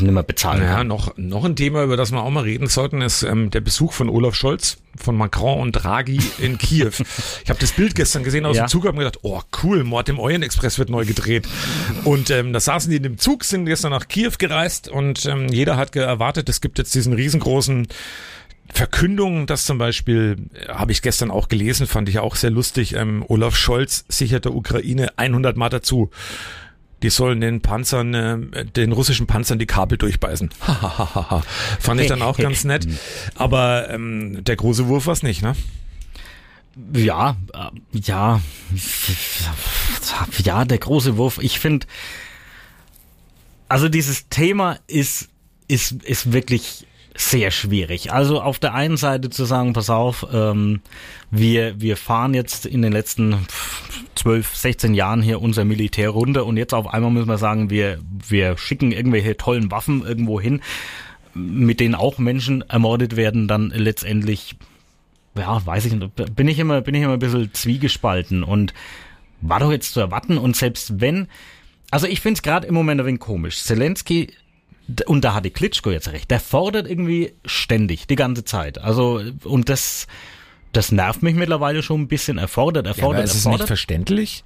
mehr 0.02 0.22
bezahlen 0.22 0.62
Ja, 0.62 0.84
noch, 0.84 1.16
noch 1.16 1.44
ein 1.44 1.56
Thema, 1.56 1.82
über 1.84 1.96
das 1.96 2.12
wir 2.12 2.22
auch 2.22 2.30
mal 2.30 2.42
reden 2.44 2.66
sollten, 2.66 3.00
ist 3.00 3.22
ähm, 3.22 3.50
der 3.50 3.60
Besuch 3.60 3.92
von 3.92 4.08
Olaf 4.08 4.34
Scholz, 4.34 4.78
von 4.96 5.16
Macron 5.16 5.60
und 5.60 5.72
Draghi 5.72 6.20
in 6.38 6.58
Kiew. 6.58 6.90
Ich 7.44 7.48
habe 7.50 7.58
das 7.60 7.72
Bild 7.72 7.94
gestern 7.94 8.24
gesehen 8.24 8.44
aus 8.46 8.56
Ja. 8.56 8.64
dem 8.64 8.68
Zug 8.68 8.84
und 8.84 8.92
mir 8.94 9.04
gedacht, 9.04 9.20
oh 9.22 9.40
cool, 9.62 9.84
Mord 9.84 10.08
im 10.08 10.18
Orient 10.18 10.44
Express 10.44 10.78
wird 10.78 10.90
neu 10.90 11.04
gedreht. 11.04 11.48
Und 12.04 12.30
ähm, 12.30 12.52
da 12.52 12.60
saßen 12.60 12.90
die 12.90 12.96
in 12.98 13.02
dem 13.02 13.18
Zug, 13.18 13.44
sind 13.44 13.66
gestern 13.66 13.90
nach 13.90 14.08
Kiew 14.08 14.32
gereist 14.38 14.88
und 14.88 15.24
ähm, 15.26 15.48
jeder 15.48 15.76
hat 15.76 15.96
erwartet, 15.96 16.48
es 16.48 16.60
gibt 16.60 16.78
jetzt 16.78 16.94
diesen 16.94 17.12
riesengroßen 17.14 17.88
Verkündung, 18.72 19.46
dass 19.46 19.66
zum 19.66 19.78
Beispiel, 19.78 20.36
äh, 20.54 20.68
habe 20.68 20.92
ich 20.92 21.02
gestern 21.02 21.30
auch 21.30 21.48
gelesen, 21.48 21.86
fand 21.86 22.08
ich 22.08 22.18
auch 22.18 22.36
sehr 22.36 22.50
lustig, 22.50 22.94
ähm, 22.94 23.24
Olaf 23.28 23.56
Scholz 23.56 24.04
sichert 24.08 24.44
der 24.46 24.54
Ukraine 24.54 25.12
100 25.16 25.56
Mal 25.56 25.68
dazu. 25.68 26.10
Die 27.02 27.10
sollen 27.10 27.40
den 27.40 27.60
Panzern, 27.60 28.14
äh, 28.14 28.64
den 28.64 28.92
russischen 28.92 29.26
Panzern 29.26 29.58
die 29.58 29.66
Kabel 29.66 29.98
durchbeißen. 29.98 30.50
Fand 31.80 32.00
ich 32.00 32.06
dann 32.06 32.22
auch 32.22 32.38
ganz 32.38 32.64
nett. 32.64 32.86
Aber 33.34 33.90
ähm, 33.90 34.44
der 34.44 34.56
große 34.56 34.86
Wurf 34.88 35.06
war's 35.06 35.22
nicht, 35.22 35.42
ne? 35.42 35.54
Ja, 36.94 37.36
äh, 37.52 37.98
ja, 37.98 38.40
ja, 40.44 40.64
der 40.64 40.78
große 40.78 41.16
Wurf. 41.16 41.38
Ich 41.42 41.58
finde, 41.58 41.86
also 43.68 43.88
dieses 43.88 44.28
Thema 44.28 44.78
ist, 44.86 45.28
ist, 45.68 46.02
ist 46.04 46.32
wirklich 46.32 46.86
sehr 47.14 47.50
schwierig. 47.50 48.12
Also 48.12 48.40
auf 48.40 48.58
der 48.58 48.74
einen 48.74 48.96
Seite 48.96 49.30
zu 49.30 49.44
sagen, 49.44 49.72
pass 49.72 49.90
auf, 49.90 50.26
ähm, 50.32 50.80
wir, 51.30 51.80
wir 51.80 51.96
fahren 51.96 52.34
jetzt 52.34 52.66
in 52.66 52.82
den 52.82 52.92
letzten 52.92 53.46
12, 54.14 54.54
16 54.54 54.94
Jahren 54.94 55.22
hier 55.22 55.40
unser 55.40 55.64
Militär 55.64 56.10
runter 56.10 56.46
und 56.46 56.56
jetzt 56.56 56.74
auf 56.74 56.92
einmal 56.92 57.10
müssen 57.10 57.28
wir 57.28 57.38
sagen, 57.38 57.70
wir, 57.70 57.98
wir 58.28 58.56
schicken 58.56 58.92
irgendwelche 58.92 59.36
tollen 59.36 59.70
Waffen 59.70 60.04
irgendwo 60.04 60.40
hin, 60.40 60.60
mit 61.34 61.80
denen 61.80 61.94
auch 61.94 62.18
Menschen 62.18 62.62
ermordet 62.62 63.16
werden, 63.16 63.48
dann 63.48 63.70
letztendlich 63.74 64.56
ja, 65.36 65.64
weiß 65.64 65.86
ich 65.86 65.94
nicht, 65.94 66.34
bin 66.36 66.48
ich 66.48 66.58
immer, 66.58 66.80
bin 66.82 66.94
ich 66.94 67.02
immer 67.02 67.14
ein 67.14 67.18
bisschen 67.18 67.52
zwiegespalten 67.54 68.42
und 68.42 68.74
war 69.40 69.60
doch 69.60 69.70
jetzt 69.70 69.92
zu 69.92 70.00
erwarten 70.00 70.38
und 70.38 70.56
selbst 70.56 71.00
wenn, 71.00 71.28
also 71.90 72.06
ich 72.06 72.20
finde 72.20 72.38
es 72.38 72.42
gerade 72.42 72.66
im 72.66 72.74
Moment 72.74 73.00
ein 73.00 73.06
wenig 73.06 73.20
komisch. 73.20 73.62
Zelensky, 73.62 74.32
und 75.06 75.22
da 75.24 75.34
hat 75.34 75.44
die 75.44 75.50
Klitschko 75.50 75.90
jetzt 75.90 76.12
recht, 76.12 76.30
der 76.30 76.40
fordert 76.40 76.88
irgendwie 76.88 77.32
ständig, 77.44 78.06
die 78.06 78.16
ganze 78.16 78.44
Zeit. 78.44 78.78
Also, 78.78 79.20
und 79.44 79.68
das, 79.68 80.06
das 80.72 80.92
nervt 80.92 81.22
mich 81.22 81.34
mittlerweile 81.34 81.82
schon 81.82 82.02
ein 82.02 82.08
bisschen. 82.08 82.38
Er 82.38 82.48
fordert, 82.48 82.86
er 82.86 82.90
Ja, 82.96 83.02
aber 83.02 83.02
fordert, 83.14 83.24
ist 83.24 83.30
es 83.34 83.44
nicht 83.44 83.52
fordert. 83.52 83.68
verständlich? 83.68 84.44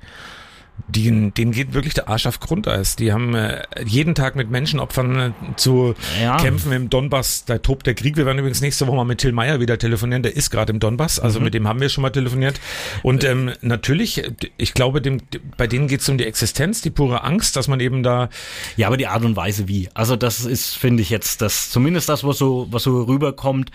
Die, 0.88 1.30
denen 1.32 1.52
geht 1.52 1.74
wirklich 1.74 1.94
der 1.94 2.08
Arsch 2.08 2.26
auf 2.26 2.38
Grundeis. 2.38 2.96
Die 2.96 3.12
haben 3.12 3.34
äh, 3.34 3.62
jeden 3.84 4.14
Tag 4.14 4.36
mit 4.36 4.50
Menschenopfern 4.50 5.18
äh, 5.18 5.32
zu 5.56 5.94
Ja. 6.22 6.36
kämpfen 6.36 6.70
im 6.72 6.90
Donbass. 6.90 7.44
Da 7.44 7.58
tobt 7.58 7.86
der 7.86 7.94
Krieg. 7.94 8.16
Wir 8.16 8.26
werden 8.26 8.38
übrigens 8.38 8.60
nächste 8.60 8.86
Woche 8.86 8.96
mal 8.96 9.04
mit 9.04 9.18
Till 9.18 9.32
Meyer 9.32 9.58
wieder 9.58 9.78
telefonieren. 9.78 10.22
Der 10.22 10.36
ist 10.36 10.50
gerade 10.50 10.72
im 10.72 10.78
Donbass. 10.78 11.18
Also 11.18 11.40
mit 11.40 11.54
dem 11.54 11.66
haben 11.66 11.80
wir 11.80 11.88
schon 11.88 12.02
mal 12.02 12.10
telefoniert. 12.10 12.60
Und 13.02 13.24
ähm, 13.24 13.52
natürlich, 13.62 14.24
äh, 14.24 14.30
ich 14.58 14.74
glaube, 14.74 15.00
dem, 15.02 15.22
bei 15.56 15.66
denen 15.66 15.88
geht 15.88 16.00
es 16.02 16.08
um 16.08 16.18
die 16.18 16.24
Existenz, 16.26 16.82
die 16.82 16.90
pure 16.90 17.24
Angst, 17.24 17.56
dass 17.56 17.68
man 17.68 17.80
eben 17.80 18.02
da 18.02 18.28
Ja, 18.76 18.86
aber 18.86 18.96
die 18.96 19.06
Art 19.08 19.24
und 19.24 19.34
Weise 19.34 19.66
wie. 19.68 19.88
Also 19.94 20.14
das 20.14 20.44
ist, 20.44 20.76
finde 20.76 21.02
ich 21.02 21.10
jetzt, 21.10 21.40
das, 21.42 21.70
zumindest 21.70 22.08
das, 22.08 22.22
was 22.22 22.38
so, 22.38 22.68
was 22.70 22.82
so 22.84 23.02
rüberkommt, 23.02 23.70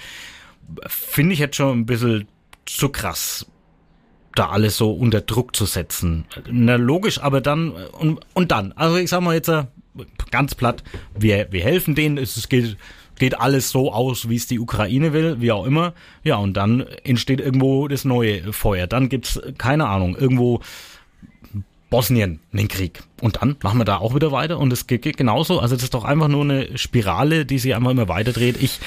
finde 0.88 1.34
ich 1.34 1.40
jetzt 1.40 1.56
schon 1.58 1.80
ein 1.80 1.86
bisschen 1.86 2.28
zu 2.66 2.90
krass, 2.90 3.46
da 4.36 4.50
alles 4.50 4.78
so 4.78 4.92
unter 4.92 5.22
Druck 5.22 5.56
zu 5.56 5.66
setzen. 5.66 6.26
Na, 6.50 6.76
logisch, 6.76 7.20
aber 7.20 7.42
dann, 7.42 7.72
und, 7.72 8.20
und 8.34 8.52
dann, 8.52 8.72
also 8.74 8.98
ich 8.98 9.10
sag 9.10 9.22
mal 9.22 9.36
jetzt 9.36 9.50
äh, 9.50 9.66
ganz 10.32 10.56
platt, 10.56 10.84
wir, 11.18 11.48
wir 11.52 11.64
helfen 11.64 11.96
denen, 11.96 12.18
es 12.18 12.48
geht, 12.50 12.78
geht 13.20 13.40
alles 13.40 13.70
so 13.70 13.92
aus, 13.92 14.30
wie 14.30 14.36
es 14.36 14.48
die 14.48 14.60
Ukraine 14.60 15.14
will, 15.14 15.42
wie 15.42 15.52
auch 15.52 15.66
immer. 15.66 15.94
Ja, 16.24 16.38
und 16.38 16.54
dann 16.56 16.86
entsteht 17.04 17.40
irgendwo 17.40 17.88
das 17.88 18.06
neue 18.06 18.54
Feuer. 18.54 18.88
Dann 18.88 19.10
gibt's, 19.10 19.40
keine 19.58 19.88
Ahnung, 19.88 20.16
irgendwo 20.16 20.62
Bosnien 21.92 22.40
den 22.54 22.70
Krieg. 22.70 23.04
Und 23.22 23.42
dann 23.42 23.58
machen 23.62 23.78
wir 23.80 23.86
da 23.86 23.98
auch 23.98 24.16
wieder 24.16 24.32
weiter 24.32 24.58
und 24.58 24.72
es 24.72 24.88
geht, 24.88 25.02
geht 25.02 25.18
genauso. 25.18 25.60
Also 25.60 25.76
das 25.76 25.84
ist 25.84 25.94
doch 25.94 26.06
einfach 26.06 26.30
nur 26.30 26.44
eine 26.44 26.78
Spirale, 26.78 27.46
die 27.46 27.60
sich 27.60 27.76
einfach 27.76 27.92
immer 27.92 28.08
weiter 28.08 28.32
dreht. 28.32 28.62
Ich 28.62 28.80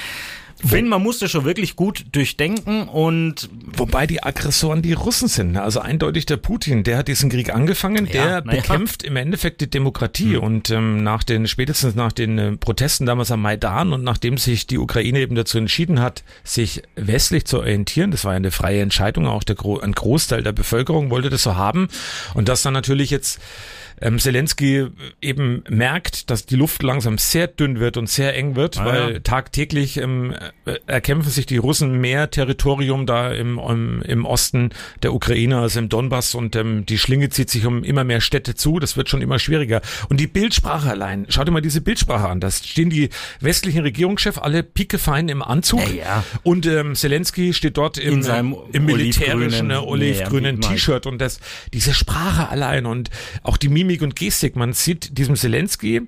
finde, 0.65 0.91
man 0.91 1.03
muss 1.03 1.19
das 1.19 1.31
schon 1.31 1.45
wirklich 1.45 1.77
gut 1.77 2.05
durchdenken 2.13 2.89
und 2.89 3.49
Wobei 3.77 4.07
die 4.07 4.23
Aggressoren 4.23 4.83
die 4.83 4.93
Russen 4.93 5.29
sind. 5.29 5.53
ne? 5.53 5.63
Also 5.63 5.81
eindeutig 5.81 6.27
der 6.27 6.37
Putin, 6.37 6.85
der 6.85 6.99
hat 6.99 7.09
diesen 7.09 7.31
Krieg 7.31 7.55
angefangen, 7.55 8.07
der 8.07 8.27
Ja, 8.27 8.41
bekämpft 8.41 9.03
im 9.03 9.17
Endeffekt 9.17 9.61
die 9.61 9.71
Demokratie. 9.71 10.37
Und 10.37 10.71
ähm, 10.71 11.03
nach 11.03 11.23
den, 11.23 11.47
spätestens 11.47 11.95
nach 11.95 12.13
den 12.13 12.39
äh, 12.39 12.57
Protesten 12.57 13.07
damals 13.07 13.31
am 13.31 13.43
Maidan 13.43 13.93
und 13.93 14.05
nachdem 14.05 14.39
sich 14.39 14.67
die 14.67 14.79
Ukraine 14.79 15.21
eben 15.21 15.35
dazu 15.35 15.59
entschieden 15.59 16.01
hat, 16.01 16.23
sich 16.45 16.83
westlich 16.97 17.47
zu 17.47 17.59
orientieren, 17.59 18.11
das 18.11 18.25
war 18.25 18.33
ja 18.33 18.37
eine 18.37 18.51
freie 18.51 18.81
Entscheidung, 18.81 19.27
auch 19.27 19.45
der 19.45 19.57
Gro 19.57 19.79
ein 19.81 19.93
Großteil 19.93 20.43
der 20.43 20.53
Bevölkerung 20.53 21.11
wollte 21.11 21.31
das 21.31 21.43
so 21.43 21.57
haben. 21.57 21.89
Und 22.35 22.49
dass 22.49 22.63
dann 22.63 22.75
natürlich 22.75 23.11
jetzt 23.11 23.41
ähm, 24.01 24.19
Zelensky 24.19 24.87
eben 25.21 25.63
merkt, 25.69 26.31
dass 26.31 26.47
die 26.47 26.57
Luft 26.57 26.83
langsam 26.83 27.19
sehr 27.19 27.47
dünn 27.47 27.81
wird 27.81 27.97
und 27.97 28.09
sehr 28.09 28.37
eng 28.37 28.57
wird, 28.57 28.79
Ah, 28.79 28.85
weil 28.85 29.13
ja. 29.15 29.19
tagtäglich 29.21 29.97
ähm, 29.99 30.35
äh, 30.67 30.75
erkämpfen 30.87 31.31
sich 31.31 31.47
die 31.47 31.57
Russen 31.57 32.01
mehr 32.01 32.31
Territorium 32.31 33.07
da 33.07 33.33
im, 33.33 33.59
im, 33.59 34.03
im 34.03 34.25
Osten 34.25 34.71
der 35.03 35.15
Ukraine, 35.15 35.59
also 35.61 35.79
im 35.79 35.89
Donbass 35.89 36.35
und 36.35 36.57
ähm, 36.57 36.85
die 36.87 36.99
Schlinge 36.99 37.29
zieht 37.31 37.51
sich 37.51 37.65
um 37.67 37.85
immer 37.85 38.05
mehr 38.05 38.21
Städte 38.21 38.55
zu, 38.55 38.79
das 38.81 38.97
wird 38.97 39.09
schon 39.09 39.23
immer 39.23 39.39
schwieriger. 39.39 39.81
Und 40.09 40.19
die 40.21 40.27
Bildsprache 40.27 40.91
allein, 40.91 41.27
schau 41.29 41.45
dir 41.45 41.51
mal 41.53 41.61
diese 41.63 41.81
Bildsprache 41.81 42.29
an, 42.29 42.41
da 42.41 42.51
stehen 42.51 42.91
die 42.91 43.09
westlichen 43.41 43.81
Regierungschefs 43.83 44.39
alle 44.39 44.63
piekefein 44.63 45.29
im 45.29 45.43
Anzug 45.43 45.81
Ja, 45.89 45.95
ja. 45.95 46.25
und 46.43 46.67
ähm, 46.67 46.95
Zelensky 46.95 47.53
steht 47.55 47.77
dort 47.77 47.97
im, 47.99 48.15
In 48.15 48.23
seinem 48.23 48.57
im 48.73 48.85
militärischen 48.85 49.71
olivgrünen- 49.73 50.61
äh, 50.61 50.63
ja, 50.67 50.71
T-Shirt 50.73 51.07
und 51.07 51.19
das, 51.21 51.41
diese 51.73 51.95
Sprache 51.95 52.49
allein 52.49 52.87
und 52.87 53.11
auch 53.43 53.57
die 53.57 53.69
Mimik 53.69 53.84
und 54.03 54.17
Gestik, 54.17 54.57
man 54.57 54.73
sieht 54.73 55.19
diesem 55.19 55.37
Zelensky, 55.37 56.03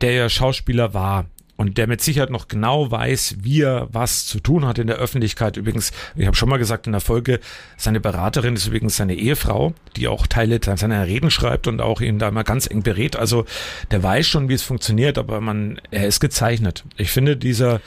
der 0.00 0.12
ja 0.12 0.28
Schauspieler 0.28 0.94
war 0.94 1.26
und 1.60 1.76
der 1.76 1.86
mit 1.86 2.00
Sicherheit 2.00 2.30
noch 2.30 2.48
genau 2.48 2.90
weiß, 2.90 3.36
wie 3.42 3.60
er 3.60 3.88
was 3.92 4.26
zu 4.26 4.40
tun 4.40 4.64
hat 4.64 4.78
in 4.78 4.86
der 4.86 4.96
Öffentlichkeit. 4.96 5.58
Übrigens, 5.58 5.92
ich 6.16 6.24
habe 6.24 6.34
schon 6.34 6.48
mal 6.48 6.56
gesagt 6.56 6.86
in 6.86 6.92
der 6.92 7.02
Folge, 7.02 7.38
seine 7.76 8.00
Beraterin 8.00 8.54
ist 8.54 8.66
übrigens 8.66 8.96
seine 8.96 9.14
Ehefrau, 9.14 9.74
die 9.94 10.08
auch 10.08 10.26
Teile 10.26 10.58
seiner 10.62 11.06
Reden 11.06 11.30
schreibt 11.30 11.66
und 11.66 11.82
auch 11.82 12.00
ihn 12.00 12.18
da 12.18 12.30
mal 12.30 12.44
ganz 12.44 12.66
eng 12.66 12.82
berät. 12.82 13.14
Also 13.14 13.44
der 13.90 14.02
weiß 14.02 14.26
schon, 14.26 14.48
wie 14.48 14.54
es 14.54 14.62
funktioniert, 14.62 15.18
aber 15.18 15.42
man, 15.42 15.78
er 15.90 16.06
ist 16.06 16.20
gezeichnet. 16.20 16.84
Ich 16.96 17.10
finde, 17.10 17.36
dieser, 17.36 17.82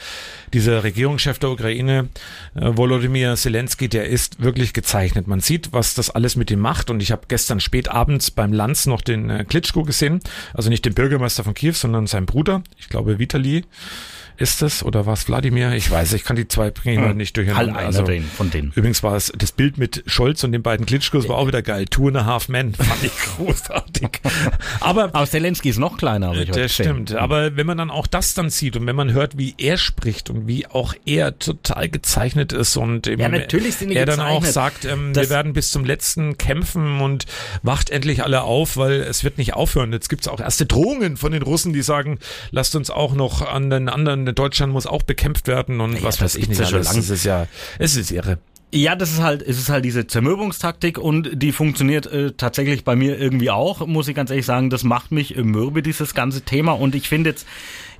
dieser 0.54 0.84
Regierungschef 0.84 1.38
der 1.38 1.50
Ukraine, 1.50 2.08
äh, 2.54 2.70
Volodymyr 2.76 3.34
Zelensky, 3.36 3.88
der 3.88 4.08
ist 4.08 4.42
wirklich 4.42 4.72
gezeichnet. 4.72 5.26
Man 5.26 5.40
sieht, 5.40 5.72
was 5.72 5.94
das 5.94 6.10
alles 6.10 6.36
mit 6.36 6.50
ihm 6.50 6.60
macht. 6.60 6.90
Und 6.90 7.02
ich 7.02 7.12
habe 7.12 7.22
gestern 7.28 7.60
spät 7.60 7.88
beim 8.30 8.52
Lanz 8.52 8.86
noch 8.86 9.02
den 9.02 9.28
äh, 9.28 9.44
Klitschko 9.44 9.82
gesehen. 9.82 10.20
Also 10.54 10.70
nicht 10.70 10.84
den 10.84 10.94
Bürgermeister 10.94 11.44
von 11.44 11.54
Kiew, 11.54 11.74
sondern 11.74 12.06
seinen 12.06 12.26
Bruder. 12.26 12.62
Ich 12.78 12.88
glaube, 12.88 13.18
Vitali 13.18 13.64
ist 14.36 14.62
es 14.62 14.82
oder 14.82 15.06
war 15.06 15.14
es 15.14 15.28
Wladimir? 15.28 15.72
Ich 15.72 15.90
weiß, 15.90 16.12
ich 16.14 16.24
kann 16.24 16.36
die 16.36 16.48
zwei 16.48 16.70
bringen 16.70 17.02
Hm. 17.02 17.10
hm. 17.10 17.16
nicht 17.16 17.36
durcheinander. 17.36 17.74
Halt 17.74 17.86
also, 17.86 18.04
von 18.36 18.50
denen. 18.50 18.72
Übrigens 18.74 19.02
war 19.02 19.16
es 19.16 19.32
das 19.36 19.52
Bild 19.52 19.78
mit 19.78 20.02
Scholz 20.06 20.42
und 20.44 20.52
den 20.52 20.62
beiden 20.62 20.86
Klitschkos 20.86 21.28
war 21.28 21.36
auch 21.36 21.46
wieder 21.46 21.62
geil. 21.62 21.86
Two 21.86 22.08
and 22.08 22.16
a 22.16 22.24
half 22.24 22.48
men. 22.48 22.74
Fand 22.74 23.02
ich 23.02 23.12
großartig. 23.36 24.20
Aber 24.80 25.14
Aber 25.14 25.26
Zelensky 25.26 25.68
ist 25.68 25.78
noch 25.78 25.96
kleiner, 25.98 26.28
habe 26.28 26.36
ich 26.42 26.48
heute 26.48 26.62
das 26.62 26.76
gesehen. 26.76 27.06
stimmt. 27.06 27.14
Aber 27.14 27.56
wenn 27.56 27.66
man 27.66 27.78
dann 27.78 27.90
auch 27.90 28.06
das 28.06 28.34
dann 28.34 28.50
sieht 28.50 28.76
und 28.76 28.86
wenn 28.86 28.96
man 28.96 29.12
hört, 29.12 29.38
wie 29.38 29.54
er 29.58 29.76
spricht 29.76 30.30
und 30.30 30.46
wie 30.46 30.66
auch 30.66 30.94
er 31.06 31.38
total 31.38 31.88
gezeichnet 31.88 32.52
ist 32.52 32.76
und 32.76 33.06
eben 33.06 33.20
Ja, 33.20 33.28
natürlich 33.28 33.76
sind 33.76 33.90
die 33.90 33.96
er 33.96 34.06
dann 34.06 34.20
auch 34.20 34.40
gezeichnet. 34.42 34.82
sagt, 34.82 34.84
ähm, 34.84 35.14
wir 35.14 35.30
werden 35.30 35.52
bis 35.52 35.70
zum 35.70 35.84
letzten 35.84 36.38
kämpfen 36.38 37.00
und 37.00 37.26
wacht 37.62 37.90
endlich 37.90 38.22
alle 38.24 38.42
auf, 38.42 38.76
weil 38.76 39.00
es 39.02 39.24
wird 39.24 39.38
nicht 39.38 39.54
aufhören. 39.54 39.92
Jetzt 39.92 40.08
gibt's 40.08 40.28
auch 40.28 40.40
erste 40.40 40.66
Drohungen 40.66 41.16
von 41.16 41.32
den 41.32 41.42
Russen, 41.42 41.72
die 41.72 41.82
sagen, 41.82 42.18
lasst 42.50 42.74
uns 42.76 42.90
auch 42.90 43.14
noch 43.14 43.42
an 43.42 43.70
den 43.70 43.88
anderen, 43.88 44.23
Deutschland 44.32 44.72
muss 44.72 44.86
auch 44.86 45.02
bekämpft 45.02 45.46
werden 45.46 45.80
und 45.80 46.02
was 46.02 46.16
das 46.16 46.20
weiß 46.22 46.34
ich 46.36 46.48
nicht. 46.48 46.60
ja 46.60 46.66
schon 46.66 46.82
lang. 46.82 46.98
Es 46.98 47.10
ist 47.10 47.24
ja, 47.24 47.46
es 47.78 47.96
ist 47.96 48.10
irre. 48.10 48.38
Ja, 48.76 48.96
das 48.96 49.12
ist 49.12 49.22
halt, 49.22 49.40
es 49.40 49.56
ist 49.56 49.68
halt 49.68 49.84
diese 49.84 50.08
Zermürbungstaktik 50.08 50.98
und 50.98 51.30
die 51.40 51.52
funktioniert 51.52 52.06
äh, 52.06 52.32
tatsächlich 52.32 52.82
bei 52.82 52.96
mir 52.96 53.16
irgendwie 53.16 53.52
auch, 53.52 53.86
muss 53.86 54.08
ich 54.08 54.16
ganz 54.16 54.30
ehrlich 54.30 54.46
sagen. 54.46 54.68
Das 54.68 54.82
macht 54.82 55.12
mich 55.12 55.36
mürbe, 55.36 55.80
dieses 55.80 56.12
ganze 56.12 56.40
Thema. 56.40 56.72
Und 56.72 56.96
ich 56.96 57.08
finde 57.08 57.30
jetzt, 57.30 57.46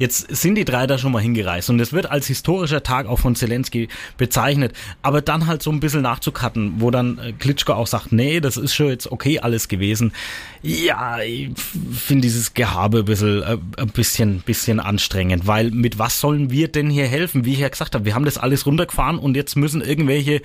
jetzt 0.01 0.35
sind 0.35 0.57
die 0.57 0.64
drei 0.64 0.89
da 0.89 0.99
schon 0.99 1.12
mal 1.12 1.22
hingereist 1.22 1.70
und 1.70 1.79
es 1.79 1.93
wird 1.93 2.11
als 2.11 2.27
historischer 2.27 2.83
Tag 2.83 3.07
auch 3.07 3.20
von 3.20 3.37
Zelensky 3.37 3.87
bezeichnet. 4.16 4.72
Aber 5.01 5.20
dann 5.20 5.47
halt 5.47 5.62
so 5.62 5.70
ein 5.70 5.79
bisschen 5.79 6.03
nachzukatten, 6.03 6.75
wo 6.79 6.91
dann 6.91 7.18
äh, 7.18 7.33
Klitschko 7.33 7.75
auch 7.75 7.87
sagt, 7.87 8.11
nee, 8.11 8.41
das 8.41 8.57
ist 8.57 8.75
schon 8.75 8.89
jetzt 8.89 9.12
okay 9.12 9.39
alles 9.39 9.68
gewesen. 9.68 10.12
Ja, 10.61 11.20
ich 11.20 11.51
finde 11.93 12.22
dieses 12.22 12.53
Gehabe 12.53 13.01
ein 13.01 13.05
bisschen, 13.05 13.43
äh, 13.45 13.59
ein 13.77 13.91
bisschen, 13.91 14.41
bisschen 14.41 14.81
anstrengend, 14.81 15.47
weil 15.47 15.70
mit 15.70 16.01
was 16.01 16.18
sollen 16.18 16.51
wir 16.51 16.66
denn 16.66 16.91
hier 16.91 17.07
helfen? 17.07 17.45
Wie 17.45 17.53
ich 17.53 17.61
ja 17.61 17.68
gesagt 17.68 17.95
habe, 17.95 18.07
wir 18.07 18.16
haben 18.16 18.25
das 18.25 18.39
alles 18.39 18.66
runtergefahren 18.66 19.20
und 19.20 19.37
jetzt 19.37 19.55
müssen 19.55 19.81
irgendwelche 19.81 20.43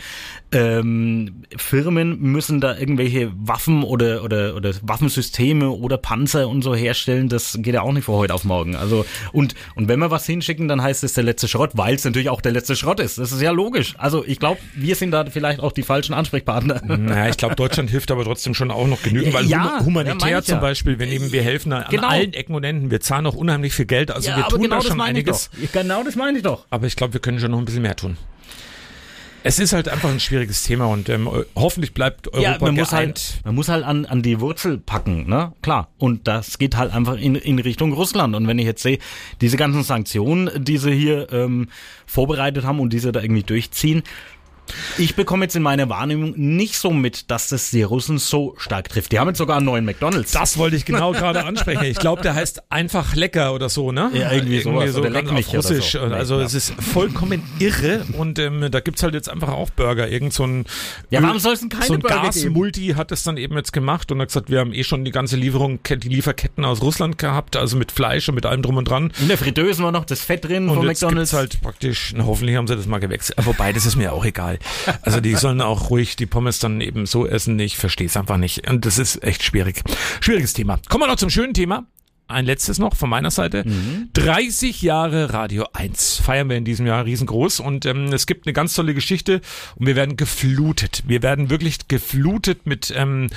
ähm, 0.52 1.44
Firmen 1.58 2.20
müssen 2.20 2.60
da 2.60 2.76
irgendwelche 2.78 3.32
Waffen 3.36 3.84
oder, 3.84 4.24
oder, 4.24 4.56
oder 4.56 4.72
Waffensysteme 4.82 5.70
oder 5.70 5.98
Panzer 5.98 6.48
und 6.50 6.64
so 6.64 6.74
herstellen. 6.76 7.30
Das 7.30 7.58
geht 7.62 7.74
ja 7.74 7.82
auch 7.82 7.92
nicht 7.92 8.06
von 8.06 8.16
heute 8.16 8.34
auf 8.34 8.44
morgen. 8.46 8.76
Also, 8.76 9.06
und, 9.32 9.54
und 9.76 9.88
wenn 9.88 10.00
wir 10.00 10.10
was 10.12 10.26
hinschicken, 10.26 10.68
dann 10.68 10.82
heißt 10.82 11.04
es 11.04 11.14
der 11.14 11.24
letzte 11.24 11.48
Schrott, 11.48 11.72
weil 11.74 11.96
es 11.96 12.04
natürlich 12.06 12.30
auch 12.30 12.42
der 12.42 12.52
letzte 12.52 12.76
Schrott 12.76 13.00
ist. 13.00 13.18
Das 13.18 13.32
ist 13.32 13.42
ja 13.42 13.52
logisch. 13.52 13.94
Also, 13.98 14.26
ich 14.26 14.40
glaube, 14.40 14.60
wir 14.76 14.96
sind 14.96 15.12
da 15.12 15.26
vielleicht 15.26 15.60
auch 15.60 15.72
die 15.72 15.84
falschen 15.84 16.14
Ansprechpartner. 16.14 16.82
Naja, 16.86 17.30
ich 17.30 17.38
glaube, 17.38 17.56
Deutschland 17.56 17.90
hilft 17.92 18.12
aber 18.12 18.24
trotzdem 18.24 18.54
schon 18.54 18.72
auch 18.72 18.88
noch 18.88 19.04
genügend, 19.04 19.34
weil 19.34 19.46
Ja, 19.46 19.50
ja, 19.58 19.64
meine 19.74 19.86
humanitär 19.86 20.40
ich 20.40 20.46
zum 20.46 20.56
ja. 20.56 20.62
Beispiel, 20.62 21.00
wenn 21.00 21.10
eben 21.10 21.32
wir 21.32 21.44
helfen 21.44 21.74
an 21.74 21.86
Genau. 21.90 22.08
allen 22.08 22.34
Ecken 22.34 22.56
und 22.56 22.64
Enden, 22.64 22.92
wir 22.92 23.00
zahlen 23.02 23.26
auch 23.26 23.36
unheimlich 23.36 23.74
viel 23.74 23.86
Geld, 23.86 24.12
also 24.12 24.30
wir 24.30 24.44
tun 24.48 24.70
da 24.70 24.82
schon 24.82 25.00
einiges. 25.02 25.50
Genau 25.74 26.04
das 26.04 26.16
meine 26.16 26.38
ich 26.38 26.44
doch. 26.44 26.66
Aber 26.70 26.88
ich 26.88 26.96
glaube, 26.96 27.14
wir 27.14 27.20
können 27.22 27.40
schon 27.40 27.52
noch 27.52 27.60
ein 27.60 27.66
bisschen 27.66 27.82
mehr 27.82 27.96
tun. 27.96 28.18
Es 29.44 29.60
ist 29.60 29.74
halt 29.74 29.88
einfach 29.88 30.10
ein 30.10 30.20
schwieriges 30.20 30.64
Thema 30.64 30.88
und 30.88 31.08
ähm, 31.10 31.30
hoffentlich 31.56 31.94
bleibt 31.94 32.28
Europa 32.28 32.52
ja, 32.52 32.58
man 32.60 32.76
muss 32.76 32.90
geeint. 32.90 33.20
halt, 33.20 33.46
man 33.46 33.56
muss 33.56 33.70
halt 33.70 33.86
an, 33.86 34.06
an 34.06 34.22
die 34.22 34.40
Wurzel 34.40 34.78
packen, 34.78 35.28
ne? 35.28 35.54
Klar. 35.62 35.90
Und 35.98 36.28
das 36.28 36.58
geht 36.58 36.76
halt 36.76 36.94
einfach 36.94 37.18
in, 37.18 37.36
in 37.36 37.60
Richtung 37.60 37.94
Russland. 37.94 38.36
Und 38.36 38.48
wenn 38.48 38.60
ich 38.60 38.66
jetzt 38.66 38.84
sehe, 38.84 39.00
diese 39.42 39.58
ganzen 39.58 39.84
Sanktionen, 39.84 40.50
die 40.64 40.78
sie 40.78 40.92
hier 40.92 41.32
ähm, 41.32 41.70
vorbereitet 42.06 42.66
haben 42.66 42.80
und 42.80 42.92
die 42.92 43.00
sie 43.00 43.12
da 43.12 43.22
irgendwie 43.22 43.44
durchziehen, 43.44 44.04
ich 44.98 45.16
bekomme 45.16 45.46
jetzt 45.46 45.56
in 45.56 45.62
meiner 45.64 45.90
Wahrnehmung 45.90 46.34
nicht 46.36 46.76
so 46.76 46.92
mit, 46.92 47.30
dass 47.32 47.48
das 47.48 47.72
die 47.72 47.84
Russen 47.84 48.18
so 48.18 48.56
stark 48.58 48.90
trifft. 48.90 49.12
Die 49.12 49.20
haben 49.20 49.28
jetzt 49.28 49.38
sogar 49.38 49.58
einen 49.58 49.66
neuen 49.66 49.86
McDonalds. 49.86 50.32
Das 50.32 50.58
wollte 50.58 50.76
ich 50.76 50.86
genau 50.86 51.12
gerade 51.12 51.44
ansprechen. 51.46 51.84
Ich 51.86 51.98
glaube, 52.00 52.22
der 52.22 52.36
heißt 52.36 52.64
einfach 52.72 53.16
lecker 53.16 53.54
oder 53.54 53.70
so, 53.70 53.92
ne? 53.92 54.10
Ja, 54.14 54.32
irgendwie 54.32 54.62
sowas. 54.62 54.92
so 54.94 55.00
Oder 55.02 55.10
leck 55.10 55.32
mich 55.32 55.54
Russisch. 55.54 55.92
so. 55.94 56.00
Also 56.00 56.40
Ja. 56.40 56.46
es 56.46 56.54
ist 56.54 56.74
vollkommen 56.82 57.42
irre 57.60 58.06
und 58.18 58.40
ähm, 58.40 58.68
da 58.72 58.80
gibt's 58.80 59.04
halt 59.04 59.14
jetzt 59.14 59.30
einfach 59.30 59.50
auch 59.50 59.70
Burger. 59.72 60.08
Irgend 60.10 60.34
so 60.34 60.44
ein, 60.46 60.66
Ja, 61.10 61.22
warum 61.24 61.40
soll's 61.40 61.62
denn 61.62 61.70
keine 61.70 61.86
so 61.86 61.94
ein 61.94 62.02
Gasmulti 62.02 62.94
hat 62.96 63.12
es 63.12 63.24
dann 63.24 63.38
eben 63.38 63.56
jetzt 63.56 63.74
gemacht 63.74 64.12
und 64.12 64.20
hat 64.22 64.28
gesagt, 64.30 64.50
wir 64.50 64.60
haben 64.60 64.74
eh 64.74 64.84
schon 64.84 65.06
die 65.06 65.12
ganze 65.12 65.36
Lieferung, 65.36 65.80
die 65.88 66.10
Lieferketten 66.10 66.66
aus 66.66 66.82
Russland 66.82 67.18
gehabt, 67.18 67.56
also 67.58 67.78
mit 67.78 67.92
Fleisch 67.92 68.30
und 68.30 68.36
mit 68.36 68.46
allem 68.46 68.62
drum 68.62 68.78
und 68.78 68.86
dran. 68.90 69.12
In 69.20 69.28
der 69.28 69.38
Fritteuse 69.38 69.84
war 69.84 69.92
noch 69.92 70.06
das 70.06 70.22
Fett 70.22 70.46
drin 70.46 70.70
Und 70.70 70.76
von 70.76 70.88
jetzt 70.88 71.02
McDonalds. 71.02 71.32
gibt's 71.32 71.34
halt 71.34 71.62
praktisch, 71.62 72.14
na, 72.16 72.26
hoffentlich 72.26 72.56
haben 72.58 72.68
sie 72.68 72.76
das 72.76 72.86
mal 72.86 73.00
gewechselt. 73.00 73.38
Wobei, 73.46 73.74
das 73.74 73.86
ist 73.86 73.96
mir 73.96 74.14
auch 74.14 74.26
egal. 74.26 74.59
Also 75.02 75.22
die 75.22 75.36
sollen 75.36 75.62
auch 75.62 75.90
ruhig 75.90 76.16
die 76.16 76.26
Pommes 76.26 76.60
dann 76.60 76.82
eben 76.82 77.06
so 77.06 77.26
essen. 77.26 77.60
Ich 77.60 77.78
verstehe 77.78 78.08
es 78.08 78.18
einfach 78.18 78.38
nicht. 78.38 78.70
Und 78.70 78.86
das 78.86 78.98
ist 78.98 79.24
echt 79.24 79.44
schwierig. 79.44 79.82
Schwieriges 80.22 80.54
Thema. 80.54 80.80
Kommen 80.90 81.04
wir 81.04 81.08
noch 81.08 81.16
zum 81.16 81.30
schönen 81.30 81.54
Thema. 81.54 81.86
Ein 82.30 82.46
letztes 82.46 82.78
noch 82.78 82.96
von 82.96 83.10
meiner 83.10 83.32
Seite. 83.32 83.66
30 84.14 84.84
Jahre 84.84 85.34
Radio 85.34 85.66
1 85.74 86.18
feiern 86.18 86.48
wir 86.48 86.58
in 86.58 86.64
diesem 86.64 86.86
Jahr 86.86 87.04
riesengroß 87.04 87.60
und 87.60 87.88
ähm, 87.88 88.14
es 88.14 88.28
gibt 88.28 88.46
eine 88.46 88.54
ganz 88.54 88.76
tolle 88.76 88.94
Geschichte 88.94 89.42
und 89.78 89.88
wir 89.88 89.96
werden 89.96 90.16
geflutet. 90.16 91.02
Wir 91.08 91.24
werden 91.24 91.50
wirklich 91.50 91.88
geflutet 91.88 92.68
mit 92.68 92.94
ähm, 92.96 93.32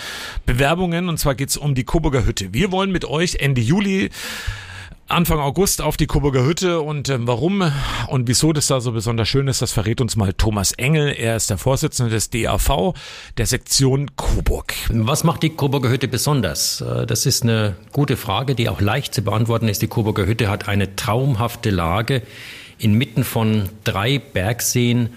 Bewerbungen 0.44 1.08
und 1.08 1.16
zwar 1.16 1.34
geht's 1.34 1.56
um 1.56 1.74
die 1.74 1.84
Coburger 1.84 2.26
Hütte. 2.26 2.52
Wir 2.52 2.70
wollen 2.70 2.92
mit 2.92 3.06
euch 3.06 3.36
Ende 3.36 3.62
Juli 3.62 4.10
Anfang 5.12 5.40
August 5.40 5.82
auf 5.82 5.98
die 5.98 6.06
Coburger 6.06 6.42
Hütte 6.42 6.80
und 6.80 7.10
ähm, 7.10 7.26
warum 7.26 7.70
und 8.06 8.28
wieso 8.28 8.54
das 8.54 8.68
da 8.68 8.80
so 8.80 8.92
besonders 8.92 9.28
schön 9.28 9.46
ist, 9.46 9.60
das 9.60 9.70
verrät 9.70 10.00
uns 10.00 10.16
mal 10.16 10.32
Thomas 10.32 10.72
Engel. 10.72 11.08
Er 11.08 11.36
ist 11.36 11.50
der 11.50 11.58
Vorsitzende 11.58 12.10
des 12.10 12.30
DAV 12.30 12.94
der 13.36 13.44
Sektion 13.44 14.16
Coburg. 14.16 14.72
Was 14.88 15.22
macht 15.22 15.42
die 15.42 15.50
Coburger 15.50 15.90
Hütte 15.90 16.08
besonders? 16.08 16.80
Äh, 16.80 17.04
Das 17.04 17.26
ist 17.26 17.42
eine 17.42 17.76
gute 17.92 18.16
Frage, 18.16 18.54
die 18.54 18.70
auch 18.70 18.80
leicht 18.80 19.14
zu 19.14 19.20
beantworten 19.20 19.68
ist. 19.68 19.82
Die 19.82 19.86
Coburger 19.86 20.24
Hütte 20.24 20.48
hat 20.48 20.66
eine 20.66 20.96
traumhafte 20.96 21.68
Lage 21.68 22.22
inmitten 22.78 23.22
von 23.22 23.68
drei 23.84 24.18
Bergseen 24.18 25.10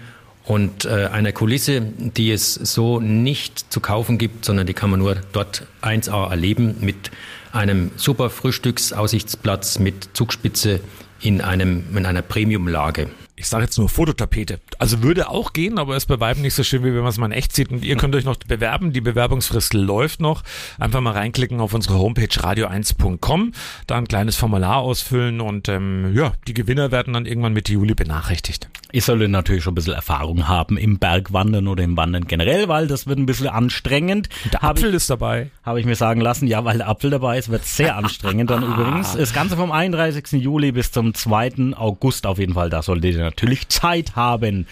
und 0.44 0.84
äh, 0.84 1.08
einer 1.08 1.32
Kulisse, 1.32 1.82
die 1.82 2.32
es 2.32 2.54
so 2.54 3.00
nicht 3.00 3.72
zu 3.72 3.80
kaufen 3.80 4.18
gibt, 4.18 4.44
sondern 4.44 4.68
die 4.68 4.74
kann 4.74 4.90
man 4.90 5.00
nur 5.00 5.16
dort 5.32 5.66
1A 5.82 6.30
erleben 6.30 6.76
mit 6.82 7.12
einem 7.56 7.92
super 7.96 8.30
Frühstücksaussichtsplatz 8.30 9.80
mit 9.80 10.10
Zugspitze 10.14 10.82
in, 11.22 11.42
einem, 11.42 11.84
in 11.96 12.06
einer 12.06 12.22
Premiumlage. 12.22 13.10
Ich 13.38 13.48
sage 13.50 13.66
jetzt 13.66 13.78
nur 13.78 13.90
Fototapete. 13.90 14.62
Also 14.80 15.04
würde 15.04 15.30
auch 15.30 15.52
gehen, 15.52 15.78
aber 15.78 15.98
ist 15.98 16.06
bei 16.06 16.22
Weitem 16.22 16.42
nicht 16.42 16.54
so 16.54 16.64
schön, 16.64 16.84
wie 16.84 16.94
wenn 16.94 17.02
man 17.02 17.10
es 17.10 17.18
mal 17.18 17.26
in 17.26 17.32
echt 17.34 17.54
sieht. 17.54 17.70
Und 17.70 17.84
ihr 17.84 17.98
könnt 17.98 18.16
euch 18.16 18.24
noch 18.24 18.38
bewerben. 18.38 18.94
Die 18.94 19.02
Bewerbungsfrist 19.02 19.74
läuft 19.74 20.22
noch. 20.22 20.44
Einfach 20.80 21.02
mal 21.02 21.12
reinklicken 21.12 21.60
auf 21.60 21.74
unsere 21.74 21.98
Homepage 21.98 22.28
radio1.com, 22.28 23.52
da 23.88 23.98
ein 23.98 24.08
kleines 24.08 24.38
Formular 24.38 24.78
ausfüllen 24.78 25.42
und 25.42 25.68
ähm, 25.68 26.16
ja, 26.16 26.34
die 26.48 26.54
Gewinner 26.54 26.92
werden 26.92 27.14
dann 27.14 27.26
irgendwann 27.26 27.54
Mitte 27.54 27.74
Juli 27.74 27.94
benachrichtigt. 27.94 28.70
Ich 28.92 29.04
sollte 29.04 29.28
natürlich 29.28 29.64
schon 29.64 29.74
ein 29.74 29.76
bisschen 29.76 29.94
Erfahrung 29.94 30.48
haben 30.48 30.78
im 30.78 31.00
Bergwandern 31.00 31.68
oder 31.68 31.84
im 31.84 31.98
Wandern 31.98 32.28
generell, 32.28 32.70
weil 32.70 32.88
das 32.88 33.08
wird 33.08 33.20
ein 33.20 33.26
bisschen 33.26 33.50
anstrengend. 33.50 34.30
Der 34.54 34.64
Apfel 34.64 34.90
ich, 34.90 34.96
ist 34.96 35.10
dabei. 35.10 35.52
Habe 35.64 35.82
ich 35.82 35.86
mir 35.86 35.96
sagen 35.96 36.22
lassen, 36.22 36.48
ja, 36.48 36.64
weil 36.64 36.78
der 36.78 36.88
Apfel 36.88 37.10
dabei 37.10 37.38
ist, 37.38 37.50
wird 37.50 37.66
sehr 37.66 37.98
anstrengend 37.98 38.50
dann 38.52 38.64
übrigens. 38.72 39.18
Das 39.18 39.34
Ganze 39.34 39.58
vom 39.58 39.74
31. 39.74 40.42
Juli 40.42 40.72
bis 40.72 40.94
zum 40.94 41.14
2. 41.14 41.74
August 41.76 42.26
auf 42.26 42.40
jeden 42.40 42.54
Fall, 42.54 42.70
da 42.70 42.82
solltet 42.82 43.16
ihr 43.16 43.25
natürlich 43.26 43.68
Zeit 43.68 44.16
haben. 44.16 44.68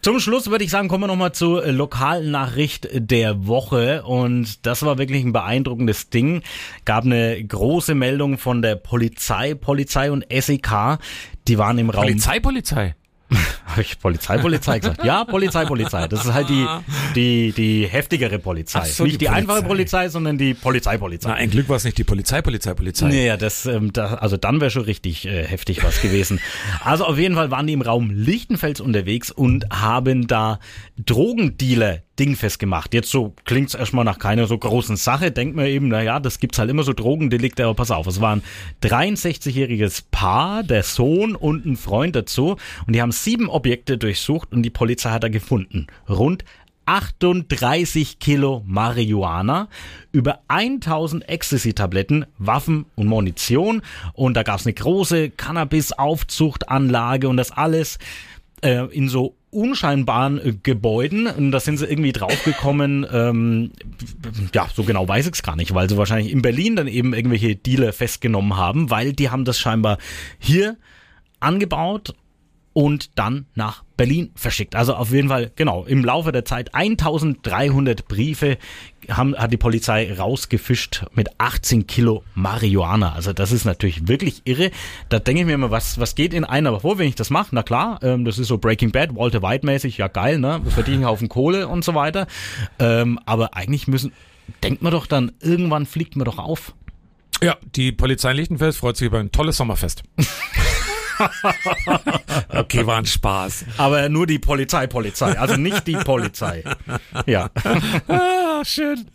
Zum 0.00 0.20
Schluss 0.20 0.48
würde 0.48 0.62
ich 0.62 0.70
sagen, 0.70 0.86
kommen 0.86 1.02
wir 1.02 1.08
nochmal 1.08 1.32
zur 1.32 1.64
äh, 1.64 1.72
Lokalnachricht 1.72 2.88
der 2.92 3.46
Woche. 3.48 4.04
Und 4.04 4.64
das 4.64 4.82
war 4.82 4.96
wirklich 4.96 5.24
ein 5.24 5.32
beeindruckendes 5.32 6.08
Ding. 6.08 6.42
Gab 6.84 7.04
eine 7.04 7.42
große 7.44 7.96
Meldung 7.96 8.38
von 8.38 8.62
der 8.62 8.76
Polizei, 8.76 9.54
Polizei 9.54 10.12
und 10.12 10.24
SEK. 10.30 10.98
Die 11.48 11.58
waren 11.58 11.78
im 11.78 11.90
Raum. 11.90 12.04
Polizei, 12.04 12.38
Polizei. 12.38 12.94
Habe 13.66 13.82
ich 13.82 13.98
Polizei, 13.98 14.38
Polizei 14.38 14.78
gesagt? 14.78 15.04
Ja, 15.04 15.24
Polizei, 15.24 15.64
Polizei. 15.66 16.08
Das 16.08 16.24
ist 16.24 16.32
halt 16.32 16.48
die, 16.48 16.66
die, 17.14 17.52
die 17.52 17.86
heftigere 17.86 18.38
Polizei. 18.38 18.84
So, 18.86 19.04
nicht 19.04 19.14
die 19.14 19.18
die, 19.18 19.28
einfache 19.28 19.62
Polizei. 19.62 20.08
Sondern 20.08 20.38
die 20.38 20.54
Polizei, 20.54 20.96
Polizei. 20.96 21.28
Na, 21.28 21.34
ein 21.34 21.50
Glück 21.50 21.68
war 21.68 21.76
es 21.76 21.84
nicht 21.84 21.98
die 21.98 22.04
Polizei, 22.04 22.40
Polizei, 22.40 22.74
Polizei. 22.74 23.08
Naja, 23.08 23.36
das, 23.36 23.66
ähm, 23.66 23.92
da, 23.92 24.14
also 24.14 24.36
dann 24.36 24.60
wäre 24.60 24.70
schon 24.70 24.84
richtig 24.84 25.26
äh, 25.26 25.44
heftig 25.44 25.84
was 25.84 26.00
gewesen. 26.00 26.40
Also 26.82 27.04
auf 27.04 27.18
jeden 27.18 27.34
Fall 27.34 27.50
waren 27.50 27.66
die 27.66 27.74
im 27.74 27.82
Raum 27.82 28.10
Lichtenfels 28.10 28.80
unterwegs 28.80 29.30
und 29.30 29.66
haben 29.70 30.26
da 30.26 30.58
Drogendealer 30.96 32.02
dingfest 32.18 32.58
gemacht. 32.58 32.94
Jetzt 32.94 33.10
so 33.10 33.34
klingt's 33.44 33.74
erstmal 33.74 34.04
nach 34.04 34.18
keiner 34.18 34.46
so 34.46 34.58
großen 34.58 34.96
Sache. 34.96 35.30
Denkt 35.30 35.56
man 35.56 35.66
eben, 35.66 35.88
na 35.88 36.02
ja, 36.02 36.20
das 36.20 36.40
gibt's 36.40 36.58
halt 36.58 36.70
immer 36.70 36.82
so 36.82 36.92
Drogendelikte, 36.92 37.64
aber 37.64 37.74
pass 37.74 37.90
auf, 37.90 38.06
es 38.06 38.20
war 38.20 38.36
ein 38.36 38.42
63-jähriges 38.82 40.04
Paar, 40.10 40.62
der 40.62 40.82
Sohn 40.82 41.34
und 41.34 41.66
ein 41.66 41.76
Freund 41.76 42.16
dazu 42.16 42.56
und 42.86 42.94
die 42.94 43.02
haben 43.02 43.12
sieben 43.12 43.48
Objekte 43.48 43.98
durchsucht 43.98 44.52
und 44.52 44.62
die 44.62 44.70
Polizei 44.70 45.10
hat 45.10 45.24
da 45.24 45.28
gefunden. 45.28 45.86
Rund 46.08 46.44
38 46.88 48.18
Kilo 48.18 48.62
Marihuana, 48.66 49.68
über 50.10 50.40
1000 50.48 51.28
Ecstasy-Tabletten, 51.28 52.24
Waffen 52.38 52.86
und 52.94 53.08
Munition 53.08 53.82
und 54.14 54.34
da 54.34 54.42
gab's 54.42 54.64
eine 54.64 54.72
große 54.72 55.28
Cannabis-Aufzuchtanlage 55.28 57.28
und 57.28 57.36
das 57.36 57.50
alles 57.50 57.98
äh, 58.62 58.84
in 58.86 59.08
so 59.08 59.36
unscheinbaren 59.50 60.38
äh, 60.38 60.54
Gebäuden. 60.62 61.26
Und 61.26 61.52
da 61.52 61.60
sind 61.60 61.78
sie 61.78 61.86
irgendwie 61.86 62.12
draufgekommen, 62.12 63.06
ähm, 63.10 63.70
ja, 64.54 64.68
so 64.74 64.84
genau 64.84 65.06
weiß 65.08 65.26
ich 65.26 65.34
es 65.34 65.42
gar 65.42 65.56
nicht, 65.56 65.74
weil 65.74 65.88
sie 65.88 65.96
wahrscheinlich 65.96 66.32
in 66.32 66.42
Berlin 66.42 66.76
dann 66.76 66.88
eben 66.88 67.14
irgendwelche 67.14 67.56
Dealer 67.56 67.92
festgenommen 67.92 68.56
haben, 68.56 68.90
weil 68.90 69.12
die 69.12 69.30
haben 69.30 69.44
das 69.44 69.58
scheinbar 69.58 69.98
hier 70.38 70.76
angebaut 71.40 72.14
und 72.78 73.18
dann 73.18 73.46
nach 73.56 73.82
Berlin 73.96 74.30
verschickt. 74.36 74.76
Also 74.76 74.94
auf 74.94 75.10
jeden 75.10 75.26
Fall, 75.26 75.50
genau, 75.56 75.84
im 75.84 76.04
Laufe 76.04 76.30
der 76.30 76.44
Zeit 76.44 76.76
1300 76.76 78.06
Briefe 78.06 78.56
haben, 79.10 79.36
hat 79.36 79.52
die 79.52 79.56
Polizei 79.56 80.16
rausgefischt 80.16 81.04
mit 81.12 81.28
18 81.38 81.88
Kilo 81.88 82.22
Marihuana. 82.36 83.14
Also 83.14 83.32
das 83.32 83.50
ist 83.50 83.64
natürlich 83.64 84.06
wirklich 84.06 84.42
irre. 84.44 84.70
Da 85.08 85.18
denke 85.18 85.40
ich 85.40 85.46
mir 85.48 85.54
immer, 85.54 85.72
was, 85.72 85.98
was 85.98 86.14
geht 86.14 86.32
in 86.32 86.44
einer 86.44 86.78
vor, 86.78 86.98
wenn 86.98 87.08
ich 87.08 87.16
das 87.16 87.30
mache? 87.30 87.48
Na 87.50 87.64
klar, 87.64 87.98
ähm, 88.04 88.24
das 88.24 88.38
ist 88.38 88.46
so 88.46 88.58
Breaking 88.58 88.92
Bad, 88.92 89.16
Walter 89.16 89.42
White 89.42 89.66
mäßig, 89.66 89.98
ja 89.98 90.06
geil, 90.06 90.38
ne? 90.38 90.60
Wir 90.62 90.70
verdienen 90.70 90.98
einen 90.98 91.06
Haufen 91.06 91.28
Kohle 91.28 91.66
und 91.66 91.84
so 91.84 91.96
weiter. 91.96 92.28
Ähm, 92.78 93.18
aber 93.26 93.56
eigentlich 93.56 93.88
müssen, 93.88 94.12
denkt 94.62 94.82
man 94.82 94.92
doch 94.92 95.06
dann, 95.06 95.32
irgendwann 95.40 95.84
fliegt 95.84 96.14
man 96.14 96.26
doch 96.26 96.38
auf. 96.38 96.76
Ja, 97.42 97.56
die 97.74 97.90
Polizei 97.90 98.30
in 98.30 98.36
Lichtenfels 98.36 98.76
freut 98.76 98.96
sich 98.96 99.08
über 99.08 99.18
ein 99.18 99.32
tolles 99.32 99.56
Sommerfest. 99.56 100.04
okay, 102.48 102.86
war 102.86 102.98
ein 102.98 103.06
Spaß. 103.06 103.64
Aber 103.76 104.08
nur 104.08 104.26
die 104.26 104.38
Polizei, 104.38 104.86
Polizei, 104.86 105.38
also 105.38 105.56
nicht 105.56 105.86
die 105.86 105.96
Polizei. 105.96 106.64
Ja. 107.26 107.50
Ah, 108.08 108.64
schön. 108.64 109.06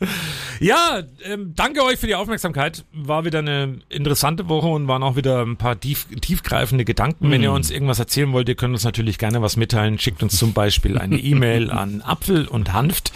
Ja, 0.59 1.01
ähm, 1.25 1.53
danke 1.55 1.83
euch 1.83 1.99
für 1.99 2.07
die 2.07 2.15
Aufmerksamkeit. 2.15 2.85
War 2.93 3.25
wieder 3.25 3.39
eine 3.39 3.79
interessante 3.89 4.47
Woche 4.47 4.67
und 4.67 4.87
waren 4.87 5.03
auch 5.03 5.15
wieder 5.15 5.41
ein 5.41 5.57
paar 5.57 5.79
tief, 5.79 6.05
tiefgreifende 6.21 6.85
Gedanken. 6.85 7.29
Wenn 7.29 7.43
ihr 7.43 7.51
uns 7.51 7.69
irgendwas 7.69 7.99
erzählen 7.99 8.31
wollt, 8.31 8.47
ihr 8.47 8.55
könnt 8.55 8.73
uns 8.73 8.83
natürlich 8.83 9.17
gerne 9.17 9.41
was 9.41 9.57
mitteilen. 9.57 9.99
Schickt 9.99 10.23
uns 10.23 10.37
zum 10.37 10.53
Beispiel 10.53 10.97
eine 10.97 11.17
E-Mail 11.17 11.71
an 11.71 12.01
Apfel 12.01 12.47
und 12.47 12.71
Hanft. 12.71 13.11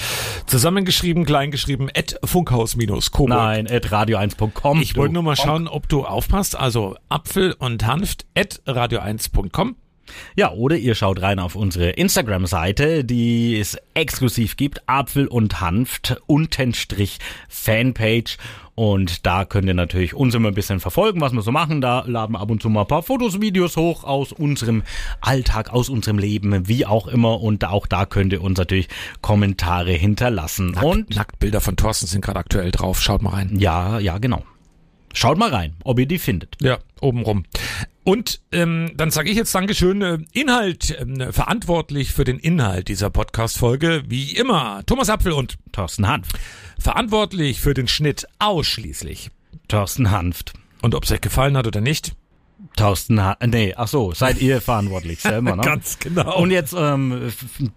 Zusammengeschrieben, 0.47 1.25
kleingeschrieben, 1.25 1.89
at 1.95 2.19
funkhaus-kobold. 2.23 3.29
Nein, 3.29 3.67
at 3.69 3.88
radio1.com. 3.88 4.81
Ich 4.81 4.95
wollte 4.95 5.13
nur 5.13 5.23
mal 5.23 5.35
schauen, 5.35 5.67
ob 5.67 5.88
du 5.88 6.05
aufpasst. 6.05 6.57
Also 6.57 6.95
Apfel 7.09 7.53
und 7.57 7.85
Hanft 7.85 8.25
at 8.35 8.61
radio1.com. 8.78 9.75
Ja, 10.36 10.51
oder 10.51 10.78
ihr 10.78 10.95
schaut 10.95 11.21
rein 11.21 11.39
auf 11.39 11.55
unsere 11.55 11.89
Instagram-Seite, 11.89 13.03
die 13.03 13.59
es 13.59 13.78
exklusiv 13.93 14.55
gibt, 14.55 14.82
Apfel 14.88 15.28
und 15.28 15.59
Hanft, 15.59 16.21
Untenstrich 16.28 17.19
Fanpage. 17.49 18.38
Und 18.75 19.25
da 19.25 19.43
könnt 19.43 19.67
ihr 19.67 19.73
natürlich 19.73 20.13
uns 20.13 20.36
immer 20.36 20.49
ein 20.49 20.53
bisschen 20.53 20.80
verfolgen, 20.80 21.19
was 21.19 21.34
wir 21.34 21.41
so 21.41 21.51
machen. 21.51 21.82
Da 21.82 22.03
laden 22.05 22.34
wir 22.34 22.39
ab 22.39 22.51
und 22.51 22.61
zu 22.61 22.69
mal 22.69 22.82
ein 22.82 22.88
paar 22.88 23.01
Fotos, 23.01 23.41
Videos 23.41 23.75
hoch 23.75 24.03
aus 24.03 24.32
unserem 24.32 24.84
Alltag, 25.19 25.71
aus 25.73 25.89
unserem 25.89 26.19
Leben, 26.19 26.67
wie 26.67 26.86
auch 26.86 27.07
immer. 27.07 27.41
Und 27.41 27.65
auch 27.65 27.88
da 27.88 28.05
könnt 28.05 28.34
ihr 28.34 28.41
uns 28.43 28.59
natürlich 28.59 28.88
Kommentare 29.21 29.93
hinterlassen. 29.93 30.71
Nackt, 30.71 30.86
und 30.86 31.15
Nacktbilder 31.15 31.59
von 31.59 31.75
Thorsten 31.75 32.05
sind 32.05 32.23
gerade 32.23 32.39
aktuell 32.39 32.69
drauf. 32.71 33.01
Schaut 33.01 33.23
mal 33.23 33.32
rein. 33.32 33.57
ja, 33.57 33.97
ja, 33.99 34.19
genau. 34.19 34.43
Schaut 35.13 35.39
mal 35.39 35.49
rein, 35.49 35.73
ob 35.84 35.97
ihr 35.97 36.05
die 36.05 36.19
findet. 36.19 36.57
Ja, 36.61 36.78
oben 37.01 37.23
rum. 37.23 37.45
Und 38.08 38.39
ähm, 38.53 38.93
dann 38.95 39.12
sage 39.12 39.30
ich 39.30 39.36
jetzt 39.36 39.53
Dankeschön. 39.53 40.01
Äh, 40.01 40.20
Inhalt, 40.32 40.97
ähm, 40.97 41.34
verantwortlich 41.34 42.14
für 42.14 42.24
den 42.24 42.39
Inhalt 42.39 42.88
dieser 42.88 43.10
Podcast-Folge, 43.10 44.03
wie 44.08 44.32
immer, 44.32 44.82
Thomas 44.86 45.10
Apfel 45.10 45.34
und 45.34 45.58
Thorsten 45.74 46.08
Hanft. 46.08 46.39
verantwortlich 46.80 47.60
für 47.60 47.74
den 47.74 47.89
Schnitt 47.89 48.26
ausschließlich. 48.39 49.30
Thorsten 49.68 50.10
Hanft. 50.10 50.53
Und 50.82 50.95
ob 50.95 51.03
es 51.03 51.12
euch 51.12 51.20
gefallen 51.20 51.58
hat 51.58 51.68
oder 51.68 51.82
nicht, 51.82 52.14
Thorsten 52.78 53.21
Hanft. 53.21 53.45
Nee, 53.45 53.73
ach 53.75 53.88
so, 53.88 54.13
seid 54.13 54.39
ihr 54.39 54.61
verantwortlich 54.61 55.19
selber, 55.21 55.55
ne? 55.55 55.61
Ganz 55.63 55.99
genau. 55.99 56.38
Und 56.38 56.51
jetzt, 56.51 56.73
ähm, 56.78 57.32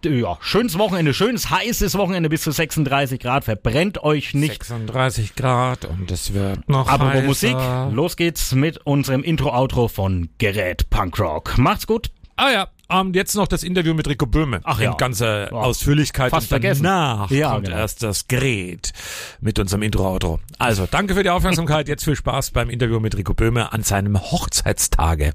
ja, 0.05 0.39
schönes 0.41 0.79
Wochenende, 0.79 1.13
schönes 1.13 1.51
heißes 1.51 1.99
Wochenende 1.99 2.29
bis 2.29 2.43
zu 2.43 2.53
36 2.53 3.19
Grad. 3.19 3.45
Verbrennt 3.45 4.03
euch 4.05 4.35
nicht. 4.35 4.63
36 4.63 5.35
Grad 5.35 5.85
und 5.87 6.11
es 6.11 6.33
wird 6.33 6.69
noch 6.69 6.89
Apropos 6.89 7.13
heißer. 7.15 7.27
Musik, 7.27 7.57
los 7.97 8.17
geht's 8.17 8.55
mit 8.55 8.79
unserem 8.87 9.23
Intro-Outro 9.25 9.89
von 9.89 10.29
Gerät 10.39 10.89
Punkrock. 10.91 11.59
Macht's 11.59 11.87
gut. 11.87 12.11
Ah 12.37 12.51
ja, 12.51 12.69
und 12.91 13.15
jetzt 13.17 13.35
noch 13.37 13.47
das 13.49 13.63
Interview 13.63 13.95
mit 13.95 14.09
Rico 14.09 14.27
Böhme. 14.27 14.61
Ach 14.65 14.81
ja. 14.81 14.91
In 14.93 14.97
ganzer 14.97 15.51
Ja. 15.53 15.59
Ausführlichkeit. 15.59 16.31
Fast 16.31 16.45
und 16.47 16.49
vergessen. 16.49 16.83
danach 16.85 17.31
Ja, 17.31 17.53
kommt 17.53 17.67
genau. 17.67 17.77
erst 17.79 18.03
das 18.03 18.27
Gerät 18.29 18.93
mit 19.41 19.59
unserem 19.59 19.83
Intro-Outro. 19.83 20.41
Also, 20.59 20.87
danke 20.91 21.15
für 21.15 21.23
die 21.23 21.31
Aufmerksamkeit. 21.31 21.89
Jetzt 21.89 22.05
viel 22.05 22.17
Spaß 22.17 22.51
beim 22.51 22.71
Interview 22.71 23.01
mit 23.01 23.17
Rico 23.17 23.35
Böhme 23.35 23.73
an 23.73 23.83
seinem 23.83 24.21
Hochzeitstage. 24.21 25.33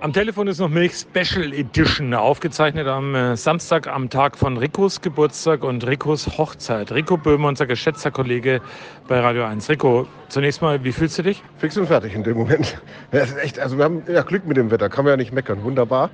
Am 0.00 0.12
Telefon 0.12 0.46
ist 0.46 0.58
noch 0.58 0.68
Milch 0.68 0.92
Special 0.94 1.52
Edition 1.52 2.12
aufgezeichnet 2.14 2.86
am 2.86 3.14
äh, 3.14 3.36
Samstag, 3.36 3.86
am 3.86 4.10
Tag 4.10 4.36
von 4.36 4.56
Ricos 4.56 5.00
Geburtstag 5.00 5.64
und 5.64 5.86
Ricos 5.86 6.38
Hochzeit. 6.38 6.92
Rico 6.92 7.16
Böhme, 7.16 7.46
unser 7.48 7.66
geschätzter 7.66 8.10
Kollege 8.10 8.60
bei 9.08 9.20
Radio 9.20 9.44
1. 9.44 9.68
Rico, 9.70 10.06
zunächst 10.28 10.60
mal, 10.62 10.84
wie 10.84 10.92
fühlst 10.92 11.18
du 11.18 11.22
dich? 11.22 11.42
Fix 11.58 11.76
und 11.76 11.86
fertig 11.86 12.14
in 12.14 12.22
dem 12.24 12.36
Moment. 12.36 12.80
Echt, 13.42 13.58
also 13.58 13.78
wir 13.78 13.84
haben 13.84 14.02
ja 14.12 14.22
Glück 14.22 14.46
mit 14.46 14.56
dem 14.56 14.70
Wetter, 14.70 14.88
kann 14.88 15.04
man 15.04 15.12
ja 15.12 15.16
nicht 15.16 15.32
meckern, 15.32 15.62
wunderbar. 15.64 16.10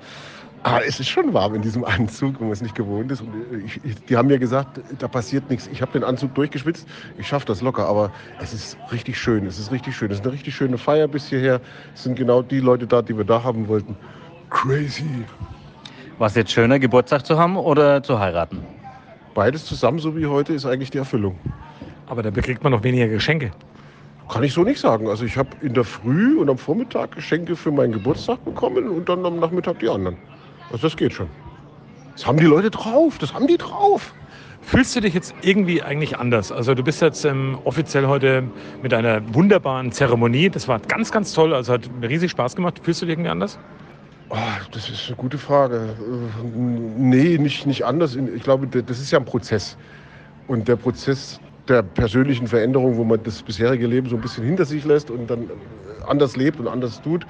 Aber 0.65 0.87
es 0.87 1.01
ist 1.01 1.09
schon 1.09 1.35
warm 1.35 1.57
in 1.57 1.63
diesem 1.63 1.85
Anzug, 1.85 2.39
wenn 2.39 2.47
man 2.47 2.53
es 2.53 2.63
nicht 2.63 2.77
gewohnt 2.77 3.11
ist. 3.11 3.21
Und 3.21 3.33
ich, 3.65 3.81
ich, 3.85 4.05
die 4.05 4.17
haben 4.17 4.29
mir 4.29 4.39
gesagt, 4.39 4.81
da 4.99 5.09
passiert 5.09 5.51
nichts. 5.51 5.69
Ich 5.73 5.83
habe 5.83 5.93
den 5.93 6.05
Anzug 6.05 6.35
durchgeschwitzt, 6.37 6.87
ich 7.19 7.27
schaffe 7.27 7.47
das 7.47 7.63
locker. 7.63 7.87
Aber 7.87 8.13
es 8.41 8.53
ist 8.53 8.77
richtig 8.93 9.19
schön, 9.19 9.45
es 9.47 9.59
ist 9.59 9.73
richtig 9.73 9.97
schön. 9.97 10.11
Es 10.13 10.19
ist 10.19 10.25
eine 10.25 10.33
richtig 10.33 10.55
schöne 10.55 10.79
Feier 10.79 11.09
bis 11.09 11.29
hierher. 11.29 11.61
Es 11.95 12.05
sind 12.05 12.17
genau 12.17 12.43
die 12.43 12.61
Leute 12.61 12.87
da, 12.87 13.03
die 13.03 13.17
wir 13.17 13.25
da 13.25 13.43
haben 13.43 13.67
wollten. 13.67 13.97
Crazy. 14.51 15.25
Was 16.19 16.37
jetzt 16.37 16.53
schöner, 16.53 16.79
Geburtstag 16.79 17.27
zu 17.27 17.37
haben 17.37 17.57
oder 17.57 18.03
zu 18.03 18.21
heiraten? 18.21 18.59
Beides 19.35 19.65
zusammen, 19.65 19.99
so 19.99 20.17
wie 20.17 20.27
heute, 20.27 20.53
ist 20.53 20.67
eigentlich 20.67 20.91
die 20.91 20.99
Erfüllung. 20.99 21.37
Aber 22.07 22.23
da 22.23 22.31
bekriegt 22.31 22.63
man 22.63 22.71
noch 22.71 22.85
weniger 22.85 23.09
Geschenke. 23.09 23.51
Kann 24.29 24.45
ich 24.45 24.53
so 24.53 24.63
nicht 24.63 24.79
sagen. 24.79 25.09
Also 25.09 25.25
ich 25.25 25.37
habe 25.37 25.49
in 25.63 25.75
der 25.75 25.85
Früh 25.85 26.39
und 26.39 26.49
am 26.49 26.59
Vormittag 26.59 27.17
Geschenke 27.17 27.57
für 27.57 27.73
meinen 27.73 27.93
Geburtstag 27.93 28.45
bekommen 28.45 28.89
und 28.89 29.09
dann 29.09 29.27
am 29.27 29.41
Nachmittag 29.41 29.81
die 29.81 29.89
anderen. 29.89 30.17
Also 30.71 30.87
das 30.89 30.97
geht 30.97 31.13
schon. 31.13 31.29
Das 32.15 32.27
haben 32.27 32.39
die 32.39 32.45
Leute 32.47 32.71
drauf, 32.71 33.19
das 33.19 33.33
haben 33.35 33.47
die 33.47 33.57
drauf. 33.57 34.15
Fühlst 34.61 34.95
du 34.95 35.01
dich 35.01 35.13
jetzt 35.15 35.35
irgendwie 35.43 35.83
eigentlich 35.83 36.19
anders? 36.19 36.53
Also 36.53 36.75
du 36.75 36.85
bist 36.85 37.03
jetzt 37.03 37.25
ähm, 37.25 37.59
offiziell 37.65 38.07
heute 38.07 38.45
mit 38.81 38.95
einer 38.95 39.23
wunderbaren 39.35 39.91
Zeremonie. 39.91 40.51
Das 40.51 40.69
war 40.69 40.79
ganz, 40.81 41.11
ganz 41.11 41.33
toll. 41.33 41.53
Also 41.53 41.73
hat 41.73 41.91
mir 42.01 42.09
riesig 42.09 42.31
Spaß 42.31 42.55
gemacht. 42.55 42.81
Fühlst 42.83 43.03
du 43.03 43.07
dich 43.07 43.15
irgendwie 43.15 43.31
anders? 43.31 43.59
Oh, 44.31 44.37
das 44.71 44.89
ist 44.89 45.09
eine 45.09 45.17
gute 45.17 45.37
Frage. 45.37 45.97
Äh, 45.99 46.47
Nee, 46.97 47.39
nicht, 47.39 47.67
nicht 47.67 47.85
anders. 47.85 48.15
Ich 48.17 48.43
glaube, 48.43 48.67
das 48.69 49.01
ist 49.01 49.11
ja 49.11 49.19
ein 49.19 49.25
Prozess. 49.25 49.77
Und 50.47 50.69
der 50.69 50.77
Prozess 50.77 51.41
der 51.69 51.83
persönlichen 51.83 52.47
Veränderung, 52.47 52.97
wo 52.97 53.05
man 53.05 53.23
das 53.23 53.43
bisherige 53.43 53.87
Leben 53.87 54.09
so 54.09 54.17
ein 54.17 54.23
bisschen 54.23 54.45
hinter 54.45 54.65
sich 54.65 54.85
lässt 54.85 55.11
und 55.11 55.29
dann 55.29 55.51
anders 56.07 56.37
lebt 56.37 56.59
und 56.61 56.69
anders 56.69 57.01
tut, 57.03 57.25
äh, 57.25 57.27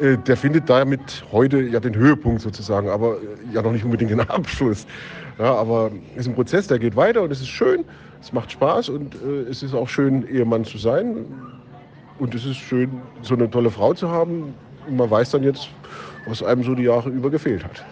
der 0.00 0.36
findet 0.36 0.68
damit 0.68 1.24
heute 1.30 1.60
ja 1.60 1.80
den 1.80 1.94
Höhepunkt 1.94 2.42
sozusagen, 2.42 2.88
aber 2.88 3.16
äh, 3.16 3.54
ja 3.54 3.62
noch 3.62 3.72
nicht 3.72 3.84
unbedingt 3.84 4.10
den 4.10 4.20
Abschluss. 4.28 4.86
Ja, 5.38 5.54
aber 5.54 5.90
es 6.14 6.22
ist 6.22 6.28
ein 6.28 6.34
Prozess, 6.34 6.66
der 6.66 6.78
geht 6.78 6.96
weiter 6.96 7.22
und 7.22 7.32
es 7.32 7.40
ist 7.40 7.48
schön, 7.48 7.84
es 8.20 8.32
macht 8.32 8.52
Spaß 8.52 8.88
und 8.88 9.14
äh, 9.14 9.50
es 9.50 9.62
ist 9.62 9.74
auch 9.74 9.88
schön, 9.88 10.26
Ehemann 10.28 10.64
zu 10.64 10.78
sein. 10.78 11.26
Und 12.18 12.34
es 12.34 12.44
ist 12.44 12.58
schön, 12.58 12.90
so 13.22 13.34
eine 13.34 13.50
tolle 13.50 13.70
Frau 13.70 13.92
zu 13.92 14.08
haben. 14.08 14.54
Und 14.86 14.96
man 14.96 15.10
weiß 15.10 15.30
dann 15.30 15.42
jetzt, 15.42 15.68
was 16.26 16.42
einem 16.42 16.62
so 16.62 16.74
die 16.74 16.84
Jahre 16.84 17.10
über 17.10 17.28
gefehlt 17.28 17.64
hat. 17.64 17.84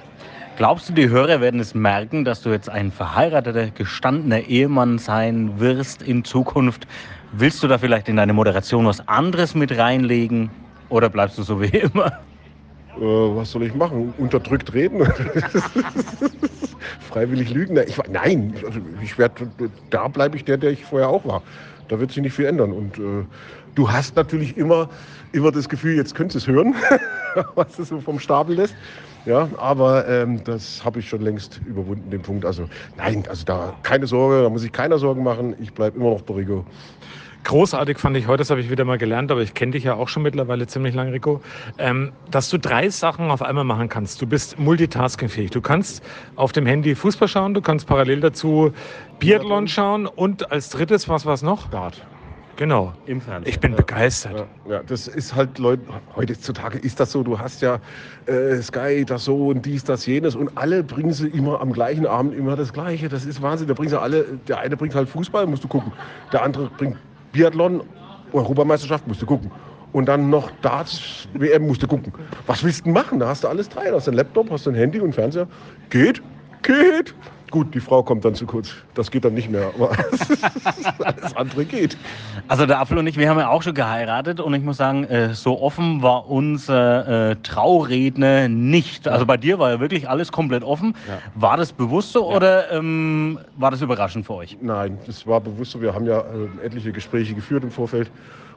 Glaubst 0.57 0.89
du, 0.89 0.93
die 0.93 1.09
Hörer 1.09 1.41
werden 1.41 1.59
es 1.61 1.75
merken, 1.75 2.25
dass 2.25 2.43
du 2.43 2.51
jetzt 2.51 2.69
ein 2.69 2.93
verheirateter, 2.93 3.71
gestandener 3.71 4.41
Ehemann 4.41 4.99
sein 4.99 5.59
wirst 5.59 6.03
in 6.03 6.25
Zukunft? 6.25 6.87
Willst 7.33 7.63
du 7.63 7.69
da 7.69 7.79
vielleicht 7.79 8.09
in 8.09 8.17
deine 8.17 8.33
Moderation 8.33 8.87
was 8.87 9.07
anderes 9.09 9.55
mit 9.55 9.77
reinlegen 9.77 10.51
oder 10.93 11.09
bleibst 11.09 11.39
du 11.39 11.43
so 11.43 11.61
wie 11.61 11.67
immer? 11.67 12.13
Äh, 12.97 13.01
was 13.01 13.51
soll 13.51 13.63
ich 13.63 13.75
machen? 13.75 14.13
Unterdrückt 14.19 14.75
reden? 14.75 15.05
Freiwillig 17.01 17.51
lügen? 17.51 17.79
Ich, 17.87 17.97
nein, 18.09 18.55
also 18.65 18.79
ich 19.03 19.17
werde, 19.17 19.51
da 19.91 20.09
bleibe 20.09 20.37
ich 20.37 20.45
der, 20.45 20.59
der 20.59 20.71
ich 20.71 20.85
vorher 20.85 21.09
auch 21.09 21.25
war. 21.25 21.43
Da 21.89 21.99
wird 21.99 22.13
sich 22.13 22.23
nicht 22.23 22.35
viel 22.35 22.45
ändern. 22.45 22.73
Und 22.73 22.99
äh, 22.99 23.25
du 23.75 23.91
hast 23.91 24.17
natürlich 24.17 24.57
immer, 24.59 24.91
immer 25.33 25.51
das 25.51 25.69
Gefühl, 25.69 25.97
jetzt 25.97 26.15
könntest 26.15 26.47
du 26.47 26.51
es 26.51 26.57
hören, 26.57 26.75
was 27.55 27.77
du 27.77 27.85
so 27.85 28.01
vom 28.01 28.19
Stapel 28.19 28.57
lässt. 28.57 28.77
Ja, 29.25 29.49
aber 29.57 30.07
ähm, 30.09 30.43
das 30.45 30.85
habe 30.85 30.99
ich 30.99 31.09
schon 31.09 31.23
längst 31.23 31.61
überwunden, 31.65 32.11
den 32.11 32.23
Punkt. 32.23 32.45
Also 32.45 32.69
nein, 32.97 33.25
also 33.29 33.45
da 33.45 33.75
keine 33.83 34.07
Sorge, 34.07 34.43
da 34.43 34.51
muss 34.51 34.63
sich 34.63 34.73
keiner 34.73 34.99
Sorgen 34.99 35.23
machen. 35.23 35.55
Ich 35.59 35.73
bleibe 35.73 35.97
immer 35.97 36.11
noch 36.11 36.23
Rico. 36.29 36.67
Großartig 37.45 37.99
fand 37.99 38.17
ich 38.17 38.29
heute, 38.29 38.39
das 38.39 38.51
habe 38.51 38.61
ich 38.61 38.71
wieder 38.71 38.85
mal 38.85 38.99
gelernt, 38.99 39.33
aber 39.33 39.43
ich 39.43 39.55
kenne 39.55 39.73
dich 39.73 39.85
ja 39.85 39.95
auch 39.95 40.09
schon 40.09 40.23
mittlerweile 40.23 40.67
ziemlich 40.67 40.95
lange, 40.95 41.13
Rico, 41.13 41.41
ähm, 41.79 42.13
dass 42.31 42.49
du 42.51 42.59
drei 42.59 42.89
Sachen 42.89 43.31
auf 43.31 43.43
einmal 43.43 43.65
machen 43.65 43.89
kannst. 43.89 44.23
Du 44.23 44.27
bist 44.27 44.59
multitaskingfähig. 44.59 45.51
Du 45.51 45.61
kannst 45.61 46.05
auf 46.37 46.53
dem 46.53 46.67
Handy 46.67 46.95
Fußball 46.95 47.29
schauen, 47.29 47.55
du 47.55 47.61
kannst 47.61 47.87
parallel 47.87 48.21
dazu 48.21 48.73
Biathlon 49.19 49.67
schauen 49.67 50.07
und 50.07 50.53
als 50.53 50.69
drittes, 50.69 51.09
was 51.09 51.27
war 51.27 51.35
es 51.35 51.43
noch? 51.43 51.69
Dart. 51.71 52.07
Genau. 52.57 52.93
Im 53.07 53.21
Fernsehen. 53.21 53.51
Ich 53.51 53.59
bin 53.59 53.75
begeistert. 53.75 54.47
Ja, 54.67 54.75
ja, 54.75 54.83
das 54.83 55.09
ist 55.09 55.35
halt, 55.35 55.59
Leute, 55.59 55.83
heutzutage 56.15 56.79
ist 56.79 57.01
das 57.01 57.11
so, 57.11 57.23
du 57.23 57.39
hast 57.39 57.63
ja 57.63 57.81
äh, 58.27 58.61
Sky, 58.61 59.05
das 59.05 59.25
so 59.25 59.49
und 59.49 59.65
dies, 59.65 59.85
das, 59.85 60.07
jenes 60.07 60.37
und 60.37 60.57
alle 60.57 60.85
bringen 60.85 61.13
sie 61.13 61.29
immer 61.29 61.61
am 61.61 61.73
gleichen 61.73 62.07
Abend 62.07 62.35
immer 62.35 62.55
das 62.55 62.73
Gleiche. 62.73 63.09
Das 63.09 63.25
ist 63.25 63.41
Wahnsinn. 63.43 63.69
Da 63.69 63.75
bringen 63.75 63.89
sie 63.89 64.01
alle, 64.01 64.25
der 64.47 64.59
eine 64.59 64.77
bringt 64.77 64.95
halt 64.95 65.09
Fußball, 65.09 65.47
musst 65.47 65.65
du 65.65 65.69
gucken. 65.69 65.93
Der 66.33 66.43
andere 66.43 66.71
bringt 66.77 66.99
Biathlon, 67.33 67.83
Europameisterschaft, 68.33 69.07
musst 69.07 69.23
du 69.23 69.27
gucken. 69.27 69.51
Und 69.93 70.07
dann 70.07 70.31
noch 70.31 70.51
Darts, 70.63 71.29
WM, 71.35 71.67
musst 71.67 71.83
du 71.83 71.87
gucken. 71.87 72.13
Was 72.47 72.65
willst 72.65 72.87
du 72.87 72.91
machen? 72.91 73.19
Da 73.19 73.29
hast 73.29 73.45
du 73.45 73.49
alles 73.49 73.69
drei. 73.69 73.91
Da 73.91 73.97
hast 73.97 74.07
du 74.07 74.11
Laptop, 74.11 74.51
hast 74.51 74.65
du 74.67 74.71
ein 74.71 74.77
Handy 74.77 75.01
und 75.01 75.15
Fernseher. 75.15 75.47
Geht, 75.91 76.23
geht. 76.63 77.15
Gut, 77.53 77.75
die 77.75 77.81
Frau 77.81 78.03
kommt 78.03 78.25
dann 78.25 78.35
zu 78.35 78.47
kurz. 78.47 78.71
Das 78.95 79.11
geht 79.11 79.27
dann 79.27 79.35
nicht 79.35 79.51
mehr. 79.51 79.71
Aber 79.75 79.91
alles 81.05 81.37
andere 81.37 81.67
geht. 81.67 81.99
Also 82.49 82.65
der 82.65 82.81
Apfel 82.81 82.97
und 82.97 83.07
ich, 83.07 83.19
wir 83.19 83.29
haben 83.29 83.39
ja 83.39 83.51
auch 83.51 83.63
schon 83.63 83.75
geheiratet 83.75 84.41
und 84.41 84.55
ich 84.55 84.63
muss 84.63 84.79
sagen, 84.79 85.05
äh, 85.05 85.35
so 85.35 85.61
offen 85.61 86.01
war 86.01 86.31
unser 86.31 87.31
äh, 87.31 87.37
Trauredner 87.43 88.49
nicht. 88.49 89.07
Also 89.07 89.27
bei 89.27 89.37
dir 89.37 89.59
war 89.59 89.71
ja 89.71 89.81
wirklich 89.81 90.09
alles 90.09 90.33
komplett 90.33 90.65
offen. 90.65 90.97
Ja. 91.07 91.19
War 91.35 91.59
das 91.59 91.75
bewusst 91.75 92.15
so 92.15 92.27
oder 92.27 92.73
ähm, 92.73 93.39
war 93.57 93.71
das 93.71 93.83
überraschend 93.83 94.25
für 94.25 94.35
euch? 94.35 94.57
Nein, 94.63 94.99
das 95.07 95.27
war 95.27 95.39
bewusst 95.39 95.73
so. 95.73 95.83
Wir 95.83 95.95
haben 95.95 96.07
ja 96.07 96.21
äh, 96.21 96.65
etliche 96.65 96.91
Gespräche 96.91 97.35
geführt 97.35 97.65
im 97.65 97.71
Vorfeld 97.71 98.11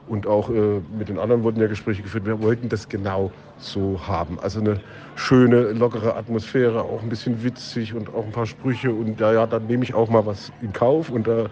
und 0.08 0.26
auch 0.26 0.50
äh, 0.50 0.80
mit 0.96 1.08
den 1.08 1.18
anderen 1.18 1.42
wurden 1.42 1.60
ja 1.60 1.66
Gespräche 1.66 2.02
geführt. 2.02 2.26
Wir 2.26 2.40
wollten 2.40 2.68
das 2.68 2.88
genau 2.88 3.30
so 3.58 4.00
haben. 4.06 4.38
Also 4.40 4.60
eine 4.60 4.80
schöne, 5.16 5.72
lockere 5.72 6.14
Atmosphäre, 6.14 6.82
auch 6.82 7.02
ein 7.02 7.08
bisschen 7.08 7.42
witzig 7.42 7.94
und 7.94 8.14
auch 8.14 8.24
ein 8.24 8.32
paar 8.32 8.46
Sprüche. 8.46 8.92
Und 8.92 9.18
ja, 9.18 9.32
ja, 9.32 9.46
dann 9.46 9.66
nehme 9.66 9.84
ich 9.84 9.94
auch 9.94 10.08
mal 10.08 10.24
was 10.26 10.52
in 10.62 10.72
Kauf 10.72 11.10
und 11.10 11.26
da 11.26 11.46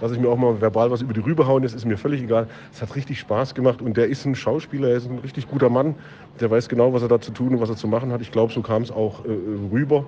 lasse 0.00 0.14
ich 0.14 0.20
mir 0.20 0.28
auch 0.28 0.36
mal 0.36 0.60
verbal 0.60 0.90
was 0.90 1.00
über 1.00 1.14
die 1.14 1.20
Rübe 1.20 1.46
hauen. 1.46 1.62
Das 1.62 1.72
ist 1.72 1.86
mir 1.86 1.96
völlig 1.96 2.22
egal. 2.22 2.48
Es 2.72 2.82
hat 2.82 2.94
richtig 2.94 3.20
Spaß 3.20 3.54
gemacht 3.54 3.80
und 3.80 3.96
der 3.96 4.08
ist 4.08 4.24
ein 4.26 4.34
Schauspieler, 4.34 4.88
er 4.88 4.96
ist 4.96 5.10
ein 5.10 5.18
richtig 5.18 5.48
guter 5.48 5.70
Mann. 5.70 5.94
Der 6.40 6.50
weiß 6.50 6.68
genau, 6.68 6.92
was 6.92 7.02
er 7.02 7.08
da 7.08 7.20
zu 7.20 7.30
tun 7.30 7.54
und 7.54 7.60
was 7.60 7.70
er 7.70 7.76
zu 7.76 7.88
machen 7.88 8.12
hat. 8.12 8.20
Ich 8.20 8.32
glaube, 8.32 8.52
so 8.52 8.60
kam 8.60 8.82
es 8.82 8.90
auch 8.90 9.24
äh, 9.24 9.28
rüber. 9.72 10.04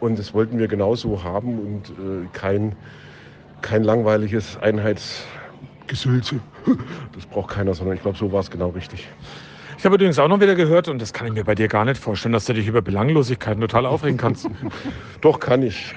Und 0.00 0.18
das 0.18 0.34
wollten 0.34 0.58
wir 0.58 0.68
genauso 0.68 1.24
haben 1.24 1.58
und 1.58 1.90
äh, 1.90 2.28
kein, 2.32 2.76
kein 3.62 3.84
langweiliges 3.84 4.58
Einheitsgesülze. 5.84 6.40
Das 7.14 7.26
braucht 7.26 7.50
keiner, 7.50 7.74
sondern 7.74 7.96
ich 7.96 8.02
glaube, 8.02 8.18
so 8.18 8.32
war 8.32 8.40
es 8.40 8.50
genau 8.50 8.70
richtig. 8.70 9.08
Ich 9.78 9.84
habe 9.84 9.96
übrigens 9.96 10.18
auch 10.18 10.28
noch 10.28 10.40
wieder 10.40 10.54
gehört, 10.54 10.88
und 10.88 11.00
das 11.00 11.12
kann 11.12 11.26
ich 11.26 11.32
mir 11.34 11.44
bei 11.44 11.54
dir 11.54 11.68
gar 11.68 11.84
nicht 11.84 12.00
vorstellen, 12.00 12.32
dass 12.32 12.46
du 12.46 12.54
dich 12.54 12.66
über 12.66 12.80
Belanglosigkeiten 12.80 13.60
total 13.60 13.86
aufregen 13.86 14.16
kannst. 14.16 14.48
Doch, 15.20 15.40
kann 15.40 15.62
ich. 15.62 15.94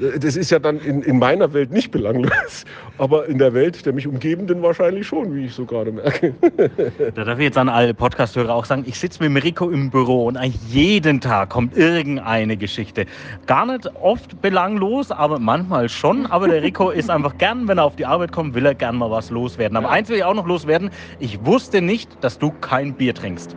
Das 0.00 0.34
ist 0.34 0.50
ja 0.50 0.58
dann 0.58 0.78
in, 0.80 1.02
in 1.02 1.18
meiner 1.18 1.52
Welt 1.52 1.72
nicht 1.72 1.90
belanglos, 1.90 2.64
aber 2.98 3.26
in 3.26 3.36
der 3.36 3.52
Welt 3.52 3.84
der 3.84 3.92
mich 3.92 4.06
umgebenden 4.06 4.62
wahrscheinlich 4.62 5.06
schon, 5.06 5.34
wie 5.34 5.44
ich 5.44 5.54
so 5.54 5.66
gerade 5.66 5.92
merke. 5.92 6.34
Da 7.14 7.24
darf 7.24 7.38
ich 7.38 7.44
jetzt 7.44 7.58
an 7.58 7.68
alle 7.68 7.92
Podcast-Hörer 7.92 8.54
auch 8.54 8.64
sagen, 8.64 8.84
ich 8.86 8.98
sitze 8.98 9.22
mit 9.28 9.44
Rico 9.44 9.68
im 9.68 9.90
Büro 9.90 10.26
und 10.26 10.36
eigentlich 10.36 10.62
jeden 10.72 11.20
Tag 11.20 11.50
kommt 11.50 11.76
irgendeine 11.76 12.56
Geschichte. 12.56 13.04
Gar 13.46 13.66
nicht 13.66 13.90
oft 14.00 14.40
belanglos, 14.40 15.10
aber 15.10 15.38
manchmal 15.38 15.88
schon. 15.88 16.26
Aber 16.26 16.48
der 16.48 16.62
Rico 16.62 16.90
ist 16.90 17.10
einfach 17.10 17.36
gern, 17.36 17.68
wenn 17.68 17.78
er 17.78 17.84
auf 17.84 17.96
die 17.96 18.06
Arbeit 18.06 18.32
kommt, 18.32 18.54
will 18.54 18.64
er 18.64 18.74
gern 18.74 18.96
mal 18.96 19.10
was 19.10 19.30
loswerden. 19.30 19.76
Aber 19.76 19.90
eins 19.90 20.08
will 20.08 20.16
ich 20.16 20.24
auch 20.24 20.34
noch 20.34 20.46
loswerden. 20.46 20.90
Ich 21.18 21.44
wusste 21.44 21.82
nicht, 21.82 22.22
dass 22.22 22.38
du 22.38 22.52
kein 22.60 22.94
Bier 22.94 23.14
trinkst. 23.14 23.54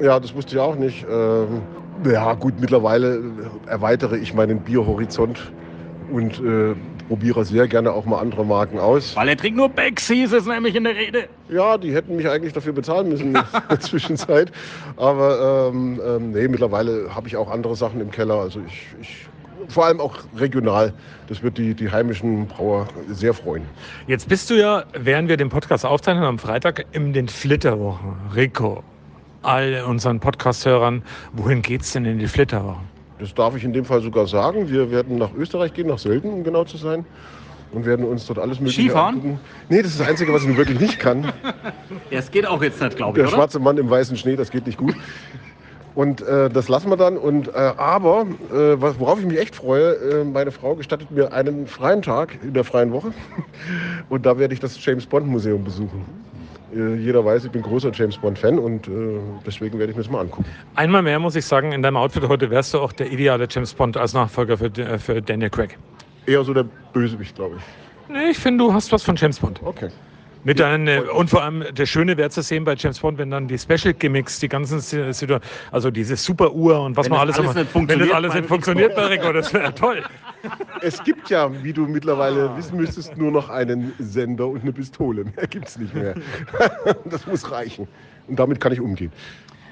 Ja, 0.00 0.20
das 0.20 0.34
wusste 0.34 0.54
ich 0.54 0.60
auch 0.60 0.76
nicht. 0.76 1.04
Ähm, 1.10 1.62
ja, 2.04 2.34
gut, 2.34 2.54
mittlerweile 2.60 3.22
erweitere 3.66 4.16
ich 4.16 4.34
meinen 4.34 4.60
Bierhorizont 4.60 5.52
und 6.10 6.40
äh, 6.40 6.74
probiere 7.08 7.44
sehr 7.44 7.66
gerne 7.68 7.92
auch 7.92 8.04
mal 8.04 8.18
andere 8.18 8.44
Marken 8.44 8.78
aus. 8.78 9.16
Weil 9.16 9.28
er 9.28 9.36
trinkt 9.36 9.56
nur 9.56 9.68
Becks, 9.68 10.08
hieß 10.08 10.32
es 10.32 10.46
nämlich 10.46 10.74
in 10.74 10.84
der 10.84 10.94
Rede. 10.94 11.28
Ja, 11.48 11.78
die 11.78 11.92
hätten 11.94 12.16
mich 12.16 12.28
eigentlich 12.28 12.52
dafür 12.52 12.72
bezahlen 12.72 13.08
müssen 13.08 13.28
in 13.28 13.32
der 13.32 13.46
Zwischenzeit. 13.80 14.52
Aber 14.96 15.70
ähm, 15.72 16.00
ähm, 16.04 16.30
nee, 16.32 16.48
mittlerweile 16.48 17.14
habe 17.14 17.28
ich 17.28 17.36
auch 17.36 17.50
andere 17.50 17.76
Sachen 17.76 18.00
im 18.00 18.10
Keller. 18.10 18.34
Also 18.34 18.60
ich, 18.66 18.86
ich 19.00 19.26
vor 19.68 19.86
allem 19.86 20.00
auch 20.00 20.16
regional. 20.36 20.92
Das 21.28 21.42
wird 21.42 21.58
die, 21.58 21.74
die 21.74 21.90
heimischen 21.90 22.46
Brauer 22.46 22.88
sehr 23.08 23.34
freuen. 23.34 23.64
Jetzt 24.06 24.28
bist 24.28 24.50
du 24.50 24.54
ja, 24.54 24.84
während 24.92 25.28
wir 25.28 25.36
den 25.36 25.48
Podcast 25.48 25.84
aufzeichnen 25.86 26.24
am 26.24 26.38
Freitag, 26.38 26.86
in 26.92 27.12
den 27.12 27.28
Flitterwochen. 27.28 28.16
Rico, 28.34 28.82
all 29.42 29.84
unseren 29.86 30.20
Podcast-Hörern, 30.20 31.02
wohin 31.32 31.62
geht's 31.62 31.92
denn 31.92 32.04
in 32.04 32.18
die 32.18 32.26
Flitterwochen? 32.26 32.89
Das 33.20 33.34
darf 33.34 33.54
ich 33.56 33.64
in 33.64 33.72
dem 33.72 33.84
Fall 33.84 34.00
sogar 34.00 34.26
sagen. 34.26 34.70
Wir 34.70 34.90
werden 34.90 35.18
nach 35.18 35.32
Österreich 35.34 35.74
gehen, 35.74 35.88
nach 35.88 35.98
Sölden, 35.98 36.32
um 36.32 36.44
genau 36.44 36.64
zu 36.64 36.76
sein. 36.76 37.04
Und 37.72 37.84
werden 37.86 38.04
uns 38.04 38.26
dort 38.26 38.40
alles 38.40 38.58
mögliche 38.58 38.82
Skifahren? 38.82 39.14
angucken. 39.16 39.40
Nee, 39.68 39.82
das 39.82 39.92
ist 39.92 40.00
das 40.00 40.08
Einzige, 40.08 40.32
was 40.32 40.42
ich 40.44 40.56
wirklich 40.56 40.80
nicht 40.80 40.98
kann. 40.98 41.32
Ja, 42.10 42.18
es 42.18 42.30
geht 42.30 42.44
auch 42.46 42.60
jetzt 42.62 42.80
nicht, 42.80 42.96
glaube 42.96 43.14
Der 43.16 43.24
ich, 43.26 43.30
oder? 43.32 43.36
schwarze 43.36 43.60
Mann 43.60 43.78
im 43.78 43.88
weißen 43.88 44.16
Schnee, 44.16 44.34
das 44.34 44.50
geht 44.50 44.66
nicht 44.66 44.78
gut. 44.78 44.94
Und 45.94 46.22
äh, 46.22 46.48
das 46.50 46.68
lassen 46.68 46.88
wir 46.90 46.96
dann. 46.96 47.16
Und, 47.16 47.48
äh, 47.48 47.52
aber, 47.52 48.26
äh, 48.52 48.80
worauf 48.80 49.20
ich 49.20 49.26
mich 49.26 49.38
echt 49.38 49.54
freue, 49.54 49.92
äh, 49.94 50.24
meine 50.24 50.50
Frau 50.50 50.74
gestattet 50.74 51.10
mir 51.12 51.32
einen 51.32 51.66
freien 51.68 52.02
Tag 52.02 52.38
in 52.42 52.52
der 52.54 52.64
freien 52.64 52.92
Woche. 52.92 53.12
Und 54.08 54.26
da 54.26 54.38
werde 54.38 54.54
ich 54.54 54.60
das 54.60 54.84
James 54.84 55.06
Bond 55.06 55.26
Museum 55.28 55.62
besuchen. 55.62 56.04
Äh, 56.74 56.94
jeder 56.96 57.24
weiß, 57.24 57.44
ich 57.44 57.50
bin 57.50 57.62
großer 57.62 57.90
James 57.92 58.16
Bond 58.18 58.38
Fan 58.38 58.58
und 58.58 58.86
äh, 58.88 59.20
deswegen 59.46 59.78
werde 59.78 59.90
ich 59.92 59.96
mir 59.96 60.02
das 60.02 60.10
mal 60.10 60.20
angucken. 60.20 60.44
Einmal 60.74 61.02
mehr 61.02 61.18
muss 61.18 61.34
ich 61.36 61.44
sagen, 61.44 61.72
in 61.72 61.82
deinem 61.82 61.96
Outfit 61.96 62.28
heute 62.28 62.50
wärst 62.50 62.74
du 62.74 62.80
auch 62.80 62.92
der 62.92 63.10
ideale 63.10 63.46
James 63.50 63.74
Bond 63.74 63.96
als 63.96 64.14
Nachfolger 64.14 64.56
für, 64.56 64.66
äh, 64.66 64.98
für 64.98 65.20
Daniel 65.20 65.50
Craig. 65.50 65.78
Eher 66.26 66.44
so 66.44 66.54
der 66.54 66.66
Bösewicht, 66.92 67.34
glaube 67.34 67.56
ich. 67.56 67.62
Nee, 68.12 68.30
ich 68.30 68.38
finde, 68.38 68.64
du 68.64 68.72
hast 68.72 68.92
was 68.92 69.02
von 69.02 69.16
James 69.16 69.38
Bond. 69.38 69.60
Okay. 69.64 69.88
Mit 70.42 70.58
deinen, 70.58 70.88
äh, 70.88 71.00
und 71.14 71.28
vor 71.28 71.42
allem, 71.42 71.64
der 71.72 71.84
Schöne 71.86 72.16
wäre 72.16 72.30
zu 72.30 72.40
sehen 72.42 72.64
bei 72.64 72.74
James 72.74 72.98
Bond, 73.00 73.18
wenn 73.18 73.30
dann 73.30 73.46
die 73.46 73.58
Special 73.58 73.92
Gimmicks, 73.92 74.38
die 74.40 74.48
ganzen 74.48 74.80
Si- 74.80 75.12
Situ- 75.12 75.38
also 75.70 75.90
diese 75.90 76.16
Superuhr 76.16 76.80
und 76.82 76.96
was 76.96 77.06
Wenn 77.06 77.10
man 77.12 77.20
alles, 77.20 77.38
alles 77.38 77.54
nicht 77.54 77.74
wenn 77.74 77.98
das 77.98 78.10
alles 78.10 78.34
nicht 78.34 78.46
funktioniert 78.46 78.94
bei 78.96 79.06
Rico, 79.06 79.32
das 79.32 79.52
wäre 79.52 79.74
toll. 79.74 80.02
Es 80.80 81.02
gibt 81.04 81.28
ja, 81.28 81.50
wie 81.62 81.72
du 81.74 81.86
mittlerweile 81.86 82.56
wissen 82.56 82.78
müsstest, 82.78 83.16
nur 83.18 83.30
noch 83.30 83.50
einen 83.50 83.92
Sender 83.98 84.46
und 84.46 84.62
eine 84.62 84.72
Pistole. 84.72 85.24
Mehr 85.24 85.46
gibt 85.46 85.68
es 85.68 85.78
nicht 85.78 85.94
mehr. 85.94 86.14
Das 87.04 87.26
muss 87.26 87.50
reichen. 87.50 87.86
Und 88.26 88.38
damit 88.38 88.60
kann 88.60 88.72
ich 88.72 88.80
umgehen. 88.80 89.12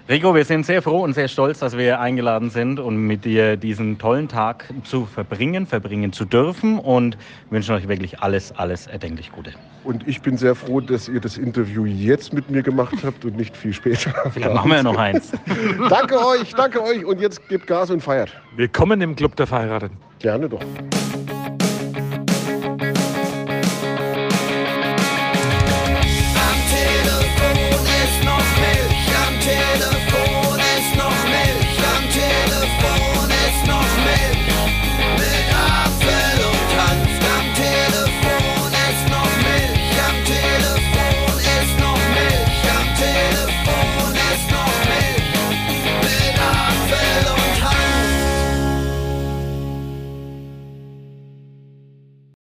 Rico, 0.09 0.35
wir 0.35 0.47
sind 0.47 0.65
sehr 0.65 0.81
froh 0.81 1.03
und 1.03 1.13
sehr 1.13 1.29
stolz, 1.29 1.59
dass 1.59 1.77
wir 1.77 2.01
eingeladen 2.01 2.49
sind 2.49 2.81
und 2.81 2.97
mit 2.97 3.27
dir 3.27 3.59
diesen 3.59 3.99
tollen 3.99 4.27
Tag 4.27 4.65
zu 4.83 5.05
verbringen, 5.05 5.67
verbringen 5.67 6.15
zu 6.15 6.25
dürfen 6.25 6.79
und 6.79 7.19
wünschen 7.51 7.75
euch 7.75 7.89
wirklich 7.89 8.19
alles, 8.21 8.51
alles 8.53 8.87
erdenklich 8.87 9.31
Gute. 9.31 9.53
Und 9.85 10.09
ich 10.09 10.23
bin 10.23 10.39
sehr 10.39 10.55
froh, 10.55 10.81
dass 10.81 11.11
ihr 11.11 11.21
das 11.21 11.37
Interview 11.37 11.85
jetzt 11.85 12.33
mit 12.33 12.49
mir 12.49 12.63
gemacht 12.63 12.97
habt 13.05 13.27
und 13.27 13.37
nicht 13.37 13.55
viel 13.55 13.75
später. 13.75 14.11
Vielleicht 14.33 14.55
machen 14.55 14.71
wir 14.71 14.79
ja 14.79 14.83
noch 14.83 14.97
eins. 14.97 15.31
danke 15.91 16.25
euch, 16.25 16.55
danke 16.55 16.83
euch. 16.83 17.05
Und 17.05 17.21
jetzt 17.21 17.47
gebt 17.51 17.67
Gas 17.67 17.91
und 17.91 18.03
feiert. 18.03 18.33
Willkommen 18.57 19.03
im 19.03 19.15
Club 19.15 19.37
der 19.37 19.47
Verheirateten. 19.47 19.99
Gerne 20.21 20.49
doch. 20.49 20.63